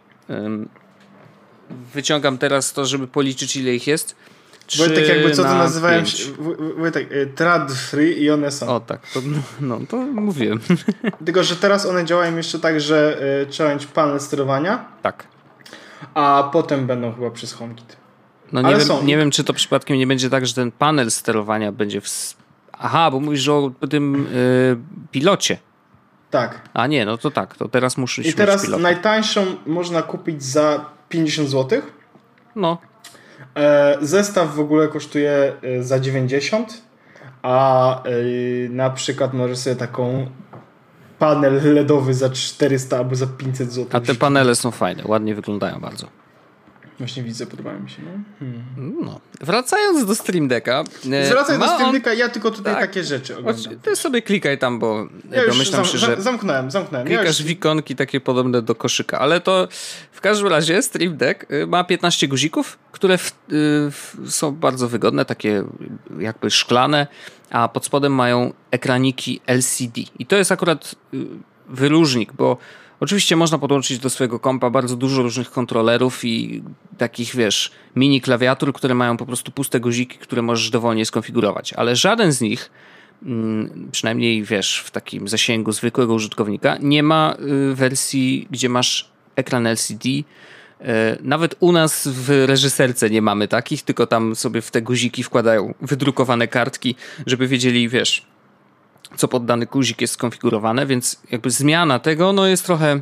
Wyciągam 1.94 2.38
teraz 2.38 2.72
to, 2.72 2.86
żeby 2.86 3.06
policzyć 3.06 3.56
ile 3.56 3.74
ich 3.74 3.86
jest. 3.86 4.16
Wojtek, 4.78 5.04
Trzy 5.04 5.14
jakby 5.16 5.30
co 5.30 5.42
to 5.42 5.48
na 5.48 5.54
nazywają 5.54 5.98
pięć. 5.98 6.10
się. 6.18 6.24
W- 6.32 6.56
W- 6.56 6.78
Wojtek, 6.78 7.12
y, 7.12 7.32
trad 7.36 7.72
free 7.72 8.22
i 8.22 8.30
one 8.30 8.50
są. 8.50 8.68
O 8.68 8.80
tak, 8.80 9.00
to, 9.14 9.20
no 9.60 9.80
to 9.88 9.96
mówiłem. 9.96 10.60
Tylko, 11.26 11.44
że 11.44 11.56
teraz 11.56 11.86
one 11.86 12.04
działają 12.04 12.36
jeszcze 12.36 12.58
tak, 12.58 12.80
że 12.80 13.22
y, 13.42 13.46
trzeba 13.46 13.74
mieć 13.74 13.86
panel 13.86 14.20
sterowania, 14.20 14.84
tak. 15.02 15.26
a 16.14 16.50
potem 16.52 16.86
będą 16.86 17.14
chyba 17.14 17.30
przez 17.30 17.52
HomeKit. 17.52 17.96
No 18.52 18.60
nie 18.60 18.66
Ale 18.66 18.78
wiem, 18.78 18.86
są. 18.86 19.02
nie 19.04 19.16
wiem, 19.16 19.30
czy 19.30 19.44
to 19.44 19.52
przypadkiem 19.52 19.96
nie 19.98 20.06
będzie 20.06 20.30
tak, 20.30 20.46
że 20.46 20.54
ten 20.54 20.72
panel 20.72 21.10
sterowania 21.10 21.72
będzie 21.72 22.00
w... 22.00 22.34
Aha, 22.84 23.10
bo 23.10 23.20
mówisz 23.20 23.48
o 23.48 23.70
tym 23.90 24.26
y, 24.26 24.76
pilocie. 25.10 25.58
Tak. 26.30 26.60
A 26.74 26.86
nie, 26.86 27.04
no 27.04 27.18
to 27.18 27.30
tak, 27.30 27.56
to 27.56 27.68
teraz 27.68 27.96
muszę 27.96 28.22
I 28.22 28.32
teraz 28.32 28.62
pilota. 28.64 28.82
najtańszą 28.82 29.44
można 29.66 30.02
kupić 30.02 30.42
za 30.44 30.84
50 31.08 31.48
zł. 31.48 31.82
No, 32.56 32.78
E, 33.56 33.98
zestaw 34.00 34.54
w 34.54 34.60
ogóle 34.60 34.88
kosztuje 34.88 35.52
e, 35.62 35.82
za 35.82 36.00
90, 36.00 36.82
a 37.42 38.02
e, 38.02 38.10
na 38.68 38.90
przykład 38.90 39.34
możesz 39.34 39.58
sobie 39.58 39.76
taką 39.76 40.26
panel 41.18 41.74
LEDowy 41.74 42.14
za 42.14 42.30
400 42.30 42.96
albo 42.98 43.14
za 43.14 43.26
500 43.26 43.72
zł. 43.72 43.86
a 43.92 44.00
te 44.00 44.14
panele 44.14 44.54
są 44.54 44.70
fajne, 44.70 45.02
ładnie 45.06 45.34
wyglądają 45.34 45.80
bardzo. 45.80 46.06
Właśnie 46.98 47.22
widzę, 47.22 47.46
podobają 47.46 47.80
mi 47.80 47.90
się. 47.90 48.02
No. 48.02 48.10
Hmm. 48.38 48.64
No. 49.04 49.20
Wracając 49.40 50.06
do 50.06 50.14
Stream 50.14 50.48
Decka. 50.48 50.84
e, 51.12 51.26
Zwracaj 51.26 51.58
do 51.58 51.64
ma 51.66 51.74
Steam 51.74 51.88
on- 51.88 51.92
Decka, 51.94 52.12
ja 52.12 52.28
tylko 52.28 52.50
tutaj 52.50 52.74
tak. 52.74 52.82
takie 52.82 53.04
rzeczy 53.04 53.38
oglądam. 53.38 53.78
Ty 53.82 53.96
sobie 53.96 54.22
klikaj 54.22 54.58
tam, 54.58 54.78
bo 54.78 55.06
Ja 55.30 55.46
domyślam 55.46 55.84
się, 55.84 55.98
że 55.98 56.06
zam, 56.06 56.22
zamknąłem, 56.22 56.70
zamknąłem. 56.70 57.08
Ja 57.08 57.18
klikasz 57.18 57.38
już, 57.40 57.48
w 57.48 57.50
ikonki 57.50 57.96
takie 57.96 58.20
podobne 58.20 58.62
do 58.62 58.74
koszyka, 58.74 59.18
ale 59.18 59.40
to 59.40 59.68
w 60.12 60.20
każdym 60.20 60.48
razie 60.48 60.82
Stream 60.82 61.16
Deck 61.16 61.52
y, 61.52 61.66
ma 61.66 61.84
15 61.84 62.28
guzików, 62.28 62.78
które 62.92 63.18
w, 63.18 63.28
y, 63.30 63.32
w, 63.90 64.16
są 64.28 64.52
bardzo 64.52 64.88
wygodne, 64.88 65.24
takie 65.24 65.64
jakby 66.18 66.50
szklane, 66.50 67.06
a 67.50 67.68
pod 67.68 67.84
spodem 67.86 68.12
mają 68.14 68.52
ekraniki 68.70 69.40
LCD. 69.46 70.00
I 70.18 70.26
to 70.26 70.36
jest 70.36 70.52
akurat 70.52 70.94
y, 71.14 71.18
wyróżnik, 71.68 72.32
bo 72.32 72.56
oczywiście 73.04 73.36
można 73.36 73.58
podłączyć 73.58 73.98
do 73.98 74.10
swojego 74.10 74.40
kompa 74.40 74.70
bardzo 74.70 74.96
dużo 74.96 75.22
różnych 75.22 75.50
kontrolerów 75.50 76.24
i 76.24 76.62
takich, 76.98 77.36
wiesz, 77.36 77.70
mini 77.96 78.20
klawiatur, 78.20 78.72
które 78.72 78.94
mają 78.94 79.16
po 79.16 79.26
prostu 79.26 79.52
puste 79.52 79.80
guziki, 79.80 80.18
które 80.18 80.42
możesz 80.42 80.70
dowolnie 80.70 81.06
skonfigurować, 81.06 81.72
ale 81.72 81.96
żaden 81.96 82.32
z 82.32 82.40
nich 82.40 82.70
mm, 83.22 83.88
przynajmniej 83.92 84.42
wiesz, 84.42 84.78
w 84.78 84.90
takim 84.90 85.28
zasięgu 85.28 85.72
zwykłego 85.72 86.14
użytkownika, 86.14 86.76
nie 86.80 87.02
ma 87.02 87.36
y, 87.70 87.74
wersji, 87.74 88.48
gdzie 88.50 88.68
masz 88.68 89.10
ekran 89.36 89.66
LCD. 89.66 90.08
Y, 90.08 90.24
Nawet 91.20 91.54
u 91.60 91.72
nas 91.72 92.08
w 92.08 92.44
reżyserce 92.46 93.10
nie 93.10 93.22
mamy 93.22 93.48
takich, 93.48 93.82
tylko 93.82 94.06
tam 94.06 94.36
sobie 94.36 94.60
w 94.60 94.70
te 94.70 94.82
guziki 94.82 95.22
wkładają 95.22 95.74
wydrukowane 95.80 96.48
kartki, 96.48 96.94
żeby 97.26 97.48
wiedzieli, 97.48 97.88
wiesz, 97.88 98.33
co 99.16 99.28
pod 99.28 99.44
dany 99.44 99.66
guzik 99.66 100.00
jest 100.00 100.14
skonfigurowane, 100.14 100.86
więc 100.86 101.20
jakby 101.30 101.50
zmiana 101.50 101.98
tego 101.98 102.32
no 102.32 102.46
jest 102.46 102.66
trochę 102.66 103.00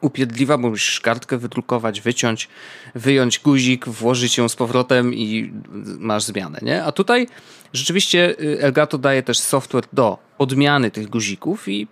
upierdliwa, 0.00 0.58
bo 0.58 0.70
musisz 0.70 1.00
kartkę 1.00 1.38
wydrukować, 1.38 2.00
wyciąć, 2.00 2.48
wyjąć 2.94 3.38
guzik, 3.38 3.88
włożyć 3.88 4.38
ją 4.38 4.48
z 4.48 4.56
powrotem 4.56 5.14
i 5.14 5.52
masz 5.98 6.24
zmianę, 6.24 6.58
nie? 6.62 6.84
A 6.84 6.92
tutaj 6.92 7.28
rzeczywiście 7.72 8.34
y, 8.40 8.58
Elgato 8.60 8.98
daje 8.98 9.22
też 9.22 9.38
software 9.38 9.84
do 9.92 10.18
odmiany 10.38 10.90
tych 10.90 11.08
guzików 11.08 11.68
i 11.68 11.88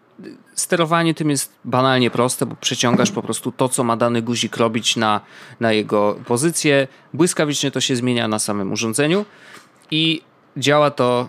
sterowanie 0.55 1.15
tym 1.15 1.31
jest 1.31 1.53
banalnie 1.65 2.11
proste, 2.11 2.47
bo 2.47 2.57
przeciągasz 2.57 3.11
po 3.11 3.23
prostu 3.23 3.53
to, 3.53 3.69
co 3.69 3.85
ma 3.85 3.97
dany 3.97 4.23
guzik 4.23 4.57
robić 4.57 4.97
na, 4.97 5.21
na 5.61 5.73
jego 5.73 6.21
pozycję. 6.27 6.89
Błyskawicznie 7.15 7.71
to 7.71 7.81
się 7.81 7.97
zmienia 7.97 8.29
na 8.29 8.39
samym 8.39 8.73
urządzeniu 8.73 9.25
i 9.91 10.23
działa 10.57 10.91
to 10.91 11.29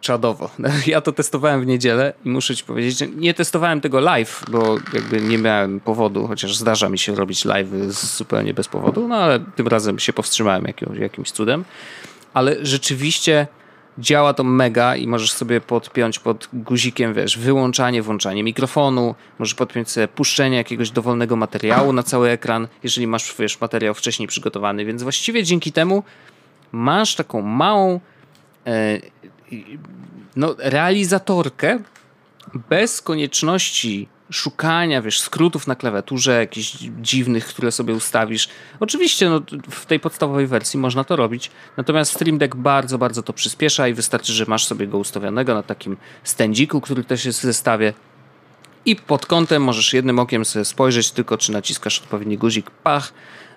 czadowo. 0.00 0.50
Ja 0.86 1.00
to 1.00 1.12
testowałem 1.12 1.60
w 1.60 1.66
niedzielę 1.66 2.12
i 2.24 2.28
muszę 2.28 2.56
ci 2.56 2.64
powiedzieć, 2.64 2.98
że 2.98 3.08
nie 3.08 3.34
testowałem 3.34 3.80
tego 3.80 4.00
live, 4.00 4.44
bo 4.50 4.76
jakby 4.92 5.20
nie 5.20 5.38
miałem 5.38 5.80
powodu, 5.80 6.26
chociaż 6.26 6.56
zdarza 6.56 6.88
mi 6.88 6.98
się 6.98 7.14
robić 7.14 7.44
live 7.44 7.68
zupełnie 7.88 8.54
bez 8.54 8.68
powodu, 8.68 9.08
no 9.08 9.16
ale 9.16 9.40
tym 9.56 9.68
razem 9.68 9.98
się 9.98 10.12
powstrzymałem 10.12 10.64
jakimś, 11.00 11.30
cudem. 11.30 11.64
Ale 12.34 12.56
rzeczywiście 12.62 13.46
działa 13.98 14.34
to 14.34 14.44
mega 14.44 14.96
i 14.96 15.06
możesz 15.06 15.32
sobie 15.32 15.60
podpiąć 15.60 16.18
pod 16.18 16.48
guzikiem, 16.52 17.14
wiesz, 17.14 17.38
wyłączanie, 17.38 18.02
włączanie 18.02 18.42
mikrofonu, 18.44 19.14
możesz 19.38 19.54
podpiąć 19.54 19.90
sobie 19.90 20.08
puszczenie 20.08 20.56
jakiegoś 20.56 20.90
dowolnego 20.90 21.36
materiału 21.36 21.92
na 21.92 22.02
cały 22.02 22.30
ekran, 22.30 22.68
jeżeli 22.82 23.06
masz, 23.06 23.34
wiesz, 23.38 23.60
materiał 23.60 23.94
wcześniej 23.94 24.28
przygotowany, 24.28 24.84
więc 24.84 25.02
właściwie 25.02 25.44
dzięki 25.44 25.72
temu 25.72 26.02
masz 26.72 27.14
taką 27.14 27.42
małą 27.42 28.00
e, 28.66 28.98
no, 30.36 30.54
realizatorkę 30.58 31.78
bez 32.54 33.02
konieczności 33.02 34.08
szukania, 34.30 35.02
wiesz, 35.02 35.20
skrótów 35.20 35.66
na 35.66 35.74
klawiaturze, 35.74 36.40
jakichś 36.40 36.76
dziwnych, 37.00 37.46
które 37.46 37.72
sobie 37.72 37.94
ustawisz. 37.94 38.48
Oczywiście 38.80 39.30
no, 39.30 39.42
w 39.70 39.86
tej 39.86 40.00
podstawowej 40.00 40.46
wersji 40.46 40.78
można 40.78 41.04
to 41.04 41.16
robić, 41.16 41.50
natomiast 41.76 42.12
Stream 42.12 42.38
Deck 42.38 42.56
bardzo, 42.56 42.98
bardzo 42.98 43.22
to 43.22 43.32
przyspiesza 43.32 43.88
i 43.88 43.94
wystarczy, 43.94 44.32
że 44.32 44.44
masz 44.48 44.66
sobie 44.66 44.86
go 44.86 44.98
ustawionego 44.98 45.54
na 45.54 45.62
takim 45.62 45.96
stędziku, 46.24 46.80
który 46.80 47.04
też 47.04 47.24
jest 47.24 47.38
w 47.38 47.42
zestawie 47.42 47.92
i 48.84 48.96
pod 48.96 49.26
kątem 49.26 49.62
możesz 49.62 49.94
jednym 49.94 50.18
okiem 50.18 50.44
sobie 50.44 50.64
spojrzeć 50.64 51.10
tylko, 51.10 51.38
czy 51.38 51.52
naciskasz 51.52 52.00
odpowiedni 52.00 52.38
guzik, 52.38 52.70
pach 52.70 53.12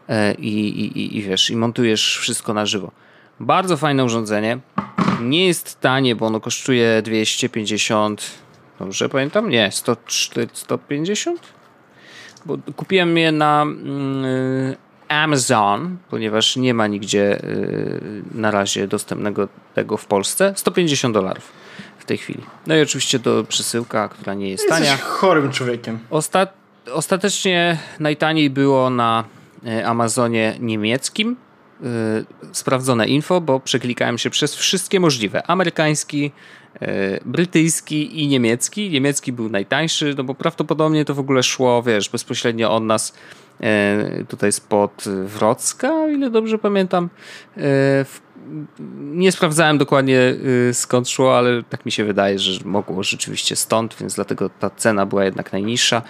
e, 0.09 0.33
i, 0.33 0.69
i, 0.85 1.17
i 1.17 1.21
wiesz, 1.21 1.49
i 1.49 1.55
montujesz 1.55 2.17
wszystko 2.17 2.53
na 2.53 2.65
żywo. 2.65 2.91
Bardzo 3.39 3.77
fajne 3.77 4.05
urządzenie. 4.05 4.59
Nie 5.21 5.47
jest 5.47 5.79
tanie, 5.79 6.15
bo 6.15 6.25
ono 6.25 6.39
kosztuje 6.39 7.01
250. 7.01 8.31
Dobrze 8.79 9.09
pamiętam? 9.09 9.49
Nie, 9.49 9.71
100, 9.71 9.95
150? 10.53 11.39
Bo 12.45 12.57
kupiłem 12.75 13.17
je 13.17 13.31
na 13.31 13.61
mm, 13.61 14.75
Amazon, 15.07 15.97
ponieważ 16.09 16.55
nie 16.55 16.73
ma 16.73 16.87
nigdzie 16.87 17.43
y, 17.43 18.23
na 18.33 18.51
razie 18.51 18.87
dostępnego 18.87 19.47
tego 19.73 19.97
w 19.97 20.05
Polsce. 20.05 20.53
150 20.55 21.13
dolarów 21.13 21.51
w 21.99 22.05
tej 22.05 22.17
chwili. 22.17 22.43
No 22.67 22.75
i 22.75 22.81
oczywiście 22.81 23.19
do 23.19 23.43
przesyłka, 23.43 24.09
która 24.09 24.33
nie 24.33 24.49
jest 24.49 24.69
tania. 24.69 24.91
Jesteś 24.91 25.01
chorym 25.09 25.51
człowiekiem. 25.51 25.99
Osta 26.09 26.47
ostatecznie 26.91 27.77
najtaniej 27.99 28.49
było 28.49 28.89
na 28.89 29.23
y, 29.67 29.85
Amazonie 29.85 30.55
niemieckim 30.59 31.35
sprawdzone 32.51 33.07
info, 33.07 33.41
bo 33.41 33.59
przeklikałem 33.59 34.17
się 34.17 34.29
przez 34.29 34.55
wszystkie 34.55 34.99
możliwe. 34.99 35.47
Amerykański, 35.47 36.31
y, 36.81 37.19
brytyjski 37.25 38.21
i 38.23 38.27
niemiecki. 38.27 38.89
Niemiecki 38.89 39.31
był 39.31 39.49
najtańszy, 39.49 40.13
no 40.17 40.23
bo 40.23 40.35
prawdopodobnie 40.35 41.05
to 41.05 41.13
w 41.13 41.19
ogóle 41.19 41.43
szło, 41.43 41.83
wiesz, 41.83 42.09
bezpośrednio 42.09 42.71
od 42.75 42.83
nas 42.83 43.13
y, 44.21 44.25
tutaj 44.25 44.51
spod 44.51 45.03
Wrocka, 45.25 46.07
ile 46.07 46.29
dobrze 46.29 46.57
pamiętam. 46.57 47.09
Nie 48.99 49.31
sprawdzałem 49.31 49.77
dokładnie 49.77 50.19
skąd 50.73 51.09
szło, 51.09 51.37
ale 51.37 51.63
tak 51.63 51.85
mi 51.85 51.91
się 51.91 52.05
wydaje, 52.05 52.39
że 52.39 52.59
mogło 52.65 53.03
rzeczywiście 53.03 53.55
stąd, 53.55 53.95
więc 53.99 54.15
dlatego 54.15 54.49
ta 54.49 54.69
cena 54.69 55.05
była 55.05 55.25
jednak 55.25 55.51
najniższa. 55.51 56.01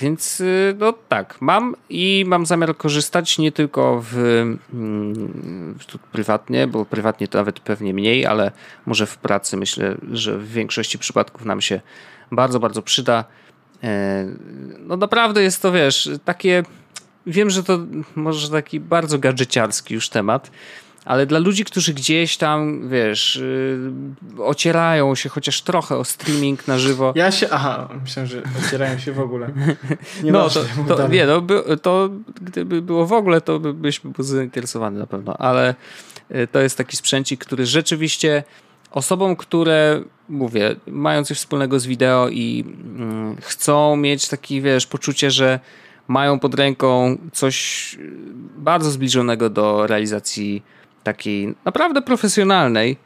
Więc 0.00 0.40
y, 0.40 0.76
no 0.78 0.92
tak, 1.08 1.36
mam 1.40 1.76
i 1.88 2.24
mam 2.26 2.46
zamiar 2.46 2.76
korzystać 2.76 3.38
nie 3.38 3.52
tylko 3.52 4.04
w, 4.10 4.16
mm, 4.74 5.78
prywatnie, 6.12 6.66
bo 6.66 6.84
prywatnie 6.84 7.28
to 7.28 7.38
nawet 7.38 7.60
pewnie 7.60 7.94
mniej, 7.94 8.26
ale 8.26 8.52
może 8.86 9.06
w 9.06 9.16
pracy 9.16 9.56
myślę, 9.56 9.96
że 10.12 10.38
w 10.38 10.52
większości 10.52 10.98
przypadków 10.98 11.44
nam 11.44 11.60
się 11.60 11.80
bardzo, 12.32 12.60
bardzo 12.60 12.82
przyda. 12.82 13.24
E, 13.82 14.26
no 14.78 14.96
naprawdę 14.96 15.42
jest 15.42 15.62
to, 15.62 15.72
wiesz, 15.72 16.10
takie, 16.24 16.62
wiem, 17.26 17.50
że 17.50 17.64
to 17.64 17.78
może 18.14 18.50
taki 18.50 18.80
bardzo 18.80 19.18
gadżeciarski 19.18 19.94
już 19.94 20.08
temat, 20.08 20.50
ale 21.04 21.26
dla 21.26 21.38
ludzi, 21.38 21.64
którzy 21.64 21.94
gdzieś 21.94 22.36
tam, 22.36 22.88
wiesz, 22.88 23.42
yy, 24.38 24.44
ocierają 24.44 25.14
się 25.14 25.28
chociaż 25.28 25.62
trochę 25.62 25.96
o 25.96 26.04
streaming 26.04 26.68
na 26.68 26.78
żywo. 26.78 27.12
Ja 27.16 27.30
się, 27.30 27.48
aha, 27.50 27.88
myślę, 28.02 28.26
że 28.26 28.42
ocierają 28.66 28.98
się 28.98 29.12
w 29.12 29.20
ogóle. 29.20 29.50
Nie 30.24 30.32
no, 30.32 30.48
to, 30.48 30.96
to, 30.96 31.08
nie, 31.08 31.26
no, 31.26 31.40
by, 31.40 31.62
to 31.82 32.10
gdyby 32.40 32.82
było 32.82 33.06
w 33.06 33.12
ogóle, 33.12 33.40
to 33.40 33.58
by, 33.58 33.74
byśmy 33.74 34.10
byli 34.10 34.28
zainteresowani 34.28 34.98
na 34.98 35.06
pewno, 35.06 35.36
ale 35.36 35.74
yy, 36.30 36.46
to 36.46 36.60
jest 36.60 36.78
taki 36.78 36.96
sprzęcik, 36.96 37.44
który 37.44 37.66
rzeczywiście 37.66 38.44
osobom, 38.90 39.36
które, 39.36 40.02
mówię, 40.28 40.76
mają 40.86 41.24
coś 41.24 41.38
wspólnego 41.38 41.80
z 41.80 41.86
wideo 41.86 42.28
i 42.28 42.64
yy, 43.36 43.42
chcą 43.42 43.96
mieć 43.96 44.28
taki, 44.28 44.62
wiesz, 44.62 44.86
poczucie, 44.86 45.30
że 45.30 45.60
mają 46.08 46.38
pod 46.38 46.54
ręką 46.54 47.18
coś 47.32 47.98
bardzo 48.56 48.90
zbliżonego 48.90 49.50
do 49.50 49.86
realizacji 49.86 50.62
takiej 51.02 51.54
naprawdę 51.64 52.02
profesjonalnej, 52.02 52.96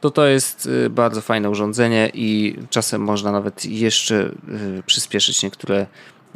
to 0.00 0.10
to 0.10 0.26
jest 0.26 0.66
y, 0.66 0.90
bardzo 0.90 1.20
fajne 1.20 1.50
urządzenie 1.50 2.10
i 2.14 2.56
czasem 2.70 3.02
można 3.02 3.32
nawet 3.32 3.64
jeszcze 3.64 4.14
y, 4.78 4.82
przyspieszyć 4.86 5.42
niektóre 5.42 5.86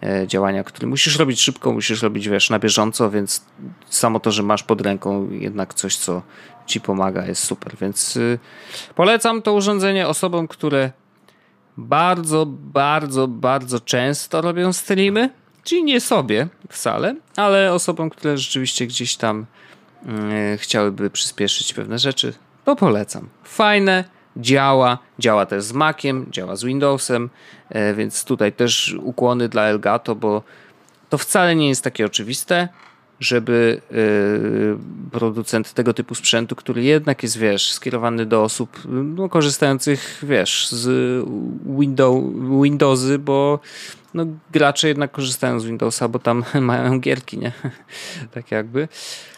e, 0.02 0.26
działania, 0.26 0.64
które 0.64 0.86
musisz 0.86 1.18
robić 1.18 1.40
szybko, 1.40 1.72
musisz 1.72 2.02
robić 2.02 2.28
wiesz, 2.28 2.50
na 2.50 2.58
bieżąco, 2.58 3.10
więc 3.10 3.44
samo 3.90 4.20
to, 4.20 4.32
że 4.32 4.42
masz 4.42 4.62
pod 4.62 4.80
ręką 4.80 5.30
jednak 5.30 5.74
coś, 5.74 5.96
co 5.96 6.22
ci 6.66 6.80
pomaga, 6.80 7.26
jest 7.26 7.44
super. 7.44 7.76
Więc 7.80 8.16
y, 8.16 8.38
polecam 8.94 9.42
to 9.42 9.52
urządzenie 9.52 10.08
osobom, 10.08 10.48
które 10.48 10.92
bardzo, 11.76 12.46
bardzo, 12.46 13.28
bardzo 13.28 13.80
często 13.80 14.40
robią 14.40 14.72
streamy, 14.72 15.30
czyli 15.64 15.84
nie 15.84 16.00
sobie 16.00 16.48
wcale, 16.70 17.16
ale 17.36 17.72
osobom, 17.72 18.10
które 18.10 18.38
rzeczywiście 18.38 18.86
gdzieś 18.86 19.16
tam 19.16 19.46
chciałyby 20.56 21.10
przyspieszyć 21.10 21.74
pewne 21.74 21.98
rzeczy, 21.98 22.32
to 22.64 22.76
polecam. 22.76 23.28
Fajne, 23.44 24.04
działa, 24.36 24.98
działa 25.18 25.46
też 25.46 25.64
z 25.64 25.72
Maciem, 25.72 26.26
działa 26.30 26.56
z 26.56 26.64
Windowsem, 26.64 27.30
e, 27.68 27.94
więc 27.94 28.24
tutaj 28.24 28.52
też 28.52 28.96
ukłony 29.02 29.48
dla 29.48 29.62
Elgato, 29.62 30.14
bo 30.14 30.42
to 31.08 31.18
wcale 31.18 31.56
nie 31.56 31.68
jest 31.68 31.84
takie 31.84 32.06
oczywiste, 32.06 32.68
żeby 33.20 33.80
e, 33.90 33.94
producent 35.10 35.72
tego 35.72 35.94
typu 35.94 36.14
sprzętu, 36.14 36.56
który 36.56 36.82
jednak 36.82 37.22
jest, 37.22 37.38
wiesz, 37.38 37.72
skierowany 37.72 38.26
do 38.26 38.42
osób 38.42 38.80
no, 38.88 39.28
korzystających, 39.28 40.20
wiesz, 40.22 40.68
z 40.68 41.24
Windows, 41.78 42.24
Windowsy, 42.62 43.18
bo 43.18 43.60
no, 44.14 44.26
gracze 44.52 44.88
jednak 44.88 45.12
korzystają 45.12 45.60
z 45.60 45.64
Windowsa, 45.64 46.08
bo 46.08 46.18
tam 46.18 46.44
mają 46.60 47.00
gierki, 47.00 47.38
nie? 47.38 47.52
tak 48.34 48.50
jakby. 48.50 48.88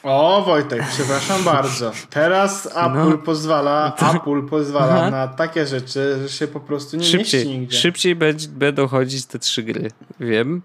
O, 0.03 0.43
Wojtek, 0.47 0.83
przepraszam 0.89 1.45
bardzo. 1.45 1.93
Teraz 2.11 2.67
Apple 2.67 3.11
no, 3.11 3.19
pozwala, 3.19 3.91
to... 3.99 4.15
Apple 4.15 4.43
pozwala 4.43 4.95
Aha. 4.95 5.11
na 5.11 5.29
takie 5.29 5.67
rzeczy, 5.67 6.19
że 6.23 6.29
się 6.29 6.47
po 6.47 6.61
prostu 6.61 6.97
nie 6.97 7.05
szybciej, 7.05 7.41
mieści 7.41 7.59
nigdzie. 7.59 7.77
Szybciej 7.77 8.17
będą 8.49 8.89
chodzić 8.89 9.27
te 9.27 9.39
trzy 9.39 9.63
gry. 9.63 9.91
Wiem. 10.21 10.63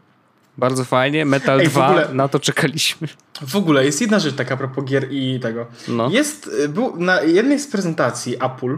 Bardzo 0.58 0.86
fajnie. 0.86 1.26
Metal 1.26 1.60
Ej, 1.60 1.68
2, 1.68 1.88
ogóle, 1.88 2.08
na 2.14 2.28
to 2.28 2.40
czekaliśmy. 2.40 3.08
W 3.42 3.56
ogóle 3.56 3.86
jest 3.86 4.02
jedna 4.02 4.20
rzecz 4.20 4.36
taka 4.36 4.54
a 4.54 4.58
propos 4.58 4.86
gier 4.86 5.08
i 5.12 5.40
tego. 5.40 5.66
No. 5.88 6.10
Jest, 6.10 6.52
był 6.70 6.98
na 6.98 7.22
jednej 7.22 7.60
z 7.60 7.68
prezentacji 7.68 8.36
Apple 8.36 8.78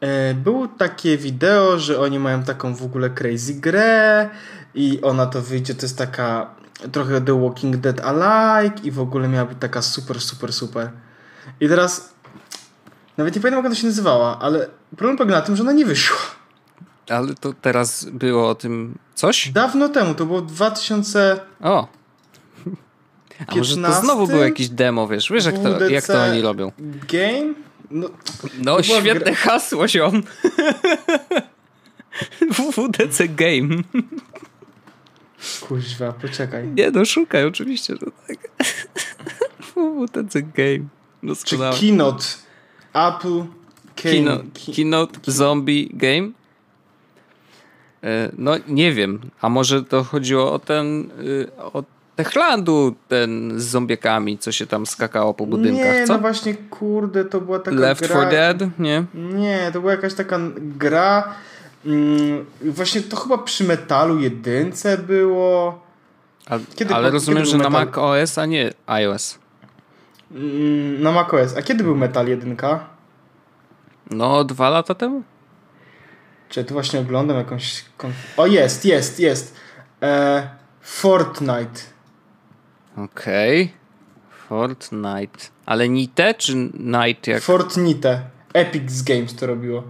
e, 0.00 0.34
było 0.34 0.68
takie 0.68 1.18
wideo, 1.18 1.78
że 1.78 2.00
oni 2.00 2.18
mają 2.18 2.42
taką 2.42 2.74
w 2.74 2.82
ogóle 2.82 3.10
crazy 3.10 3.54
grę 3.54 4.30
i 4.74 4.98
ona 5.02 5.26
to 5.26 5.42
wyjdzie, 5.42 5.74
to 5.74 5.82
jest 5.82 5.98
taka 5.98 6.54
trochę 6.92 7.20
The 7.20 7.40
Walking 7.40 7.76
Dead 7.76 8.00
alike 8.00 8.82
i 8.82 8.90
w 8.90 9.00
ogóle 9.00 9.28
miała 9.28 9.46
być 9.46 9.58
taka 9.60 9.82
super, 9.82 10.20
super, 10.20 10.52
super. 10.52 10.90
I 11.60 11.68
teraz 11.68 12.14
nawet 13.16 13.34
nie 13.34 13.40
pamiętam 13.40 13.58
jak 13.58 13.66
ona 13.66 13.74
się 13.74 13.86
nazywała, 13.86 14.38
ale 14.38 14.68
problem 14.96 15.16
polega 15.16 15.34
na 15.34 15.42
tym, 15.42 15.56
że 15.56 15.62
ona 15.62 15.72
nie 15.72 15.86
wyszła. 15.86 16.39
Ale 17.10 17.34
to 17.34 17.52
teraz 17.52 18.04
było 18.04 18.48
o 18.48 18.54
tym 18.54 18.98
coś? 19.14 19.48
Dawno 19.48 19.88
temu, 19.88 20.14
to 20.14 20.26
było 20.26 20.40
2000... 20.40 21.40
O! 21.60 21.88
A 23.46 23.56
może 23.56 23.76
to 23.76 23.92
znowu 23.92 24.26
było 24.26 24.42
jakieś 24.42 24.68
demo, 24.68 25.08
wiesz? 25.08 25.32
Wiesz 25.32 25.44
jak 25.44 25.58
to, 25.58 25.88
jak 25.88 26.06
to 26.06 26.22
oni 26.22 26.40
robią? 26.40 26.72
Game? 27.12 27.54
No, 27.90 28.10
no 28.64 28.82
świetne 28.82 29.12
gra... 29.12 29.34
hasło, 29.34 29.88
ziom. 29.88 30.22
WWDC 32.56 33.28
Game. 33.28 33.82
Kuźwa, 35.60 36.12
poczekaj. 36.12 36.68
Nie, 36.68 36.90
no 36.90 37.04
szukaj, 37.04 37.44
oczywiście, 37.44 37.94
że 37.96 38.06
tak. 38.26 38.38
WWDC 39.76 40.42
Game. 40.42 40.88
No 41.22 41.34
Czy 41.44 41.58
Keynote? 41.80 42.24
Apple 42.92 43.38
Game. 43.38 43.48
Keynote, 43.94 44.44
keynote 44.76 45.32
Zombie 45.32 45.90
Game? 45.92 46.30
E, 48.04 48.30
no 48.38 48.52
nie 48.68 48.92
wiem, 48.92 49.20
a 49.40 49.48
może 49.48 49.82
to 49.84 50.04
chodziło 50.04 50.52
o 50.52 50.58
ten, 50.58 51.10
y, 51.20 51.48
o 51.72 51.82
Techlandu, 52.16 52.94
ten 53.08 53.52
z 53.60 53.64
zombiekami, 53.64 54.38
co 54.38 54.52
się 54.52 54.66
tam 54.66 54.86
skakało 54.86 55.34
po 55.34 55.46
budynkach, 55.46 55.94
nie, 55.94 56.06
co? 56.06 56.12
no 56.12 56.18
właśnie, 56.18 56.54
kurde, 56.54 57.24
to 57.24 57.40
była 57.40 57.58
taka 57.58 57.76
Left 57.76 58.00
gra... 58.00 58.08
4 58.08 58.30
Dead, 58.30 58.78
nie? 58.78 59.04
Nie, 59.14 59.70
to 59.72 59.80
była 59.80 59.92
jakaś 59.92 60.14
taka 60.14 60.38
gra, 60.56 61.34
mm, 61.86 62.44
właśnie 62.62 63.00
to 63.00 63.16
chyba 63.16 63.38
przy 63.38 63.64
Metalu 63.64 64.18
jedynce 64.18 64.98
było. 64.98 65.80
A, 66.46 66.58
kiedy, 66.74 66.94
ale 66.94 67.10
rozumiem, 67.10 67.44
że 67.44 67.56
Metal? 67.56 67.72
na 67.72 67.78
Mac 67.78 67.98
OS, 67.98 68.38
a 68.38 68.46
nie 68.46 68.70
iOS. 68.86 69.38
Mm, 70.32 71.02
na 71.02 71.12
Mac 71.12 71.34
OS. 71.34 71.56
A 71.56 71.62
kiedy 71.62 71.84
był 71.84 71.96
Metal 71.96 72.28
jedynka? 72.28 72.80
No, 74.10 74.44
dwa 74.44 74.70
lata 74.70 74.94
temu? 74.94 75.22
Czy 76.50 76.64
tu 76.64 76.74
właśnie 76.74 77.00
oglądam 77.00 77.36
jakąś. 77.36 77.84
O, 78.36 78.46
jest, 78.46 78.84
jest, 78.84 79.20
jest. 79.20 79.56
E, 80.02 80.48
Fortnite. 80.80 81.80
Okej. 82.96 83.62
Okay. 83.62 83.74
Fortnite. 84.48 85.38
Ale 85.66 85.88
Nite 85.88 86.34
czy 86.34 86.56
Night 86.74 87.26
jak? 87.26 87.42
Fortnite. 87.42 88.22
Epic 88.52 89.02
Games 89.02 89.36
to 89.36 89.46
robiło. 89.46 89.82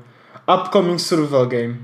Upcoming 0.47 1.01
Survival 1.01 1.49
Game. 1.49 1.75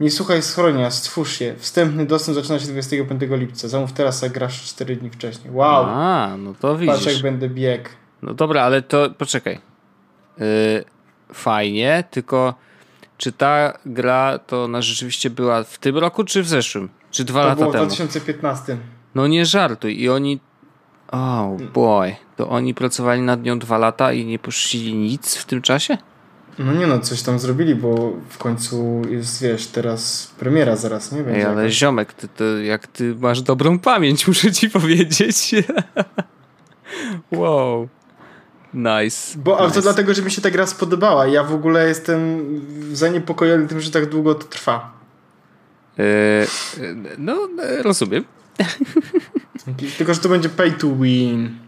Nie 0.00 0.10
słuchaj 0.10 0.42
schronienia, 0.42 0.90
stwórz 0.90 1.38
się. 1.38 1.54
Wstępny 1.58 2.06
dostęp 2.06 2.34
zaczyna 2.34 2.58
się 2.58 2.66
25 2.66 3.22
lipca. 3.30 3.68
Zamów 3.68 3.92
teraz, 3.92 4.24
a 4.24 4.28
grasz 4.28 4.62
4 4.62 4.96
dni 4.96 5.10
wcześniej. 5.10 5.54
Wow! 5.54 5.84
A, 5.88 6.36
no 6.38 6.54
to 6.60 6.76
widzisz. 6.76 6.94
Patrz 6.94 7.06
jak 7.06 7.22
będę 7.22 7.48
bieg. 7.48 7.90
No 8.22 8.34
dobra, 8.34 8.62
ale 8.62 8.82
to 8.82 9.10
poczekaj. 9.10 9.60
Yy, 10.38 10.84
fajnie, 11.32 12.04
tylko 12.10 12.54
czy 13.22 13.32
ta 13.32 13.78
gra 13.86 14.38
to 14.38 14.64
ona 14.64 14.82
rzeczywiście 14.82 15.30
była 15.30 15.64
w 15.64 15.78
tym 15.78 15.98
roku, 15.98 16.24
czy 16.24 16.42
w 16.42 16.48
zeszłym? 16.48 16.88
Czy 17.10 17.24
dwa 17.24 17.42
To 17.42 17.46
lata 17.48 17.60
było 17.60 17.70
w 17.70 17.72
temu? 17.72 17.86
2015. 17.86 18.76
No 19.14 19.26
nie 19.26 19.46
żartuj. 19.46 20.00
I 20.00 20.08
oni. 20.08 20.40
Oh 21.12 21.48
boy. 21.74 22.16
To 22.36 22.48
oni 22.48 22.74
pracowali 22.74 23.20
nad 23.22 23.42
nią 23.42 23.58
dwa 23.58 23.78
lata 23.78 24.12
i 24.12 24.24
nie 24.26 24.38
puścili 24.38 24.94
nic 24.94 25.36
w 25.36 25.44
tym 25.44 25.62
czasie? 25.62 25.98
No 26.58 26.72
nie 26.72 26.86
no, 26.86 26.98
coś 27.00 27.22
tam 27.22 27.38
zrobili, 27.38 27.74
bo 27.74 28.12
w 28.28 28.38
końcu 28.38 29.02
jest, 29.10 29.42
wiesz, 29.42 29.66
teraz 29.66 30.32
premiera 30.38 30.76
zaraz, 30.76 31.12
nie? 31.12 31.22
Będzie 31.22 31.40
Ej, 31.40 31.44
ale 31.44 31.62
jakaś. 31.62 31.78
ziomek, 31.78 32.12
ty, 32.12 32.28
to 32.28 32.44
jak 32.58 32.86
ty 32.86 33.14
masz 33.20 33.42
dobrą 33.42 33.78
pamięć, 33.78 34.26
muszę 34.28 34.52
ci 34.52 34.70
powiedzieć. 34.70 35.54
wow. 37.32 37.88
Nice. 38.74 39.38
Bo, 39.38 39.64
nice. 39.64 39.74
to 39.74 39.82
dlatego, 39.82 40.14
że 40.14 40.22
mi 40.22 40.30
się 40.30 40.42
ta 40.42 40.50
gra 40.50 40.66
spodobała. 40.66 41.26
Ja 41.26 41.44
w 41.44 41.54
ogóle 41.54 41.88
jestem 41.88 42.46
zaniepokojony 42.92 43.68
tym, 43.68 43.80
że 43.80 43.90
tak 43.90 44.06
długo 44.06 44.34
to 44.34 44.44
trwa. 44.44 44.92
Yy, 45.98 46.04
no, 47.18 47.48
e, 47.62 47.82
rozumiem. 47.82 48.24
Tylko, 49.98 50.14
że 50.14 50.20
to 50.20 50.28
będzie 50.28 50.48
pay 50.48 50.72
to 50.72 50.96
win. 50.96 51.58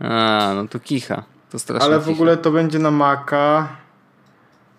A, 0.00 0.52
no 0.56 0.68
to 0.68 0.80
kicha. 0.80 1.22
To 1.50 1.58
strasznie 1.58 1.86
Ale 1.86 1.98
w 1.98 2.02
kicha. 2.04 2.12
ogóle 2.12 2.36
to 2.36 2.50
będzie 2.50 2.78
na 2.78 2.90
Maca. 2.90 3.68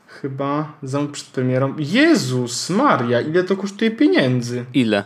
Chyba 0.07 0.73
zamów 0.83 1.11
przed 1.11 1.27
premierą. 1.27 1.73
Jezus 1.77 2.69
Maria, 2.69 3.21
ile 3.21 3.43
to 3.43 3.57
kosztuje 3.57 3.91
pieniędzy? 3.91 4.65
Ile? 4.73 5.05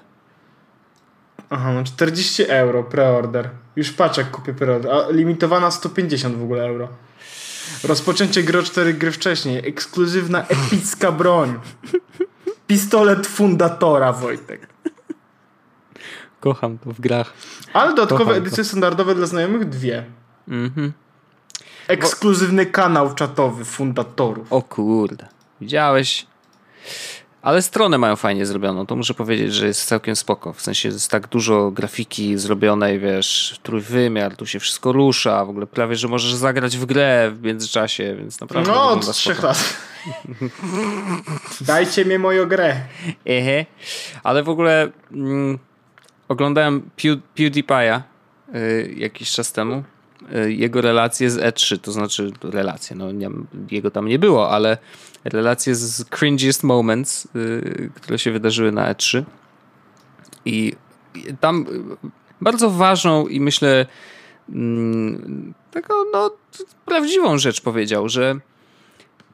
Aha, 1.49 1.73
no 1.73 1.83
40 1.83 2.43
euro 2.47 2.83
preorder. 2.83 3.49
Już 3.75 3.91
patrz 3.91 4.17
jak 4.17 4.31
kupię 4.31 4.53
preorder. 4.53 4.91
A 4.91 5.11
limitowana 5.11 5.71
150 5.71 6.35
w 6.35 6.43
ogóle 6.43 6.65
euro. 6.67 6.87
Rozpoczęcie 7.83 8.43
gry 8.43 8.59
o 8.59 8.63
4 8.63 8.93
gry 8.93 9.11
wcześniej. 9.11 9.67
Ekskluzywna 9.69 10.45
epicka 10.47 11.11
broń. 11.11 11.59
Pistolet 12.67 13.27
fundatora, 13.27 14.13
Wojtek. 14.13 14.67
Kocham 16.39 16.77
to 16.77 16.91
w 16.93 16.99
grach. 17.01 17.33
Ale 17.73 17.89
dodatkowe 17.89 18.23
Kocham 18.23 18.33
to. 18.41 18.47
edycje 18.47 18.63
standardowe 18.63 19.15
dla 19.15 19.27
znajomych 19.27 19.69
dwie. 19.69 20.05
Mhm. 20.47 20.93
Ekskluzywny 21.87 22.65
kanał 22.65 23.13
czatowy 23.13 23.65
fundatorów. 23.65 24.53
O 24.53 24.61
kurde. 24.61 25.27
Widziałeś? 25.61 26.27
Ale 27.47 27.61
stronę 27.61 27.97
mają 27.97 28.15
fajnie 28.15 28.45
zrobioną. 28.45 28.85
To 28.85 28.95
muszę 28.95 29.13
powiedzieć, 29.13 29.53
że 29.53 29.67
jest 29.67 29.85
całkiem 29.85 30.15
spoko. 30.15 30.53
W 30.53 30.61
sensie 30.61 30.89
jest 30.89 31.11
tak 31.11 31.27
dużo 31.27 31.71
grafiki 31.71 32.37
zrobionej, 32.37 32.99
wiesz, 32.99 33.59
trójwymiar, 33.63 34.35
tu 34.35 34.45
się 34.45 34.59
wszystko 34.59 34.91
rusza. 34.91 35.45
W 35.45 35.49
ogóle 35.49 35.67
prawie, 35.67 35.95
że 35.95 36.07
możesz 36.07 36.33
zagrać 36.33 36.77
w 36.77 36.85
grę 36.85 37.31
w 37.31 37.41
międzyczasie, 37.41 38.15
więc 38.15 38.41
naprawdę 38.41 38.71
No, 38.71 38.91
od 38.91 39.11
trzech 39.11 39.43
lat. 39.43 39.73
Dajcie 41.61 42.05
mi 42.05 42.19
moją 42.19 42.45
grę. 42.45 42.81
Ehe. 43.25 43.65
Ale 44.23 44.43
w 44.43 44.49
ogóle 44.49 44.91
mm, 45.11 45.59
oglądałem 46.27 46.81
Pew, 46.81 47.17
PewDiePie'a 47.35 48.01
y, 48.55 48.93
jakiś 48.97 49.31
czas 49.31 49.51
temu. 49.51 49.83
Y, 50.35 50.53
jego 50.53 50.81
relacje 50.81 51.29
z 51.29 51.37
E3, 51.37 51.79
to 51.79 51.91
znaczy 51.91 52.31
relacje, 52.43 52.95
no 52.95 53.11
nie, 53.11 53.29
jego 53.71 53.91
tam 53.91 54.07
nie 54.07 54.19
było, 54.19 54.51
ale 54.51 54.77
relacje 55.23 55.75
z 55.75 56.03
cringiest 56.09 56.63
moments, 56.63 57.27
y, 57.35 57.91
które 57.95 58.19
się 58.19 58.31
wydarzyły 58.31 58.71
na 58.71 58.93
E3. 58.93 59.23
I 60.45 60.73
tam 61.39 61.65
bardzo 62.41 62.69
ważną 62.69 63.27
i 63.27 63.39
myślę 63.39 63.85
mm, 64.49 65.53
taką 65.71 65.93
no, 66.13 66.31
prawdziwą 66.85 67.37
rzecz 67.37 67.61
powiedział, 67.61 68.09
że 68.09 68.35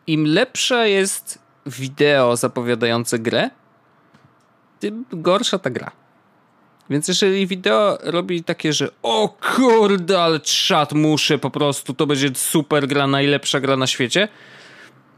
im 0.08 0.26
lepsze 0.26 0.90
jest 0.90 1.40
wideo 1.66 2.36
zapowiadające 2.36 3.20
grę, 3.20 3.50
tym 4.80 5.06
gorsza 5.12 5.60
ta 5.60 5.70
gra. 5.70 6.03
Więc 6.90 7.08
jeżeli 7.08 7.48
wideo 7.48 7.98
robi 8.04 8.44
takie, 8.44 8.74
że 8.74 8.90
o 9.04 9.38
kurde, 9.56 10.22
ale 10.22 10.40
czat 10.40 10.94
muszę 10.94 11.38
po 11.38 11.50
prostu, 11.50 11.94
to 11.94 12.08
będzie 12.08 12.30
super 12.36 12.88
gra, 12.88 13.08
najlepsza 13.08 13.60
gra 13.60 13.78
na 13.78 13.88
świecie. 13.88 14.28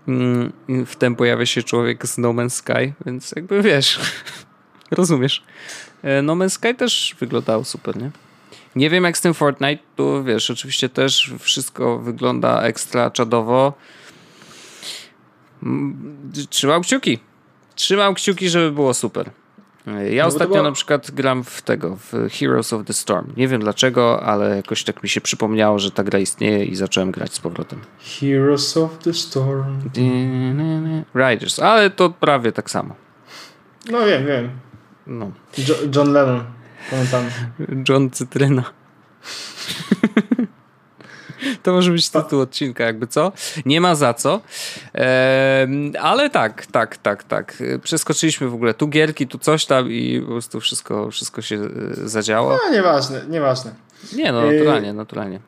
Mm, 0.07 0.53
i 0.67 0.85
Wtem 0.85 1.15
pojawia 1.15 1.45
się 1.45 1.63
człowiek 1.63 2.07
z 2.07 2.17
No 2.17 2.29
Man's 2.29 2.49
Sky, 2.49 2.93
więc 3.05 3.31
jakby 3.35 3.61
wiesz, 3.61 3.99
rozumiesz. 4.91 5.43
E, 6.03 6.21
No 6.21 6.33
Man's 6.35 6.49
Sky 6.49 6.75
też 6.75 7.15
wyglądało 7.19 7.63
super, 7.63 7.97
nie? 7.97 8.11
Nie 8.75 8.89
wiem 8.89 9.03
jak 9.03 9.17
z 9.17 9.21
tym 9.21 9.33
Fortnite, 9.33 9.83
tu 9.95 10.23
wiesz, 10.23 10.49
oczywiście 10.51 10.89
też 10.89 11.33
wszystko 11.39 11.99
wygląda 11.99 12.61
ekstra 12.61 13.11
czadowo. 13.11 13.73
Mm, 15.63 16.31
Trzymam 16.49 16.81
kciuki. 16.81 17.19
Trzymam 17.75 18.13
kciuki, 18.13 18.49
żeby 18.49 18.71
było 18.71 18.93
super. 18.93 19.31
Ja 20.09 20.21
to 20.23 20.27
ostatnio 20.27 20.53
było- 20.53 20.63
na 20.63 20.71
przykład 20.71 21.11
gram 21.11 21.43
w 21.43 21.61
tego, 21.61 21.95
w 21.95 22.13
Heroes 22.39 22.73
of 22.73 22.85
the 22.85 22.93
Storm. 22.93 23.33
Nie 23.37 23.47
wiem 23.47 23.61
dlaczego, 23.61 24.23
ale 24.23 24.55
jakoś 24.55 24.83
tak 24.83 25.03
mi 25.03 25.09
się 25.09 25.21
przypomniało, 25.21 25.79
że 25.79 25.91
ta 25.91 26.03
gra 26.03 26.19
istnieje 26.19 26.65
i 26.65 26.75
zacząłem 26.75 27.11
grać 27.11 27.33
z 27.33 27.39
powrotem. 27.39 27.79
Heroes 28.19 28.77
of 28.77 28.97
the 28.97 29.13
Storm. 29.13 29.81
Riders, 31.15 31.59
ale 31.59 31.89
to 31.89 32.09
prawie 32.09 32.51
tak 32.51 32.69
samo. 32.69 32.95
No 33.91 34.05
wiem, 34.05 34.25
wiem. 34.25 34.49
No. 35.07 35.31
Jo 35.57 35.75
John 35.95 36.11
Lennon. 36.13 36.43
Pamiętam. 36.89 37.25
John 37.89 38.09
Cytryna. 38.09 38.63
To 41.63 41.73
może 41.73 41.91
być 41.91 42.09
tytuł 42.09 42.41
odcinka, 42.41 42.83
jakby 42.83 43.07
co? 43.07 43.31
Nie 43.65 43.81
ma 43.81 43.95
za 43.95 44.13
co. 44.13 44.41
Ale 46.01 46.29
tak, 46.29 46.65
tak, 46.65 46.97
tak, 46.97 47.23
tak. 47.23 47.63
Przeskoczyliśmy 47.83 48.49
w 48.49 48.53
ogóle 48.53 48.73
tu 48.73 48.87
gierki, 48.87 49.27
tu 49.27 49.39
coś 49.39 49.65
tam 49.65 49.91
i 49.91 50.21
po 50.21 50.27
prostu 50.27 50.59
wszystko, 50.59 51.11
wszystko 51.11 51.41
się 51.41 51.55
e, 51.55 51.69
zadziało. 52.09 52.57
No 52.65 52.73
nieważne, 52.73 53.21
nieważne. 53.29 53.73
Nie, 54.13 54.31
no 54.31 54.51
naturalnie, 54.51 54.93
naturalnie. 54.93 55.39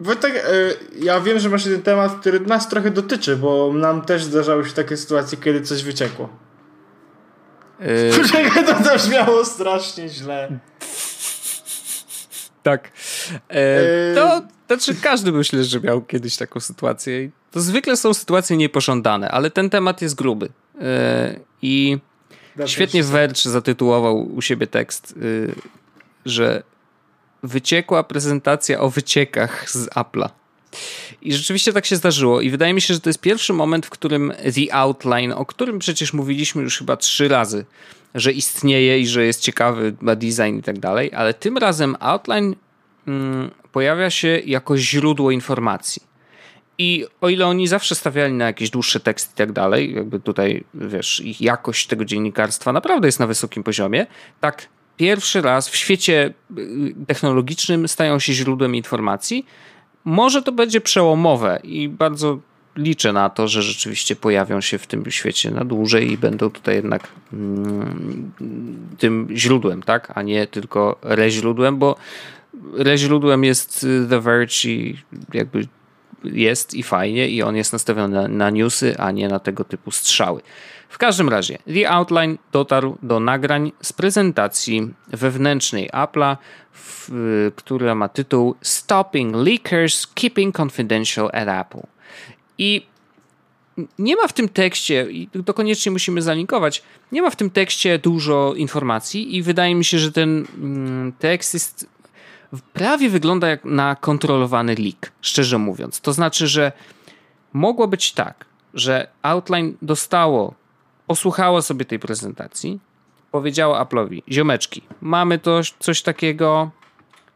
Wojtek, 0.00 0.34
y, 0.34 0.76
ja 0.98 1.20
wiem, 1.20 1.38
że 1.38 1.48
masz 1.48 1.64
jeden 1.64 1.82
temat, 1.82 2.20
który 2.20 2.40
nas 2.40 2.68
trochę 2.68 2.90
dotyczy, 2.90 3.36
bo 3.36 3.72
nam 3.72 4.02
też 4.02 4.24
zdarzały 4.24 4.64
się 4.64 4.72
takie 4.72 4.96
sytuacje, 4.96 5.38
kiedy 5.38 5.60
coś 5.60 5.82
wyciekło. 5.82 6.28
E, 7.80 8.12
Czekaj, 8.28 8.64
to 8.66 8.74
też 8.74 9.08
miało 9.08 9.44
strasznie 9.44 10.08
źle. 10.08 10.58
Tak. 12.62 12.90
E, 13.48 14.14
to 14.14 14.42
znaczy 14.76 15.00
każdy 15.00 15.32
myślę, 15.32 15.64
że 15.64 15.80
miał 15.80 16.02
kiedyś 16.02 16.36
taką 16.36 16.60
sytuację. 16.60 17.30
To 17.50 17.60
zwykle 17.60 17.96
są 17.96 18.14
sytuacje 18.14 18.56
niepożądane, 18.56 19.30
ale 19.30 19.50
ten 19.50 19.70
temat 19.70 20.02
jest 20.02 20.14
gruby. 20.14 20.48
E, 20.80 21.40
I 21.62 21.98
świetnie 22.66 23.02
Verge 23.02 23.50
zatytułował 23.50 24.34
u 24.34 24.42
siebie 24.42 24.66
tekst, 24.66 25.14
y, 25.22 25.54
że 26.26 26.62
wyciekła 27.42 28.02
prezentacja 28.02 28.80
o 28.80 28.90
wyciekach 28.90 29.70
z 29.70 29.88
Apple'a. 29.88 30.28
I 31.22 31.34
rzeczywiście 31.34 31.72
tak 31.72 31.86
się 31.86 31.96
zdarzyło. 31.96 32.40
I 32.40 32.50
wydaje 32.50 32.74
mi 32.74 32.80
się, 32.80 32.94
że 32.94 33.00
to 33.00 33.08
jest 33.08 33.20
pierwszy 33.20 33.52
moment, 33.52 33.86
w 33.86 33.90
którym 33.90 34.32
The 34.54 34.74
Outline, 34.74 35.32
o 35.32 35.46
którym 35.46 35.78
przecież 35.78 36.12
mówiliśmy 36.12 36.62
już 36.62 36.78
chyba 36.78 36.96
trzy 36.96 37.28
razy, 37.28 37.64
że 38.14 38.32
istnieje 38.32 39.00
i 39.00 39.06
że 39.06 39.24
jest 39.24 39.40
ciekawy, 39.40 39.94
ma 40.00 40.16
design 40.16 40.58
i 40.58 40.62
tak 40.62 40.78
dalej, 40.78 41.10
ale 41.14 41.34
tym 41.34 41.58
razem 41.58 41.96
Outline 42.00 42.54
pojawia 43.72 44.10
się 44.10 44.28
jako 44.28 44.76
źródło 44.76 45.30
informacji. 45.30 46.02
I 46.78 47.06
o 47.20 47.28
ile 47.28 47.46
oni 47.46 47.68
zawsze 47.68 47.94
stawiali 47.94 48.32
na 48.34 48.44
jakieś 48.44 48.70
dłuższe 48.70 49.00
teksty 49.00 49.32
i 49.32 49.36
tak 49.36 49.52
dalej, 49.52 49.94
jakby 49.94 50.20
tutaj, 50.20 50.64
wiesz, 50.74 51.20
ich 51.20 51.40
jakość 51.40 51.86
tego 51.86 52.04
dziennikarstwa 52.04 52.72
naprawdę 52.72 53.08
jest 53.08 53.20
na 53.20 53.26
wysokim 53.26 53.62
poziomie, 53.62 54.06
tak 54.40 54.68
pierwszy 54.96 55.40
raz 55.40 55.68
w 55.68 55.76
świecie 55.76 56.34
y, 56.58 56.94
technologicznym 57.06 57.88
stają 57.88 58.18
się 58.18 58.32
źródłem 58.32 58.74
informacji. 58.74 59.46
Może 60.04 60.42
to 60.42 60.52
będzie 60.52 60.80
przełomowe 60.80 61.60
i 61.64 61.88
bardzo 61.88 62.38
liczę 62.76 63.12
na 63.12 63.30
to, 63.30 63.48
że 63.48 63.62
rzeczywiście 63.62 64.16
pojawią 64.16 64.60
się 64.60 64.78
w 64.78 64.86
tym 64.86 65.10
świecie 65.10 65.50
na 65.50 65.64
dłużej 65.64 66.12
i 66.12 66.18
będą 66.18 66.50
tutaj 66.50 66.74
jednak 66.74 67.08
mm, 67.32 68.32
tym 68.98 69.28
źródłem, 69.34 69.82
tak, 69.82 70.12
a 70.14 70.22
nie 70.22 70.46
tylko 70.46 70.98
reźródłem, 71.02 71.78
bo 71.78 71.96
reźródłem 72.74 73.44
jest 73.44 73.84
y, 73.84 74.06
The 74.10 74.20
Verge 74.20 74.64
i 74.64 74.98
jakby 75.34 75.66
jest 76.24 76.74
i 76.74 76.82
fajnie 76.82 77.28
i 77.28 77.42
on 77.42 77.56
jest 77.56 77.72
nastawiony 77.72 78.14
na, 78.14 78.28
na 78.28 78.50
newsy, 78.50 78.98
a 78.98 79.10
nie 79.10 79.28
na 79.28 79.38
tego 79.38 79.64
typu 79.64 79.90
strzały. 79.90 80.40
W 80.88 80.98
każdym 80.98 81.28
razie, 81.28 81.58
The 81.74 81.90
Outline 81.90 82.38
dotarł 82.52 82.98
do 83.02 83.20
nagrań 83.20 83.72
z 83.82 83.92
prezentacji 83.92 84.94
wewnętrznej 85.08 85.90
Apple'a, 85.90 86.36
y, 87.08 87.52
która 87.56 87.94
ma 87.94 88.08
tytuł 88.08 88.54
Stopping 88.62 89.36
Leakers, 89.36 90.06
Keeping 90.06 90.60
Confidential 90.60 91.30
at 91.32 91.66
Apple. 91.66 91.86
I 92.58 92.86
nie 93.98 94.16
ma 94.16 94.28
w 94.28 94.32
tym 94.32 94.48
tekście, 94.48 95.06
i 95.10 95.28
to 95.44 95.54
koniecznie 95.54 95.92
musimy 95.92 96.22
zalinkować, 96.22 96.82
nie 97.12 97.22
ma 97.22 97.30
w 97.30 97.36
tym 97.36 97.50
tekście 97.50 97.98
dużo 97.98 98.54
informacji 98.56 99.36
i 99.36 99.42
wydaje 99.42 99.74
mi 99.74 99.84
się, 99.84 99.98
że 99.98 100.12
ten 100.12 100.46
mm, 100.58 101.12
tekst 101.12 101.54
jest 101.54 101.86
prawie 102.60 103.10
wygląda 103.10 103.48
jak 103.48 103.64
na 103.64 103.96
kontrolowany 103.96 104.74
leak, 104.74 105.12
szczerze 105.20 105.58
mówiąc. 105.58 106.00
To 106.00 106.12
znaczy, 106.12 106.46
że 106.48 106.72
mogło 107.52 107.88
być 107.88 108.12
tak, 108.12 108.44
że 108.74 109.08
Outline 109.22 109.76
dostało, 109.82 110.54
posłuchało 111.06 111.62
sobie 111.62 111.84
tej 111.84 111.98
prezentacji, 111.98 112.80
powiedziało 113.30 113.76
Apple'owi, 113.76 114.22
ziomeczki, 114.28 114.82
mamy 115.00 115.38
to, 115.38 115.60
coś 115.78 116.02
takiego, 116.02 116.70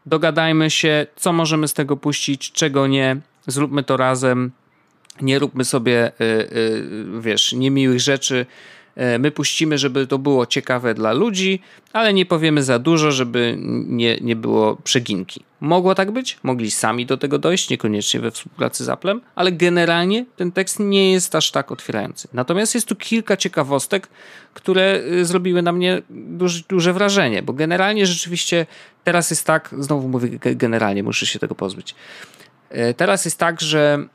dogadajmy 0.05 0.69
się, 0.69 1.07
co 1.15 1.33
możemy 1.33 1.67
z 1.67 1.73
tego 1.73 1.97
puścić, 1.97 2.51
czego 2.51 2.87
nie, 2.87 3.17
zróbmy 3.47 3.83
to 3.83 3.97
razem, 3.97 4.51
nie 5.21 5.39
róbmy 5.39 5.65
sobie, 5.65 6.11
y, 6.21 6.23
y, 6.23 7.21
wiesz, 7.21 7.53
niemiłych 7.53 7.99
rzeczy, 7.99 8.45
my 9.19 9.31
puścimy, 9.31 9.77
żeby 9.77 10.07
to 10.07 10.17
było 10.17 10.45
ciekawe 10.45 10.93
dla 10.93 11.13
ludzi, 11.13 11.61
ale 11.93 12.13
nie 12.13 12.25
powiemy 12.25 12.63
za 12.63 12.79
dużo, 12.79 13.11
żeby 13.11 13.55
nie, 13.87 14.17
nie 14.21 14.35
było 14.35 14.75
przeginki. 14.83 15.43
Mogło 15.59 15.95
tak 15.95 16.11
być, 16.11 16.37
mogli 16.43 16.71
sami 16.71 17.05
do 17.05 17.17
tego 17.17 17.39
dojść, 17.39 17.69
niekoniecznie 17.69 18.19
we 18.19 18.31
współpracy 18.31 18.83
z 18.83 18.89
Applem, 18.89 19.21
ale 19.35 19.51
generalnie 19.51 20.25
ten 20.35 20.51
tekst 20.51 20.79
nie 20.79 21.11
jest 21.11 21.35
aż 21.35 21.51
tak 21.51 21.71
otwierający. 21.71 22.27
Natomiast 22.33 22.75
jest 22.75 22.87
tu 22.87 22.95
kilka 22.95 23.37
ciekawostek, 23.37 24.07
które 24.53 25.01
y, 25.11 25.25
zrobiły 25.25 25.61
na 25.61 25.71
mnie 25.71 26.01
duże, 26.09 26.63
duże 26.69 26.93
wrażenie, 26.93 27.43
bo 27.43 27.53
generalnie 27.53 28.05
rzeczywiście 28.05 28.65
teraz 29.03 29.29
jest 29.29 29.45
tak, 29.45 29.75
znowu 29.79 30.07
mówię 30.07 30.29
generalnie, 30.39 31.03
muszę 31.03 31.25
się 31.25 31.39
tego 31.39 31.55
pozbyć. 31.55 31.95
E, 32.69 32.93
teraz 32.93 33.25
jest 33.25 33.39
tak, 33.39 33.61
że 33.61 34.07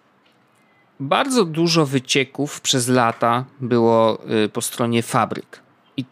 bardzo 1.03 1.44
dużo 1.44 1.86
wycieków 1.86 2.61
przez 2.61 2.88
lata 2.88 3.44
było 3.61 4.18
y, 4.44 4.48
po 4.48 4.61
stronie 4.62 5.03
fabryk. 5.03 5.61
I 5.96 6.05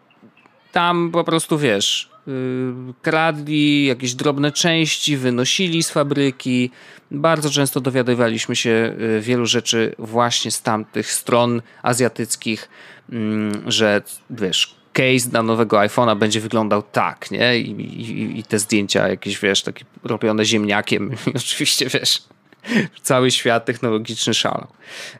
tam 0.73 1.11
po 1.13 1.25
prostu 1.25 1.59
wiesz, 1.59 2.11
y, 2.29 2.73
kradli 3.03 3.87
jakieś 3.87 4.15
drobne 4.15 4.53
części, 4.53 5.17
wynosili 5.17 5.83
z 5.83 5.91
fabryki. 5.91 6.71
Bardzo 7.11 7.51
często 7.51 7.81
dowiadywaliśmy 7.81 8.57
się 8.57 8.95
y, 9.01 9.21
wielu 9.21 9.47
rzeczy 9.47 9.95
właśnie 9.99 10.51
z 10.51 10.63
tamtych 10.63 11.13
stron 11.13 11.63
azjatyckich, 11.83 12.69
mm, 13.11 13.63
że 13.67 14.03
wiesz, 14.31 14.75
case 14.93 15.31
na 15.33 15.43
nowego 15.43 15.77
iPhone'a 15.77 16.19
będzie 16.19 16.41
wyglądał 16.41 16.83
tak, 16.83 17.31
nie? 17.31 17.59
I, 17.59 17.71
i, 17.71 18.39
I, 18.39 18.45
te 18.45 18.59
zdjęcia 18.59 19.09
jakieś, 19.09 19.41
wiesz, 19.41 19.63
takie 19.63 19.85
robione 20.05 20.45
ziemniakiem. 20.45 21.11
oczywiście, 21.37 21.87
wiesz, 21.89 22.23
cały 23.03 23.31
świat 23.31 23.65
technologiczny 23.65 24.35
szalał. 24.35 24.67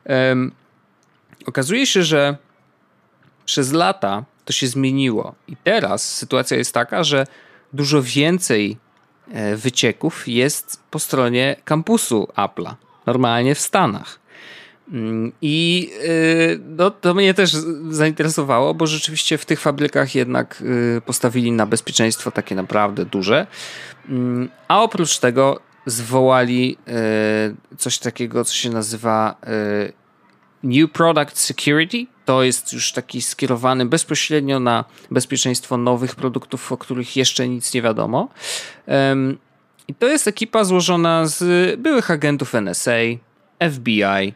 Um, 0.05 0.53
okazuje 1.47 1.87
się, 1.87 2.03
że 2.03 2.37
przez 3.45 3.73
lata 3.73 4.25
to 4.45 4.53
się 4.53 4.67
zmieniło 4.67 5.35
i 5.49 5.57
teraz 5.57 6.15
sytuacja 6.15 6.57
jest 6.57 6.75
taka, 6.75 7.05
że 7.05 7.27
dużo 7.73 8.03
więcej 8.03 8.77
e, 9.33 9.57
wycieków 9.57 10.29
jest 10.29 10.83
po 10.91 10.99
stronie 10.99 11.57
kampusu 11.65 12.29
Apple'a, 12.37 12.75
normalnie 13.07 13.55
w 13.55 13.61
Stanach. 13.61 14.21
Mm, 14.93 15.33
I 15.43 15.91
e, 16.03 16.09
no, 16.59 16.91
to 16.91 17.15
mnie 17.15 17.35
też 17.35 17.53
zainteresowało, 17.91 18.75
bo 18.75 18.87
rzeczywiście 18.87 19.39
w 19.39 19.45
tych 19.45 19.61
fabrykach 19.61 20.15
jednak 20.15 20.63
e, 20.97 21.01
postawili 21.01 21.53
na 21.53 21.67
bezpieczeństwo 21.67 22.31
takie 22.31 22.55
naprawdę 22.55 23.05
duże. 23.05 23.47
Mm, 24.09 24.49
a 24.69 24.83
oprócz 24.83 25.19
tego 25.19 25.61
zwołali 25.87 26.77
e, 26.89 27.77
coś 27.77 27.99
takiego, 27.99 28.45
co 28.45 28.55
się 28.55 28.71
nazywa 28.71 29.37
e, 29.43 29.93
New 30.63 30.91
Product 30.91 31.39
Security. 31.39 32.07
To 32.25 32.43
jest 32.43 32.73
już 32.73 32.93
taki 32.93 33.23
skierowany 33.23 33.87
bezpośrednio 33.87 34.61
na 34.61 34.85
bezpieczeństwo 35.11 35.77
nowych 35.77 36.15
produktów, 36.15 36.73
o 36.73 36.77
których 36.77 37.17
jeszcze 37.17 37.49
nic 37.49 37.75
nie 37.75 37.83
wiadomo. 37.83 38.29
I 39.89 39.95
to 39.95 40.07
jest 40.07 40.29
ekipa 40.29 40.65
złożona 40.65 41.27
z 41.27 41.81
byłych 41.81 42.11
agentów 42.11 42.55
NSA, 42.55 43.01
FBI, 43.73 44.03
e, 44.03 44.33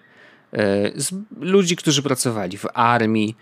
z 0.95 1.13
ludzi, 1.41 1.77
którzy 1.77 2.03
pracowali 2.03 2.59
w 2.59 2.67
armii. 2.75 3.37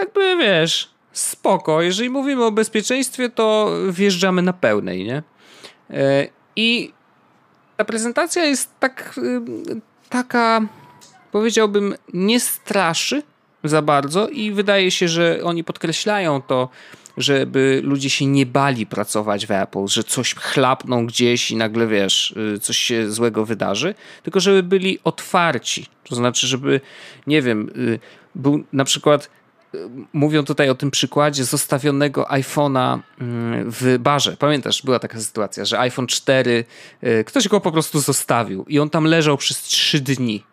Jakby 0.00 0.36
wiesz, 0.36 0.90
spoko. 1.12 1.82
Jeżeli 1.82 2.10
mówimy 2.10 2.44
o 2.44 2.52
bezpieczeństwie, 2.52 3.30
to 3.30 3.70
wjeżdżamy 3.90 4.42
na 4.42 4.52
pełnej, 4.52 5.04
nie? 5.04 5.22
I 6.56 6.92
ta 7.82 7.86
prezentacja 7.86 8.44
jest 8.44 8.70
tak, 8.80 9.14
y, 9.18 9.40
taka, 10.08 10.60
powiedziałbym, 11.32 11.94
nie 12.12 12.40
straszy 12.40 13.22
za 13.64 13.82
bardzo 13.82 14.28
i 14.28 14.52
wydaje 14.52 14.90
się, 14.90 15.08
że 15.08 15.40
oni 15.44 15.64
podkreślają 15.64 16.42
to, 16.42 16.68
żeby 17.16 17.80
ludzie 17.84 18.10
się 18.10 18.26
nie 18.26 18.46
bali 18.46 18.86
pracować 18.86 19.46
w 19.46 19.50
Apple, 19.50 19.86
że 19.86 20.04
coś 20.04 20.34
chlapną 20.34 21.06
gdzieś 21.06 21.50
i 21.50 21.56
nagle 21.56 21.86
wiesz, 21.86 22.34
y, 22.56 22.58
coś 22.58 22.78
się 22.78 23.10
złego 23.10 23.44
wydarzy, 23.44 23.94
tylko 24.22 24.40
żeby 24.40 24.62
byli 24.62 24.98
otwarci. 25.04 25.86
To 26.04 26.14
znaczy, 26.14 26.46
żeby, 26.46 26.80
nie 27.26 27.42
wiem, 27.42 27.70
y, 27.76 27.98
był 28.34 28.64
na 28.72 28.84
przykład 28.84 29.30
mówią 30.12 30.44
tutaj 30.44 30.70
o 30.70 30.74
tym 30.74 30.90
przykładzie 30.90 31.44
zostawionego 31.44 32.22
iPhone'a 32.24 32.98
mm, 33.20 33.70
w 33.70 33.98
barze. 33.98 34.36
Pamiętasz, 34.36 34.82
była 34.82 34.98
taka 34.98 35.20
sytuacja, 35.20 35.64
że 35.64 35.78
iPhone 35.78 36.06
4, 36.06 36.64
y, 37.04 37.24
ktoś 37.24 37.48
go 37.48 37.60
po 37.60 37.72
prostu 37.72 38.00
zostawił 38.00 38.64
i 38.68 38.78
on 38.78 38.90
tam 38.90 39.04
leżał 39.04 39.36
przez 39.36 39.62
3 39.62 40.00
dni, 40.00 40.44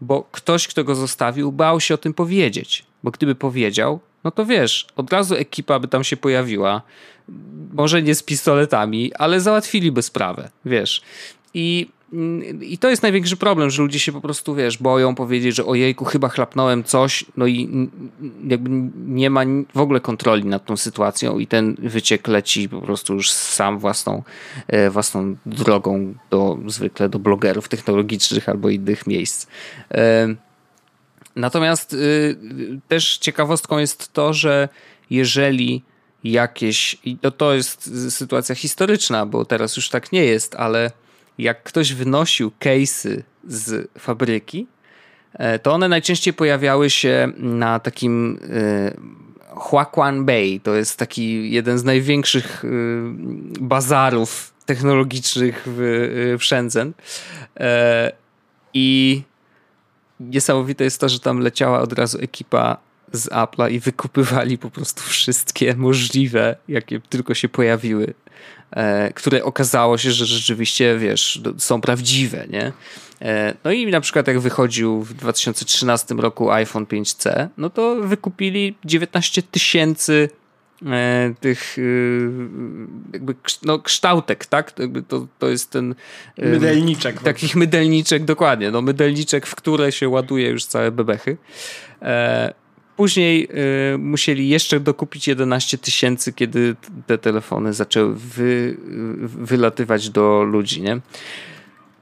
bo 0.00 0.28
ktoś, 0.32 0.68
kto 0.68 0.84
go 0.84 0.94
zostawił, 0.94 1.52
bał 1.52 1.80
się 1.80 1.94
o 1.94 1.98
tym 1.98 2.14
powiedzieć. 2.14 2.84
Bo 3.02 3.10
gdyby 3.10 3.34
powiedział, 3.34 4.00
no 4.24 4.30
to 4.30 4.46
wiesz, 4.46 4.86
od 4.96 5.12
razu 5.12 5.34
ekipa 5.34 5.78
by 5.78 5.88
tam 5.88 6.04
się 6.04 6.16
pojawiła. 6.16 6.82
Może 7.72 8.02
nie 8.02 8.14
z 8.14 8.22
pistoletami, 8.22 9.14
ale 9.14 9.40
załatwiliby 9.40 10.02
sprawę, 10.02 10.50
wiesz. 10.64 11.02
I 11.54 11.88
i 12.62 12.78
to 12.78 12.90
jest 12.90 13.02
największy 13.02 13.36
problem, 13.36 13.70
że 13.70 13.82
ludzie 13.82 13.98
się 13.98 14.12
po 14.12 14.20
prostu, 14.20 14.54
wiesz, 14.54 14.78
boją 14.78 15.14
powiedzieć, 15.14 15.56
że 15.56 15.66
ojejku, 15.66 16.04
chyba 16.04 16.28
chlapnąłem 16.28 16.84
coś, 16.84 17.24
no 17.36 17.46
i 17.46 17.88
jakby 18.48 18.70
nie 19.06 19.30
ma 19.30 19.42
w 19.74 19.80
ogóle 19.80 20.00
kontroli 20.00 20.44
nad 20.44 20.64
tą 20.64 20.76
sytuacją 20.76 21.38
i 21.38 21.46
ten 21.46 21.76
wyciek 21.78 22.28
leci 22.28 22.68
po 22.68 22.80
prostu 22.80 23.14
już 23.14 23.30
sam 23.30 23.78
własną, 23.78 24.22
e, 24.66 24.90
własną 24.90 25.36
drogą 25.46 26.14
do, 26.30 26.58
zwykle 26.66 27.08
do 27.08 27.18
blogerów 27.18 27.68
technologicznych 27.68 28.48
albo 28.48 28.70
innych 28.70 29.06
miejsc. 29.06 29.46
E, 29.90 30.34
natomiast 31.36 31.92
y, 31.92 32.36
też 32.88 33.18
ciekawostką 33.18 33.78
jest 33.78 34.12
to, 34.12 34.32
że 34.32 34.68
jeżeli 35.10 35.82
jakieś, 36.24 36.98
i 37.04 37.18
to, 37.18 37.30
to 37.30 37.54
jest 37.54 38.10
sytuacja 38.14 38.54
historyczna, 38.54 39.26
bo 39.26 39.44
teraz 39.44 39.76
już 39.76 39.88
tak 39.88 40.12
nie 40.12 40.24
jest, 40.24 40.54
ale 40.54 40.90
jak 41.38 41.62
ktoś 41.62 41.92
wynosił 41.94 42.52
case'y 42.60 43.22
z 43.44 43.90
fabryki, 43.98 44.66
e, 45.32 45.58
to 45.58 45.72
one 45.72 45.88
najczęściej 45.88 46.34
pojawiały 46.34 46.90
się 46.90 47.32
na 47.36 47.80
takim 47.80 48.38
e, 48.42 49.56
Huaquan 49.56 50.24
Bay. 50.24 50.60
To 50.62 50.74
jest 50.74 50.98
taki 50.98 51.50
jeden 51.52 51.78
z 51.78 51.84
największych 51.84 52.64
e, 52.64 52.68
bazarów 53.60 54.54
technologicznych 54.66 55.62
w, 55.66 56.36
w 56.38 56.44
Shenzhen. 56.44 56.92
I 58.74 59.22
niesamowite 60.20 60.84
jest 60.84 61.00
to, 61.00 61.08
że 61.08 61.20
tam 61.20 61.38
leciała 61.38 61.80
od 61.80 61.92
razu 61.92 62.18
ekipa 62.20 62.76
z 63.12 63.28
Apple'a 63.28 63.70
i 63.70 63.80
wykupywali 63.80 64.58
po 64.58 64.70
prostu 64.70 65.02
wszystkie 65.02 65.74
możliwe, 65.76 66.56
jakie 66.68 67.00
tylko 67.00 67.34
się 67.34 67.48
pojawiły 67.48 68.14
które 69.14 69.44
okazało 69.44 69.98
się, 69.98 70.10
że 70.10 70.26
rzeczywiście, 70.26 70.98
wiesz, 70.98 71.40
są 71.58 71.80
prawdziwe, 71.80 72.46
nie? 72.50 72.72
E, 73.22 73.54
no 73.64 73.72
i 73.72 73.86
na 73.86 74.00
przykład 74.00 74.26
jak 74.26 74.40
wychodził 74.40 75.02
w 75.02 75.14
2013 75.14 76.14
roku 76.14 76.50
iPhone 76.50 76.84
5C, 76.84 77.48
no 77.56 77.70
to 77.70 77.96
wykupili 78.02 78.74
19 78.84 79.42
tysięcy 79.42 80.28
e, 80.86 81.34
tych 81.40 81.76
jakby 83.12 83.34
no, 83.62 83.78
kształtek, 83.78 84.46
tak? 84.46 84.72
To, 85.08 85.26
to 85.38 85.48
jest 85.48 85.70
ten... 85.70 85.94
Mydelniczek. 86.38 87.22
Takich 87.22 87.56
mydelniczek, 87.56 88.24
dokładnie. 88.24 88.70
No, 88.70 88.82
mydelniczek, 88.82 89.46
w 89.46 89.54
które 89.54 89.92
się 89.92 90.08
ładuje 90.08 90.48
już 90.48 90.64
całe 90.64 90.90
bebechy. 90.90 91.36
Później 92.98 93.48
y, 93.94 93.98
musieli 93.98 94.48
jeszcze 94.48 94.80
dokupić 94.80 95.28
11 95.28 95.78
tysięcy, 95.78 96.32
kiedy 96.32 96.76
te 97.06 97.18
telefony 97.18 97.72
zaczęły 97.72 98.14
wy, 98.14 98.76
wylatywać 99.26 100.10
do 100.10 100.42
ludzi, 100.42 100.82
nie? 100.82 101.00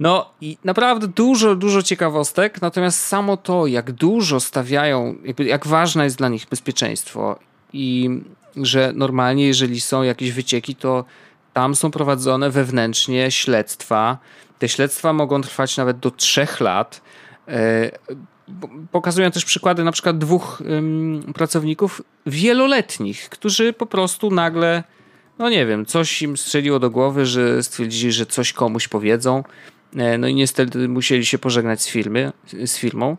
No 0.01 0.31
i 0.41 0.57
naprawdę 0.65 1.09
dużo, 1.09 1.57
dużo 1.57 1.83
ciekawostek, 1.83 2.63
natomiast 2.63 3.01
samo 3.01 3.37
to, 3.37 3.67
jak 3.67 3.93
dużo 3.93 4.41
stawiają, 4.41 5.15
jak 5.39 5.67
ważne 5.67 6.05
jest 6.05 6.19
dla 6.19 6.29
nich 6.29 6.47
bezpieczeństwo 6.51 7.39
i 7.73 8.11
że 8.57 8.93
normalnie, 8.95 9.47
jeżeli 9.47 9.81
są 9.81 10.03
jakieś 10.03 10.33
wycieki, 10.33 10.75
to 10.75 11.05
tam 11.53 11.75
są 11.75 11.91
prowadzone 11.91 12.51
wewnętrznie 12.51 13.31
śledztwa. 13.31 14.19
Te 14.59 14.69
śledztwa 14.69 15.13
mogą 15.13 15.43
trwać 15.43 15.77
nawet 15.77 15.99
do 15.99 16.11
trzech 16.11 16.61
lat. 16.61 17.03
Pokazują 18.93 19.31
też 19.31 19.45
przykłady 19.45 19.85
na 19.85 19.93
przykład 19.93 20.19
dwóch 20.19 20.63
ym, 20.71 21.33
pracowników 21.35 22.03
wieloletnich, 22.27 23.29
którzy 23.29 23.73
po 23.73 23.87
prostu 23.87 24.31
nagle, 24.31 24.85
no 25.39 25.51
nie 25.51 25.67
wiem, 25.67 25.87
coś 25.87 26.23
im 26.23 26.37
strzeliło 26.37 26.79
do 26.79 26.91
głowy, 26.91 27.27
że 27.27 27.63
stwierdzili, 27.63 28.13
że 28.13 28.27
coś 28.27 28.53
komuś 28.53 28.89
powiedzą. 28.89 29.45
E, 29.97 30.19
no 30.19 30.29
i 30.29 30.35
niestety 30.35 30.89
musieli 30.89 31.27
się 31.27 31.39
pożegnać 31.39 31.83
z, 31.83 31.89
firmy, 31.89 32.33
z 32.65 32.79
firmą. 32.79 33.17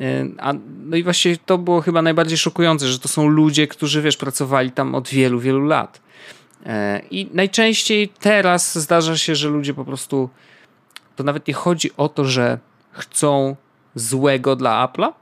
E, 0.00 0.26
a, 0.38 0.54
no 0.84 0.96
i 0.96 1.02
właśnie 1.02 1.36
to 1.36 1.58
było 1.58 1.80
chyba 1.80 2.02
najbardziej 2.02 2.38
szokujące, 2.38 2.88
że 2.88 2.98
to 2.98 3.08
są 3.08 3.28
ludzie, 3.28 3.68
którzy 3.68 4.02
wiesz, 4.02 4.16
pracowali 4.16 4.70
tam 4.70 4.94
od 4.94 5.08
wielu, 5.08 5.40
wielu 5.40 5.64
lat. 5.64 6.00
E, 6.66 7.02
I 7.10 7.28
najczęściej 7.32 8.08
teraz 8.08 8.78
zdarza 8.78 9.16
się, 9.16 9.34
że 9.34 9.48
ludzie 9.48 9.74
po 9.74 9.84
prostu 9.84 10.30
to 11.16 11.24
nawet 11.24 11.48
nie 11.48 11.54
chodzi 11.54 11.90
o 11.96 12.08
to, 12.08 12.24
że 12.24 12.58
chcą 12.92 13.56
złego 13.94 14.56
dla 14.56 14.88
Apple'a, 14.88 15.12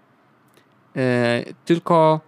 tylko 1.64 2.20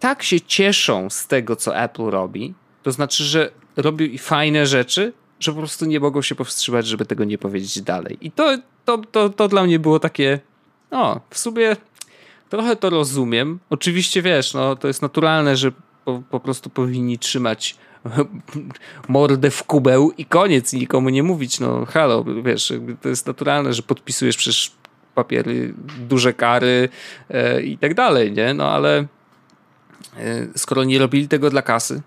tak 0.00 0.22
się 0.22 0.40
cieszą 0.40 1.10
z 1.10 1.26
tego, 1.26 1.56
co 1.56 1.76
Apple 1.76 2.10
robi, 2.10 2.54
to 2.82 2.92
znaczy, 2.92 3.24
że 3.24 3.50
robią 3.76 4.06
fajne 4.18 4.66
rzeczy, 4.66 5.12
że 5.40 5.52
po 5.52 5.58
prostu 5.58 5.84
nie 5.84 6.00
mogą 6.00 6.22
się 6.22 6.34
powstrzymać, 6.34 6.86
żeby 6.86 7.06
tego 7.06 7.24
nie 7.24 7.38
powiedzieć 7.38 7.80
dalej. 7.80 8.18
I 8.20 8.30
to, 8.30 8.58
to, 8.84 8.98
to, 8.98 9.28
to 9.28 9.48
dla 9.48 9.64
mnie 9.64 9.78
było 9.78 9.98
takie, 9.98 10.40
no, 10.90 11.20
w 11.30 11.38
sumie 11.38 11.76
trochę 12.48 12.76
to 12.76 12.90
rozumiem. 12.90 13.58
Oczywiście 13.70 14.22
wiesz, 14.22 14.54
no, 14.54 14.76
to 14.76 14.88
jest 14.88 15.02
naturalne, 15.02 15.56
że 15.56 15.72
po, 16.04 16.22
po 16.30 16.40
prostu 16.40 16.70
powinni 16.70 17.18
trzymać 17.18 17.76
mordę 19.08 19.50
w 19.50 19.64
kubeł 19.64 20.12
i 20.18 20.24
koniec, 20.24 20.72
nikomu 20.72 21.08
nie 21.08 21.22
mówić, 21.22 21.60
no 21.60 21.86
halo, 21.86 22.24
wiesz, 22.44 22.72
to 23.02 23.08
jest 23.08 23.26
naturalne, 23.26 23.72
że 23.72 23.82
podpisujesz 23.82 24.36
przecież 24.36 24.72
papiery, 25.14 25.74
duże 26.08 26.32
kary 26.32 26.88
e, 27.30 27.62
i 27.62 27.78
tak 27.78 27.94
dalej, 27.94 28.32
nie? 28.32 28.54
No 28.54 28.70
ale 28.70 28.98
e, 28.98 29.06
skoro 30.56 30.84
nie 30.84 30.98
robili 30.98 31.28
tego 31.28 31.50
dla 31.50 31.62
kasy, 31.62 32.02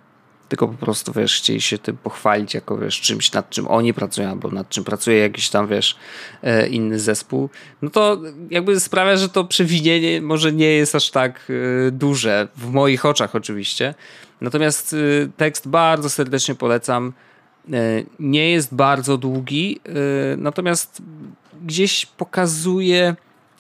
tylko 0.49 0.67
po 0.67 0.73
prostu, 0.73 1.13
wiesz, 1.13 1.37
chcieli 1.37 1.61
się 1.61 1.77
tym 1.77 1.97
pochwalić 1.97 2.53
jako, 2.53 2.77
wiesz, 2.77 3.01
czymś, 3.01 3.31
nad 3.31 3.49
czym 3.49 3.67
oni 3.67 3.93
pracują, 3.93 4.29
albo 4.29 4.51
nad 4.51 4.69
czym 4.69 4.83
pracuje 4.83 5.17
jakiś 5.17 5.49
tam, 5.49 5.67
wiesz, 5.67 5.95
e, 6.43 6.67
inny 6.67 6.99
zespół, 6.99 7.49
no 7.81 7.89
to 7.89 8.21
jakby 8.49 8.79
sprawia, 8.79 9.17
że 9.17 9.29
to 9.29 9.43
przewinienie 9.43 10.21
może 10.21 10.51
nie 10.51 10.71
jest 10.71 10.95
aż 10.95 11.11
tak 11.11 11.51
duże, 11.91 12.47
w 12.55 12.71
moich 12.71 13.05
oczach 13.05 13.35
oczywiście. 13.35 13.93
Natomiast 14.41 14.95
tekst 15.37 15.67
bardzo 15.67 16.09
serdecznie 16.09 16.55
polecam. 16.55 17.13
Nie 18.19 18.51
jest 18.51 18.75
bardzo 18.75 19.17
długi, 19.17 19.79
natomiast 20.37 21.01
gdzieś 21.65 22.05
pokazuje, 22.05 23.15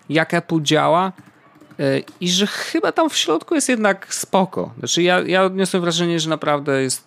jak 0.09 0.33
Apple 0.33 0.61
działa, 0.61 1.11
E, 1.79 2.01
i 2.21 2.29
że 2.29 2.47
chyba 2.47 2.91
tam 2.91 3.09
w 3.09 3.17
środku 3.17 3.55
jest 3.55 3.69
jednak 3.69 4.13
spoko. 4.13 4.73
Znaczy 4.79 5.03
ja, 5.03 5.19
ja 5.19 5.43
odniosłem 5.43 5.81
wrażenie, 5.81 6.19
że 6.19 6.29
naprawdę 6.29 6.81
jest 6.81 7.03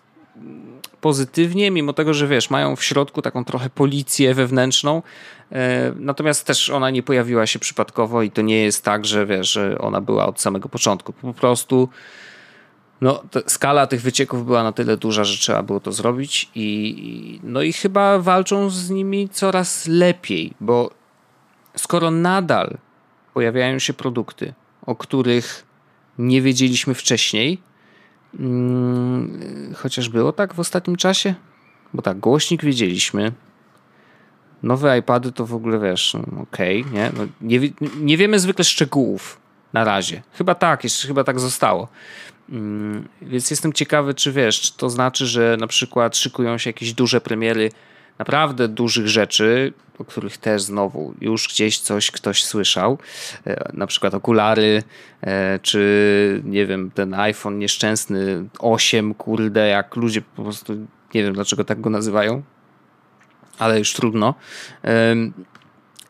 pozytywnie, 1.01 1.71
mimo 1.71 1.93
tego, 1.93 2.15
że 2.15 2.27
wiesz, 2.27 2.51
mają 2.51 2.77
w 2.77 2.85
środku 2.85 3.23
taką 3.23 3.45
trochę 3.45 3.71
policję 3.71 4.35
wewnętrzną, 4.35 5.03
e, 5.53 5.93
natomiast 5.97 6.47
też 6.47 6.71
ona 6.71 6.91
nie 6.91 7.03
pojawiła 7.03 7.47
się 7.47 7.59
przypadkowo 7.59 8.23
i 8.23 8.31
to 8.31 8.43
nie 8.43 8.63
jest 8.63 8.85
tak, 8.85 9.05
że 9.05 9.27
wiesz, 9.27 9.53
że 9.53 9.79
ona 9.79 10.01
była 10.01 10.27
od 10.27 10.41
samego 10.41 10.69
początku. 10.69 11.13
Po 11.13 11.35
prostu 11.35 11.89
no, 13.01 13.23
skala 13.47 13.87
tych 13.87 14.03
wycieków 14.03 14.47
była 14.47 14.63
na 14.63 14.73
tyle 14.73 14.97
duża, 14.97 15.25
że 15.25 15.39
trzeba 15.39 15.63
było 15.63 15.81
to 15.81 15.93
zrobić 15.93 16.51
i 16.55 17.41
no 17.43 17.63
i 17.63 17.73
chyba 17.73 18.19
walczą 18.19 18.71
z 18.71 18.91
nimi 18.91 19.29
coraz 19.29 19.87
lepiej, 19.87 20.55
bo 20.61 20.91
skoro 21.77 22.11
nadal 22.11 22.79
pojawiają 23.35 23.79
się 23.79 23.93
produkty, 23.93 24.55
o 24.87 24.97
których 24.97 25.67
nie 26.19 26.43
wiedzieliśmy 26.43 26.95
wcześniej. 26.95 27.59
Hmm, 28.39 29.75
chociaż 29.77 30.09
było 30.09 30.33
tak 30.33 30.55
w 30.55 30.61
ostatnim 30.61 30.97
czasie? 30.97 31.35
Bo 31.95 32.03
tak, 32.03 32.19
głośnik 32.19 32.65
wiedzieliśmy. 32.65 33.33
Nowe 34.63 34.99
iPady 34.99 35.33
to 35.33 35.47
w 35.47 35.55
ogóle 35.55 35.79
wiesz, 35.79 36.17
okej, 36.43 36.81
okay, 36.81 36.93
nie? 36.93 37.13
No, 37.17 37.27
nie? 37.41 37.61
Nie 38.01 38.17
wiemy 38.17 38.39
zwykle 38.39 38.65
szczegółów 38.65 39.41
na 39.73 39.85
razie. 39.85 40.23
Chyba 40.33 40.55
tak, 40.55 40.85
jeszcze 40.85 41.09
chyba 41.09 41.25
tak 41.25 41.41
zostało. 41.41 41.89
Hmm, 42.51 43.09
więc 43.23 43.51
jestem 43.51 43.73
ciekawy, 43.73 44.15
czy 44.15 44.33
wiesz, 44.33 44.61
czy 44.61 44.77
to 44.77 44.91
znaczy, 44.91 45.27
że 45.27 45.57
na 45.61 45.67
przykład 45.67 46.17
szykują 46.17 46.59
się 46.59 46.71
jakieś 46.71 46.93
duże 46.93 47.21
premiery 47.21 47.71
naprawdę 48.19 48.69
dużych 48.69 49.09
rzeczy, 49.09 49.73
o 49.99 50.05
których 50.05 50.39
też 50.39 50.63
znowu 50.63 51.15
już 51.21 51.49
gdzieś 51.49 51.79
coś 51.79 52.11
ktoś 52.11 52.45
słyszał, 52.45 52.99
e, 53.47 53.71
na 53.73 53.87
przykład 53.87 54.15
okulary, 54.15 54.83
e, 55.21 55.59
czy 55.63 56.43
nie 56.45 56.67
wiem, 56.67 56.91
ten 56.91 57.15
iPhone 57.15 57.59
nieszczęsny 57.59 58.45
8, 58.59 59.15
kurde, 59.15 59.69
jak 59.69 59.97
ludzie 59.97 60.23
po 60.23 60.43
prostu, 60.43 60.73
nie 61.15 61.23
wiem 61.23 61.33
dlaczego 61.33 61.65
tak 61.65 61.81
go 61.81 61.91
nazywają, 61.91 62.43
ale 63.59 63.79
już 63.79 63.93
trudno 63.93 64.35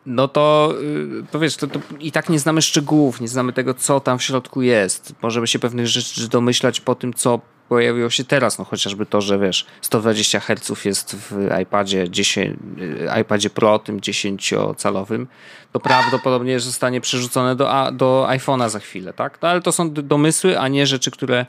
no 0.05 0.27
to, 0.27 0.73
y, 0.81 1.31
to 1.31 1.39
wiesz, 1.39 1.55
to, 1.55 1.67
to, 1.67 1.79
i 1.99 2.11
tak 2.11 2.29
nie 2.29 2.39
znamy 2.39 2.61
szczegółów, 2.61 3.21
nie 3.21 3.27
znamy 3.27 3.53
tego, 3.53 3.73
co 3.73 3.99
tam 3.99 4.19
w 4.19 4.23
środku 4.23 4.61
jest. 4.61 5.13
Możemy 5.21 5.47
się 5.47 5.59
pewnych 5.59 5.87
rzeczy 5.87 6.27
domyślać 6.27 6.81
po 6.81 6.95
tym, 6.95 7.13
co 7.13 7.39
pojawiło 7.69 8.09
się 8.09 8.23
teraz, 8.23 8.59
no 8.59 8.65
chociażby 8.65 9.05
to, 9.05 9.21
że 9.21 9.39
wiesz, 9.39 9.65
120 9.81 10.39
Hz 10.39 10.85
jest 10.85 11.15
w 11.15 11.49
iPadzie 11.61 12.09
10, 12.09 12.57
y, 12.79 13.21
iPadzie 13.21 13.49
Pro, 13.49 13.79
tym 13.79 13.99
10-calowym, 13.99 15.25
to 15.71 15.79
prawdopodobnie 15.79 16.59
zostanie 16.59 17.01
przerzucone 17.01 17.55
do, 17.55 17.69
do 17.91 18.27
iPhone'a 18.29 18.69
za 18.69 18.79
chwilę, 18.79 19.13
tak? 19.13 19.41
No 19.41 19.49
ale 19.49 19.61
to 19.61 19.71
są 19.71 19.93
domysły, 19.93 20.59
a 20.59 20.67
nie 20.67 20.87
rzeczy, 20.87 21.11
które 21.11 21.45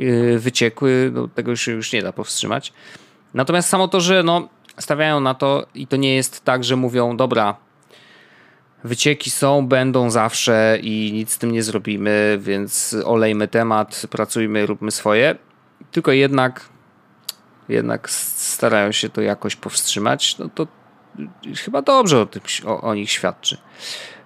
y, 0.00 0.38
wyciekły, 0.38 1.10
no, 1.14 1.28
tego 1.28 1.56
się 1.56 1.72
już 1.72 1.92
nie 1.92 2.02
da 2.02 2.12
powstrzymać. 2.12 2.72
Natomiast 3.34 3.68
samo 3.68 3.88
to, 3.88 4.00
że 4.00 4.22
no, 4.22 4.48
stawiają 4.78 5.20
na 5.20 5.34
to 5.34 5.66
i 5.74 5.86
to 5.86 5.96
nie 5.96 6.14
jest 6.14 6.44
tak, 6.44 6.64
że 6.64 6.76
mówią, 6.76 7.16
dobra, 7.16 7.56
Wycieki 8.84 9.30
są, 9.30 9.66
będą 9.66 10.10
zawsze 10.10 10.78
i 10.82 11.12
nic 11.12 11.32
z 11.32 11.38
tym 11.38 11.50
nie 11.50 11.62
zrobimy, 11.62 12.38
więc 12.40 12.96
olejmy 13.04 13.48
temat, 13.48 14.02
pracujmy, 14.10 14.66
róbmy 14.66 14.90
swoje. 14.90 15.34
Tylko 15.90 16.12
jednak, 16.12 16.68
jednak 17.68 18.10
starają 18.10 18.92
się 18.92 19.08
to 19.08 19.20
jakoś 19.20 19.56
powstrzymać. 19.56 20.38
No 20.38 20.48
to 20.54 20.66
chyba 21.64 21.82
dobrze 21.82 22.20
o, 22.20 22.26
tym, 22.26 22.42
o, 22.66 22.80
o 22.80 22.94
nich 22.94 23.10
świadczy. 23.10 23.56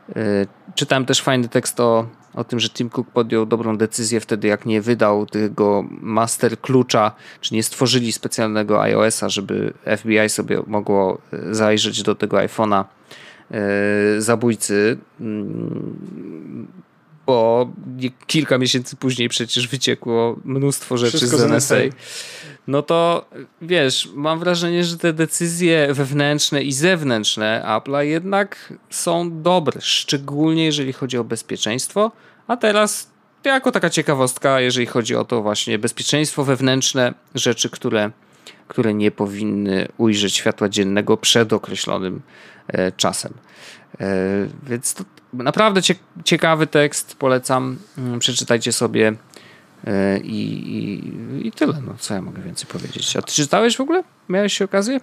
Yy, 0.09 0.47
czytałem 0.75 1.07
też 1.07 1.23
fajny 1.23 1.49
tekst 1.49 1.81
o, 1.81 2.07
o 2.35 2.45
tym, 2.45 2.61
że 2.61 2.69
Tim 2.69 2.91
Cook 2.91 3.11
podjął 3.11 3.47
dobrą 3.47 3.77
decyzję 3.77 4.21
wtedy, 4.21 4.49
jak 4.49 4.67
nie 4.67 4.81
wydał 4.81 5.27
tego 5.27 5.85
master 5.91 6.61
klucza, 6.61 7.13
czy 7.41 7.55
nie 7.55 7.63
stworzyli 7.63 8.13
specjalnego 8.13 8.83
iOS-a, 8.83 9.29
żeby 9.29 9.73
FBI 9.97 10.29
sobie 10.29 10.63
mogło 10.67 11.19
zajrzeć 11.51 12.03
do 12.03 12.15
tego 12.15 12.37
iPhone'a 12.37 12.85
zabójcy, 14.18 14.99
mm, 15.20 16.66
bo 17.26 17.68
kilka 18.26 18.59
miesięcy 18.59 18.97
później 18.97 19.28
przecież 19.28 19.68
wyciekło 19.68 20.36
mnóstwo 20.45 20.99
rzeczy 20.99 21.16
Wszystko 21.16 21.38
z 21.38 21.42
NSA. 21.42 21.76
No 22.66 22.82
to 22.82 23.28
wiesz, 23.62 24.09
mam 24.14 24.38
wrażenie, 24.38 24.84
że 24.84 24.99
te 24.99 25.12
decyzje 25.12 25.88
wewnętrzne 25.95 26.62
i 26.62 26.72
zewnętrzne 26.72 27.64
Apple'a 27.66 28.01
jednak 28.01 28.72
są 28.90 29.42
dobre, 29.42 29.80
szczególnie 29.80 30.64
jeżeli 30.64 30.92
chodzi 30.92 31.18
o 31.18 31.24
bezpieczeństwo. 31.24 32.12
A 32.47 32.57
teraz 32.57 33.11
jako 33.45 33.72
taka 33.72 33.90
ciekawostka, 33.90 34.61
jeżeli 34.61 34.86
chodzi 34.86 35.16
o 35.16 35.24
to 35.24 35.42
właśnie 35.42 35.78
bezpieczeństwo 35.78 36.45
wewnętrzne, 36.45 37.14
rzeczy, 37.34 37.70
które, 37.70 38.11
które 38.69 38.95
nie 38.95 39.11
powinny 39.11 39.89
ujrzeć 39.99 40.37
światła 40.37 40.69
dziennego 40.69 41.17
przed 41.17 41.53
określonym 41.53 42.23
E, 42.69 42.93
czasem. 42.93 43.33
E, 44.01 44.07
więc 44.62 44.95
to 44.95 45.05
naprawdę 45.33 45.81
ciekawy 46.25 46.67
tekst, 46.67 47.17
polecam. 47.19 47.79
Mm, 47.99 48.19
przeczytajcie 48.19 48.73
sobie 48.73 49.12
e, 49.87 50.19
i, 50.19 50.69
i, 50.77 51.47
i 51.47 51.53
tyle. 51.53 51.75
No, 51.87 51.95
co 51.99 52.15
ja 52.15 52.23
mogę 52.23 52.43
więcej 52.43 52.67
powiedzieć? 52.67 53.17
A 53.17 53.23
ty 53.23 53.33
czytałeś 53.33 53.77
w 53.77 53.81
ogóle? 53.81 54.03
Miałeś 54.29 54.59
się 54.59 54.65
okazję? 54.65 55.01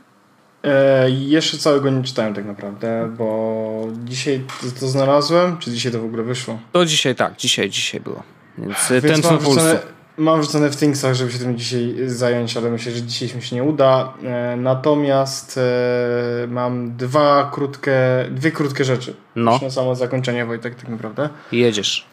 E, 0.64 1.10
jeszcze 1.10 1.58
całego 1.58 1.90
nie 1.90 2.04
czytałem 2.04 2.34
tak 2.34 2.46
naprawdę, 2.46 3.14
bo 3.18 3.88
dzisiaj 4.06 4.44
to 4.80 4.88
znalazłem, 4.88 5.58
czy 5.58 5.72
dzisiaj 5.72 5.92
to 5.92 6.02
w 6.02 6.06
ogóle 6.06 6.24
wyszło? 6.24 6.60
To 6.72 6.86
dzisiaj 6.86 7.16
tak, 7.16 7.38
dzisiaj, 7.38 7.70
dzisiaj 7.70 8.02
było. 8.02 8.24
Więc, 8.58 8.78
Więc 9.04 9.22
ten 9.22 9.32
mam 9.32 9.40
wrzucone, 9.40 9.80
mam 10.22 10.42
wrzucone 10.42 10.70
w 10.70 10.78
Thingsach, 10.78 11.14
żeby 11.14 11.32
się 11.32 11.40
tym 11.40 11.58
dzisiaj 11.58 11.96
zająć, 12.06 12.58
ale 12.58 12.70
myślę, 12.70 12.92
że 12.92 13.02
dzisiaj 13.02 13.36
mi 13.36 13.42
się 13.42 13.56
nie 13.56 13.64
uda. 13.64 14.14
E, 14.24 14.56
natomiast 14.58 15.58
e, 15.58 16.48
mam 16.48 16.98
dwa 16.98 17.52
krótkie, 17.54 17.98
dwie 18.32 18.52
krótkie 18.52 18.84
rzeczy. 18.84 19.16
No. 19.36 19.52
Już 19.52 19.62
na 19.62 19.70
samo 19.70 19.96
zakończenie, 19.96 20.46
Wojtek, 20.46 20.76
tak 20.76 20.90
naprawdę. 20.90 21.30
Jedziesz. 21.52 22.06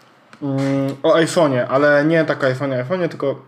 Mm, 0.42 0.96
o 1.02 1.14
iPhone'ie, 1.14 1.66
ale 1.68 2.04
nie 2.04 2.24
tak 2.24 2.44
o 2.44 2.46
iPhone'ie, 2.46 2.84
iPhone'ie, 2.84 3.08
tylko 3.08 3.42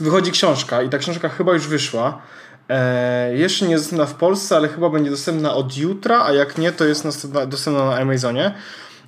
wychodzi 0.00 0.30
książka 0.30 0.82
i 0.82 0.88
ta 0.88 0.98
książka 0.98 1.28
chyba 1.28 1.52
już 1.52 1.68
wyszła. 1.68 2.18
E, 2.68 3.36
jeszcze 3.36 3.64
nie 3.64 3.72
jest 3.72 3.84
dostępna 3.84 4.06
w 4.06 4.14
Polsce, 4.14 4.56
ale 4.56 4.68
chyba 4.68 4.90
będzie 4.90 5.10
dostępna 5.10 5.54
od 5.54 5.76
jutra, 5.76 6.24
a 6.24 6.32
jak 6.32 6.58
nie, 6.58 6.72
to 6.72 6.84
jest 6.84 7.06
dostępna 7.46 7.84
na 7.84 7.96
Amazonie. 7.96 8.54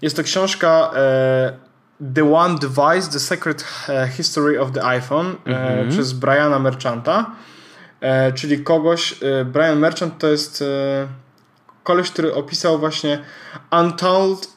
Jest 0.02 0.16
to 0.16 0.22
książka 0.22 0.90
e, 0.96 1.69
The 2.00 2.24
One 2.24 2.58
Device, 2.58 3.08
The 3.12 3.20
Secret 3.20 3.64
e, 3.88 4.06
History 4.06 4.58
of 4.58 4.72
the 4.72 4.80
iPhone 4.80 5.36
e, 5.46 5.88
przez 5.88 6.12
Briana 6.12 6.58
Merchanta, 6.58 7.30
e, 8.00 8.32
czyli 8.32 8.64
kogoś, 8.64 9.14
Brian 9.44 9.78
Merchant 9.78 10.18
to 10.18 10.28
jest 10.28 10.64
koleś, 11.82 12.10
który 12.10 12.34
opisał 12.34 12.78
właśnie 12.78 13.18
Untold 13.80 14.48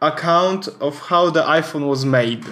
Account 0.00 0.70
of 0.80 1.00
How 1.00 1.30
the 1.30 1.46
iPhone 1.46 1.88
was 1.88 2.04
made. 2.04 2.42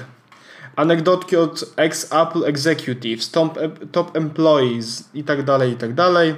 Anegdotki 0.76 1.36
od 1.36 1.64
ex-Apple 1.76 2.46
executives, 2.46 3.30
top, 3.30 3.58
top 3.92 4.16
employees 4.16 5.08
i 5.14 5.24
tak 5.24 5.42
dalej, 5.42 5.72
i 5.72 5.76
tak 5.76 5.94
dalej. 5.94 6.34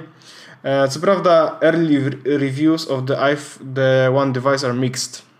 Co 0.89 0.99
prawda, 0.99 1.57
early 1.61 2.09
re- 2.09 2.37
reviews 2.37 2.87
of 2.87 3.05
the, 3.05 3.35
the 3.75 4.11
One 4.15 4.31
Device 4.33 4.67
are 4.67 4.73
mixed. 4.73 5.32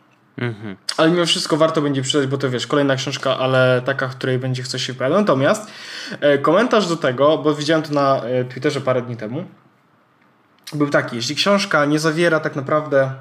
Ale 0.98 1.12
mimo 1.12 1.26
wszystko 1.26 1.58
warto 1.58 1.82
będzie 1.82 2.02
przeczytać, 2.02 2.28
bo 2.28 2.38
to 2.38 2.50
wiesz, 2.50 2.68
kolejna 2.68 2.96
książka, 2.96 3.38
ale 3.38 3.82
taka, 3.86 4.08
której 4.08 4.40
będzie 4.40 4.64
coś 4.64 4.86
się 4.86 4.94
wypowiadał. 4.94 5.20
Natomiast 5.20 5.72
e, 6.22 6.38
komentarz 6.38 6.88
do 6.88 6.98
tego, 6.98 7.38
bo 7.38 7.56
widziałem 7.56 7.84
to 7.84 7.94
na 7.94 8.22
e, 8.24 8.46
Twitterze 8.46 8.82
parę 8.82 9.02
dni 9.02 9.18
temu, 9.18 9.46
był 10.74 10.90
taki, 10.90 11.16
jeśli 11.16 11.36
książka 11.36 11.86
nie 11.86 12.00
zawiera 12.00 12.40
tak 12.40 12.56
naprawdę 12.56 13.12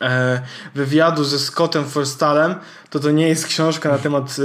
e, 0.00 0.42
wywiadu 0.74 1.24
ze 1.24 1.38
Scottem 1.38 1.84
Forstalem, 1.84 2.54
to 2.90 3.00
to 3.00 3.10
nie 3.10 3.28
jest 3.28 3.46
książka 3.46 3.88
na 3.88 3.98
temat 3.98 4.36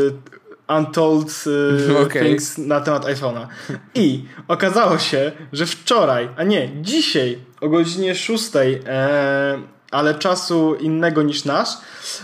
Untold 0.78 1.44
Okej. 2.06 2.24
Things 2.24 2.58
na 2.58 2.82
temat 2.82 3.06
iPhone'a. 3.06 3.48
I 3.96 4.26
okazało 4.48 5.00
się, 5.00 5.32
że 5.54 5.66
wczoraj, 5.66 6.30
a 6.38 6.44
nie, 6.44 6.70
dzisiaj 6.82 7.40
o 7.62 7.70
godzinie 7.70 8.16
6, 8.16 8.52
e, 8.56 9.73
ale 9.94 10.16
czasu 10.16 10.76
innego 10.76 11.24
niż 11.24 11.46
nasz, 11.46 11.70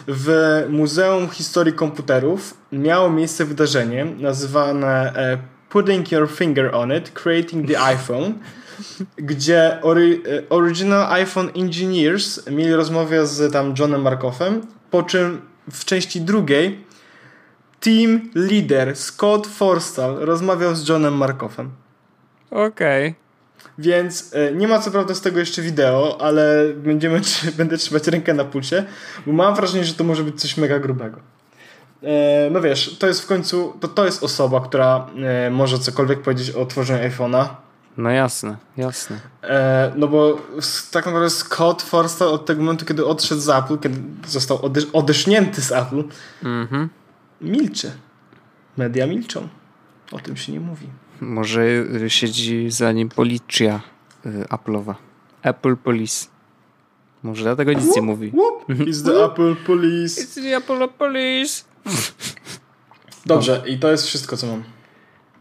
w 0.07 0.59
Muzeum 0.69 1.29
Historii 1.29 1.73
Komputerów 1.73 2.53
miało 2.71 3.09
miejsce 3.09 3.45
wydarzenie 3.45 4.05
nazywane 4.05 5.15
e, 5.15 5.37
Putting 5.69 6.11
Your 6.11 6.29
Finger 6.31 6.75
on 6.75 6.93
It, 6.97 7.11
Creating 7.11 7.67
the 7.67 7.81
iPhone 7.81 8.33
gdzie 9.17 9.73
e, 9.73 9.79
Original 10.49 11.13
iPhone 11.13 11.49
Engineers 11.55 12.47
mieli 12.51 12.73
rozmowę 12.73 13.27
z 13.27 13.53
tam 13.53 13.73
Johnem 13.79 14.01
Markoffem, 14.01 14.61
po 14.91 15.03
czym 15.03 15.41
w 15.71 15.85
części 15.85 16.21
drugiej 16.21 16.83
team 17.79 18.29
leader 18.35 18.95
Scott 18.95 19.47
Forstall 19.47 20.15
rozmawiał 20.19 20.75
z 20.75 20.89
Johnem 20.89 21.13
Markoffem. 21.17 21.71
Okej. 22.51 23.15
Więc 23.79 24.33
e, 24.33 24.51
nie 24.51 24.67
ma 24.67 24.79
co 24.79 24.91
prawda 24.91 25.15
z 25.15 25.21
tego 25.21 25.39
jeszcze 25.39 25.61
wideo, 25.61 26.17
ale 26.21 26.65
będziemy, 26.75 27.21
będę 27.57 27.77
trzymać 27.77 28.07
rękę 28.07 28.33
na 28.33 28.45
pulsie, 28.45 28.83
bo 29.25 29.31
mam 29.33 29.55
wrażenie, 29.55 29.83
że 29.85 29.93
to 29.93 30.03
może 30.03 30.23
być 30.23 30.41
coś 30.41 30.57
mega 30.57 30.79
grubego. 30.79 31.17
E, 32.03 32.49
no 32.51 32.61
wiesz, 32.61 32.97
to 32.99 33.07
jest 33.07 33.21
w 33.21 33.27
końcu, 33.27 33.73
to, 33.79 33.87
to 33.87 34.05
jest 34.05 34.23
osoba, 34.23 34.61
która 34.61 35.07
e, 35.47 35.49
może 35.49 35.79
cokolwiek 35.79 36.21
powiedzieć 36.21 36.51
o 36.51 36.65
tworzeniu 36.65 37.09
iPhone'a. 37.09 37.45
No 37.97 38.09
jasne, 38.09 38.57
jasne. 38.77 39.19
No 39.95 40.07
bo 40.07 40.37
tak 40.91 41.05
naprawdę 41.05 41.29
Scott 41.29 41.81
Forstall 41.81 42.27
od 42.27 42.45
tego 42.45 42.61
momentu, 42.61 42.85
kiedy 42.85 43.05
odszedł 43.05 43.41
z 43.41 43.49
Apple, 43.49 43.77
kiedy 43.77 43.99
został 44.27 44.57
odesz- 44.57 44.87
odesznięty 44.93 45.61
z 45.61 45.71
Apple, 45.71 46.03
Mhm. 46.43 46.89
milczy. 47.41 47.91
Media 48.77 49.07
milczą. 49.07 49.47
O 50.11 50.19
tym 50.19 50.37
się 50.37 50.51
nie 50.51 50.59
mówi. 50.59 50.87
Może 51.21 51.61
y, 51.61 52.09
siedzi 52.09 52.71
za 52.71 52.91
nim 52.91 53.09
policja 53.09 53.81
y, 54.25 54.45
Apple'owa. 54.49 54.95
Apple 55.41 55.75
Police. 55.77 56.27
Może 57.23 57.43
dlatego 57.43 57.73
nic 57.73 57.95
nie 57.95 58.01
mówi. 58.01 58.31
Whoop, 58.31 58.69
It's 58.69 59.05
the 59.05 59.25
Apple 59.25 59.55
Police. 59.55 60.21
It's 60.21 60.41
the 60.41 60.57
Apple 60.57 60.87
Police. 60.87 61.63
Dobrze, 63.25 63.63
i 63.67 63.79
to 63.79 63.91
jest 63.91 64.05
wszystko, 64.05 64.37
co 64.37 64.47
mam. 64.47 64.63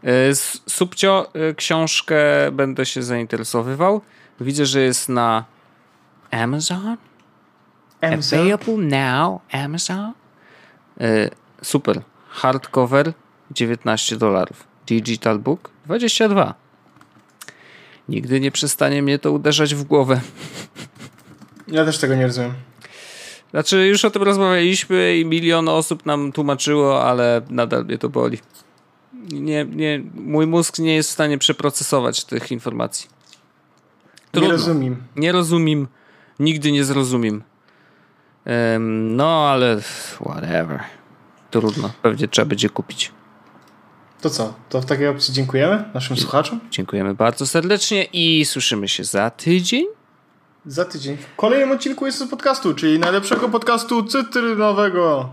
Y, 0.03 0.35
Subcio, 0.69 1.31
książkę 1.55 2.17
będę 2.51 2.85
się 2.85 3.03
zainteresowywał. 3.03 4.01
Widzę, 4.41 4.65
że 4.65 4.81
jest 4.81 5.09
na 5.09 5.45
Amazon. 6.31 6.97
Amazon. 8.01 8.39
Available 8.39 8.77
now, 8.77 9.41
Amazon. 9.51 10.13
Super. 11.61 12.01
Hardcover 12.29 13.13
19 13.51 14.17
dolarów. 14.17 14.68
Digital 14.95 15.39
Book 15.39 15.69
22. 15.85 16.53
Nigdy 18.09 18.39
nie 18.39 18.51
przestanie 18.51 19.01
mnie 19.01 19.19
to 19.19 19.31
uderzać 19.31 19.75
w 19.75 19.83
głowę. 19.83 20.21
Ja 21.67 21.85
też 21.85 21.97
tego 21.97 22.15
nie 22.15 22.27
rozumiem. 22.27 22.53
Znaczy, 23.51 23.87
już 23.87 24.05
o 24.05 24.11
tym 24.11 24.23
rozmawialiśmy 24.23 25.17
i 25.17 25.25
milion 25.25 25.69
osób 25.69 26.05
nam 26.05 26.31
tłumaczyło, 26.31 27.03
ale 27.03 27.41
nadal 27.49 27.85
mnie 27.85 27.97
to 27.97 28.09
boli. 28.09 28.37
Nie, 29.31 29.65
nie, 29.65 30.03
mój 30.13 30.47
mózg 30.47 30.79
nie 30.79 30.95
jest 30.95 31.09
w 31.09 31.13
stanie 31.13 31.37
przeprocesować 31.37 32.23
tych 32.25 32.51
informacji. 32.51 33.09
Nie 33.09 34.31
Trudno. 34.31 34.51
rozumiem. 34.51 35.03
Nie 35.15 35.31
rozumiem, 35.31 35.87
nigdy 36.39 36.71
nie 36.71 36.83
zrozumiem. 36.83 37.43
Em, 38.45 39.15
no, 39.15 39.49
ale 39.49 39.81
whatever. 40.21 40.79
Trudno, 41.51 41.91
pewnie 42.01 42.27
trzeba 42.27 42.45
będzie 42.45 42.69
kupić. 42.69 43.11
To 44.21 44.29
co? 44.29 44.53
To 44.69 44.81
w 44.81 44.85
takiej 44.85 45.07
opcji 45.07 45.33
dziękujemy 45.33 45.83
naszym 45.93 46.17
słuchaczom. 46.17 46.59
Dziękujemy 46.71 47.13
bardzo 47.13 47.47
serdecznie 47.47 48.03
i 48.03 48.45
słyszymy 48.45 48.87
się 48.87 49.03
za 49.03 49.29
tydzień. 49.29 49.85
Za 50.65 50.85
tydzień 50.85 51.17
w 51.17 51.35
kolejnym 51.35 51.71
odcinku 51.71 52.05
jest 52.05 52.17
z 52.19 52.29
podcastu, 52.29 52.73
czyli 52.73 52.99
najlepszego 52.99 53.49
podcastu 53.49 54.03
cytrynowego. 54.03 55.29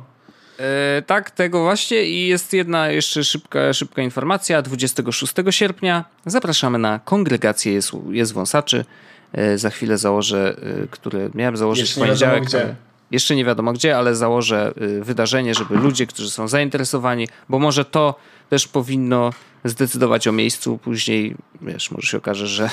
E, 0.59 1.03
tak, 1.03 1.31
tego 1.31 1.63
właśnie 1.63 2.05
i 2.05 2.27
jest 2.27 2.53
jedna 2.53 2.89
jeszcze 2.89 3.25
szybka, 3.25 3.73
szybka 3.73 4.03
informacja. 4.03 4.63
26 4.63 5.33
sierpnia 5.51 6.05
zapraszamy 6.27 6.79
na 6.79 6.99
kongregację 6.99 7.73
jest, 7.73 7.93
jest 8.11 8.33
wąsaczy. 8.33 8.85
E, 9.33 9.59
za 9.59 9.71
chwilę 9.71 9.99
założę, 9.99 10.57
e, 10.85 10.87
które 10.91 11.31
miałem 11.35 11.57
założyć 11.57 11.81
Jeszcze 11.81 12.01
w 12.01 12.05
poniedziałek. 12.05 12.45
Jeszcze 13.11 13.37
nie 13.37 13.45
wiadomo 13.45 13.73
gdzie, 13.73 13.97
ale 13.99 14.17
założę 14.17 14.73
e, 15.01 15.05
wydarzenie, 15.05 15.55
żeby 15.55 15.75
ludzie, 15.77 16.07
którzy 16.07 16.31
są 16.31 16.49
zainteresowani, 16.49 17.29
bo 17.49 17.59
może 17.59 17.85
to 17.85 18.15
też 18.51 18.69
powinno 18.69 19.31
zdecydować 19.65 20.29
o 20.29 20.33
miejscu. 20.33 20.79
Później, 20.79 21.37
wiesz, 21.63 21.91
może 21.91 22.07
się 22.07 22.19
okaże, 22.19 22.47
że 22.47 22.71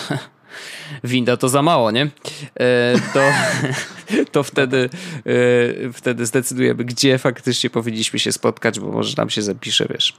winda 1.04 1.38
to 1.38 1.50
za 1.50 1.62
mało, 1.62 1.92
nie? 1.92 2.02
E, 2.60 2.94
to, 3.14 3.22
to 4.32 4.44
wtedy, 4.44 4.90
e, 5.88 5.94
wtedy 5.94 6.26
zdecydujemy, 6.26 6.84
gdzie 6.86 7.18
faktycznie 7.18 7.70
powinniśmy 7.70 8.20
się 8.20 8.32
spotkać, 8.32 8.80
bo 8.80 8.92
może 8.92 9.14
nam 9.18 9.30
się 9.30 9.42
zapisze, 9.42 9.86
wiesz, 9.90 10.14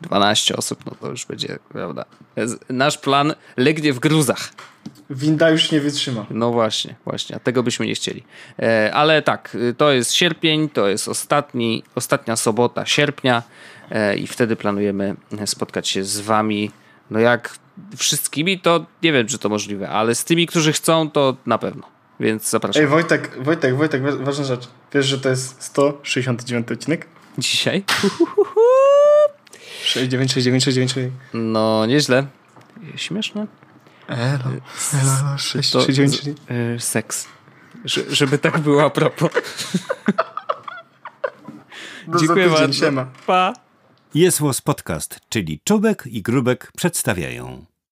12 0.00 0.56
osób, 0.56 0.86
no 0.86 0.92
to 1.00 1.10
już 1.10 1.26
będzie, 1.26 1.58
prawda? 1.68 2.04
Z- 2.36 2.58
Nasz 2.68 2.98
plan 2.98 3.34
legnie 3.56 3.92
w 3.92 3.98
gruzach. 3.98 4.52
Winda 5.12 5.50
już 5.50 5.70
nie 5.72 5.80
wytrzyma. 5.80 6.26
No 6.30 6.50
właśnie, 6.52 6.94
właśnie, 7.04 7.36
a 7.36 7.38
tego 7.38 7.62
byśmy 7.62 7.86
nie 7.86 7.94
chcieli. 7.94 8.24
E, 8.58 8.90
ale 8.94 9.22
tak, 9.22 9.54
y, 9.54 9.74
to 9.74 9.92
jest 9.92 10.12
sierpień, 10.14 10.68
to 10.68 10.88
jest 10.88 11.08
ostatni, 11.08 11.84
ostatnia 11.94 12.36
sobota 12.36 12.86
sierpnia 12.86 13.42
e, 13.90 14.16
i 14.16 14.26
wtedy 14.26 14.56
planujemy 14.56 15.16
spotkać 15.46 15.88
się 15.88 16.04
z 16.04 16.20
wami. 16.20 16.70
No 17.10 17.18
jak 17.18 17.58
wszystkimi, 17.96 18.60
to 18.60 18.86
nie 19.02 19.12
wiem, 19.12 19.26
czy 19.26 19.38
to 19.38 19.48
możliwe, 19.48 19.88
ale 19.88 20.14
z 20.14 20.24
tymi, 20.24 20.46
którzy 20.46 20.72
chcą, 20.72 21.10
to 21.10 21.36
na 21.46 21.58
pewno. 21.58 21.82
Więc 22.20 22.50
zapraszam. 22.50 22.82
Ej, 22.82 22.88
Wojtek, 22.88 23.42
Wojtek, 23.42 23.76
Wojtek, 23.76 24.02
wa- 24.02 24.16
ważna 24.16 24.44
rzecz. 24.44 24.68
Wiesz, 24.94 25.06
że 25.06 25.18
to 25.18 25.28
jest 25.28 25.62
169 25.62 26.70
odcinek? 26.72 27.06
Dzisiaj? 27.38 27.84
69, 29.84 30.30
69, 30.32 30.64
69. 30.64 31.12
No, 31.34 31.86
nieźle. 31.86 32.26
Śmieszne. 32.96 33.46
Elo, 34.16 34.50
elo, 34.94 35.38
6, 35.38 35.70
To 35.70 35.80
69, 35.80 36.38
z- 36.38 36.50
y, 36.50 36.80
seks. 36.80 37.28
Że, 37.84 38.00
żeby 38.14 38.38
tak 38.38 38.58
było 38.58 38.84
a 38.84 38.90
propos. 38.90 39.30
Do 42.08 42.18
Dziękuję 42.18 42.44
tydzień, 42.44 42.60
bardzo. 42.60 42.72
siema. 42.86 43.06
Pa. 43.26 43.52
Jest 44.14 44.40
Podcast, 44.60 45.20
czyli 45.28 45.60
Czubek 45.64 46.04
i 46.06 46.22
Grubek 46.22 46.72
przedstawiają. 46.76 47.64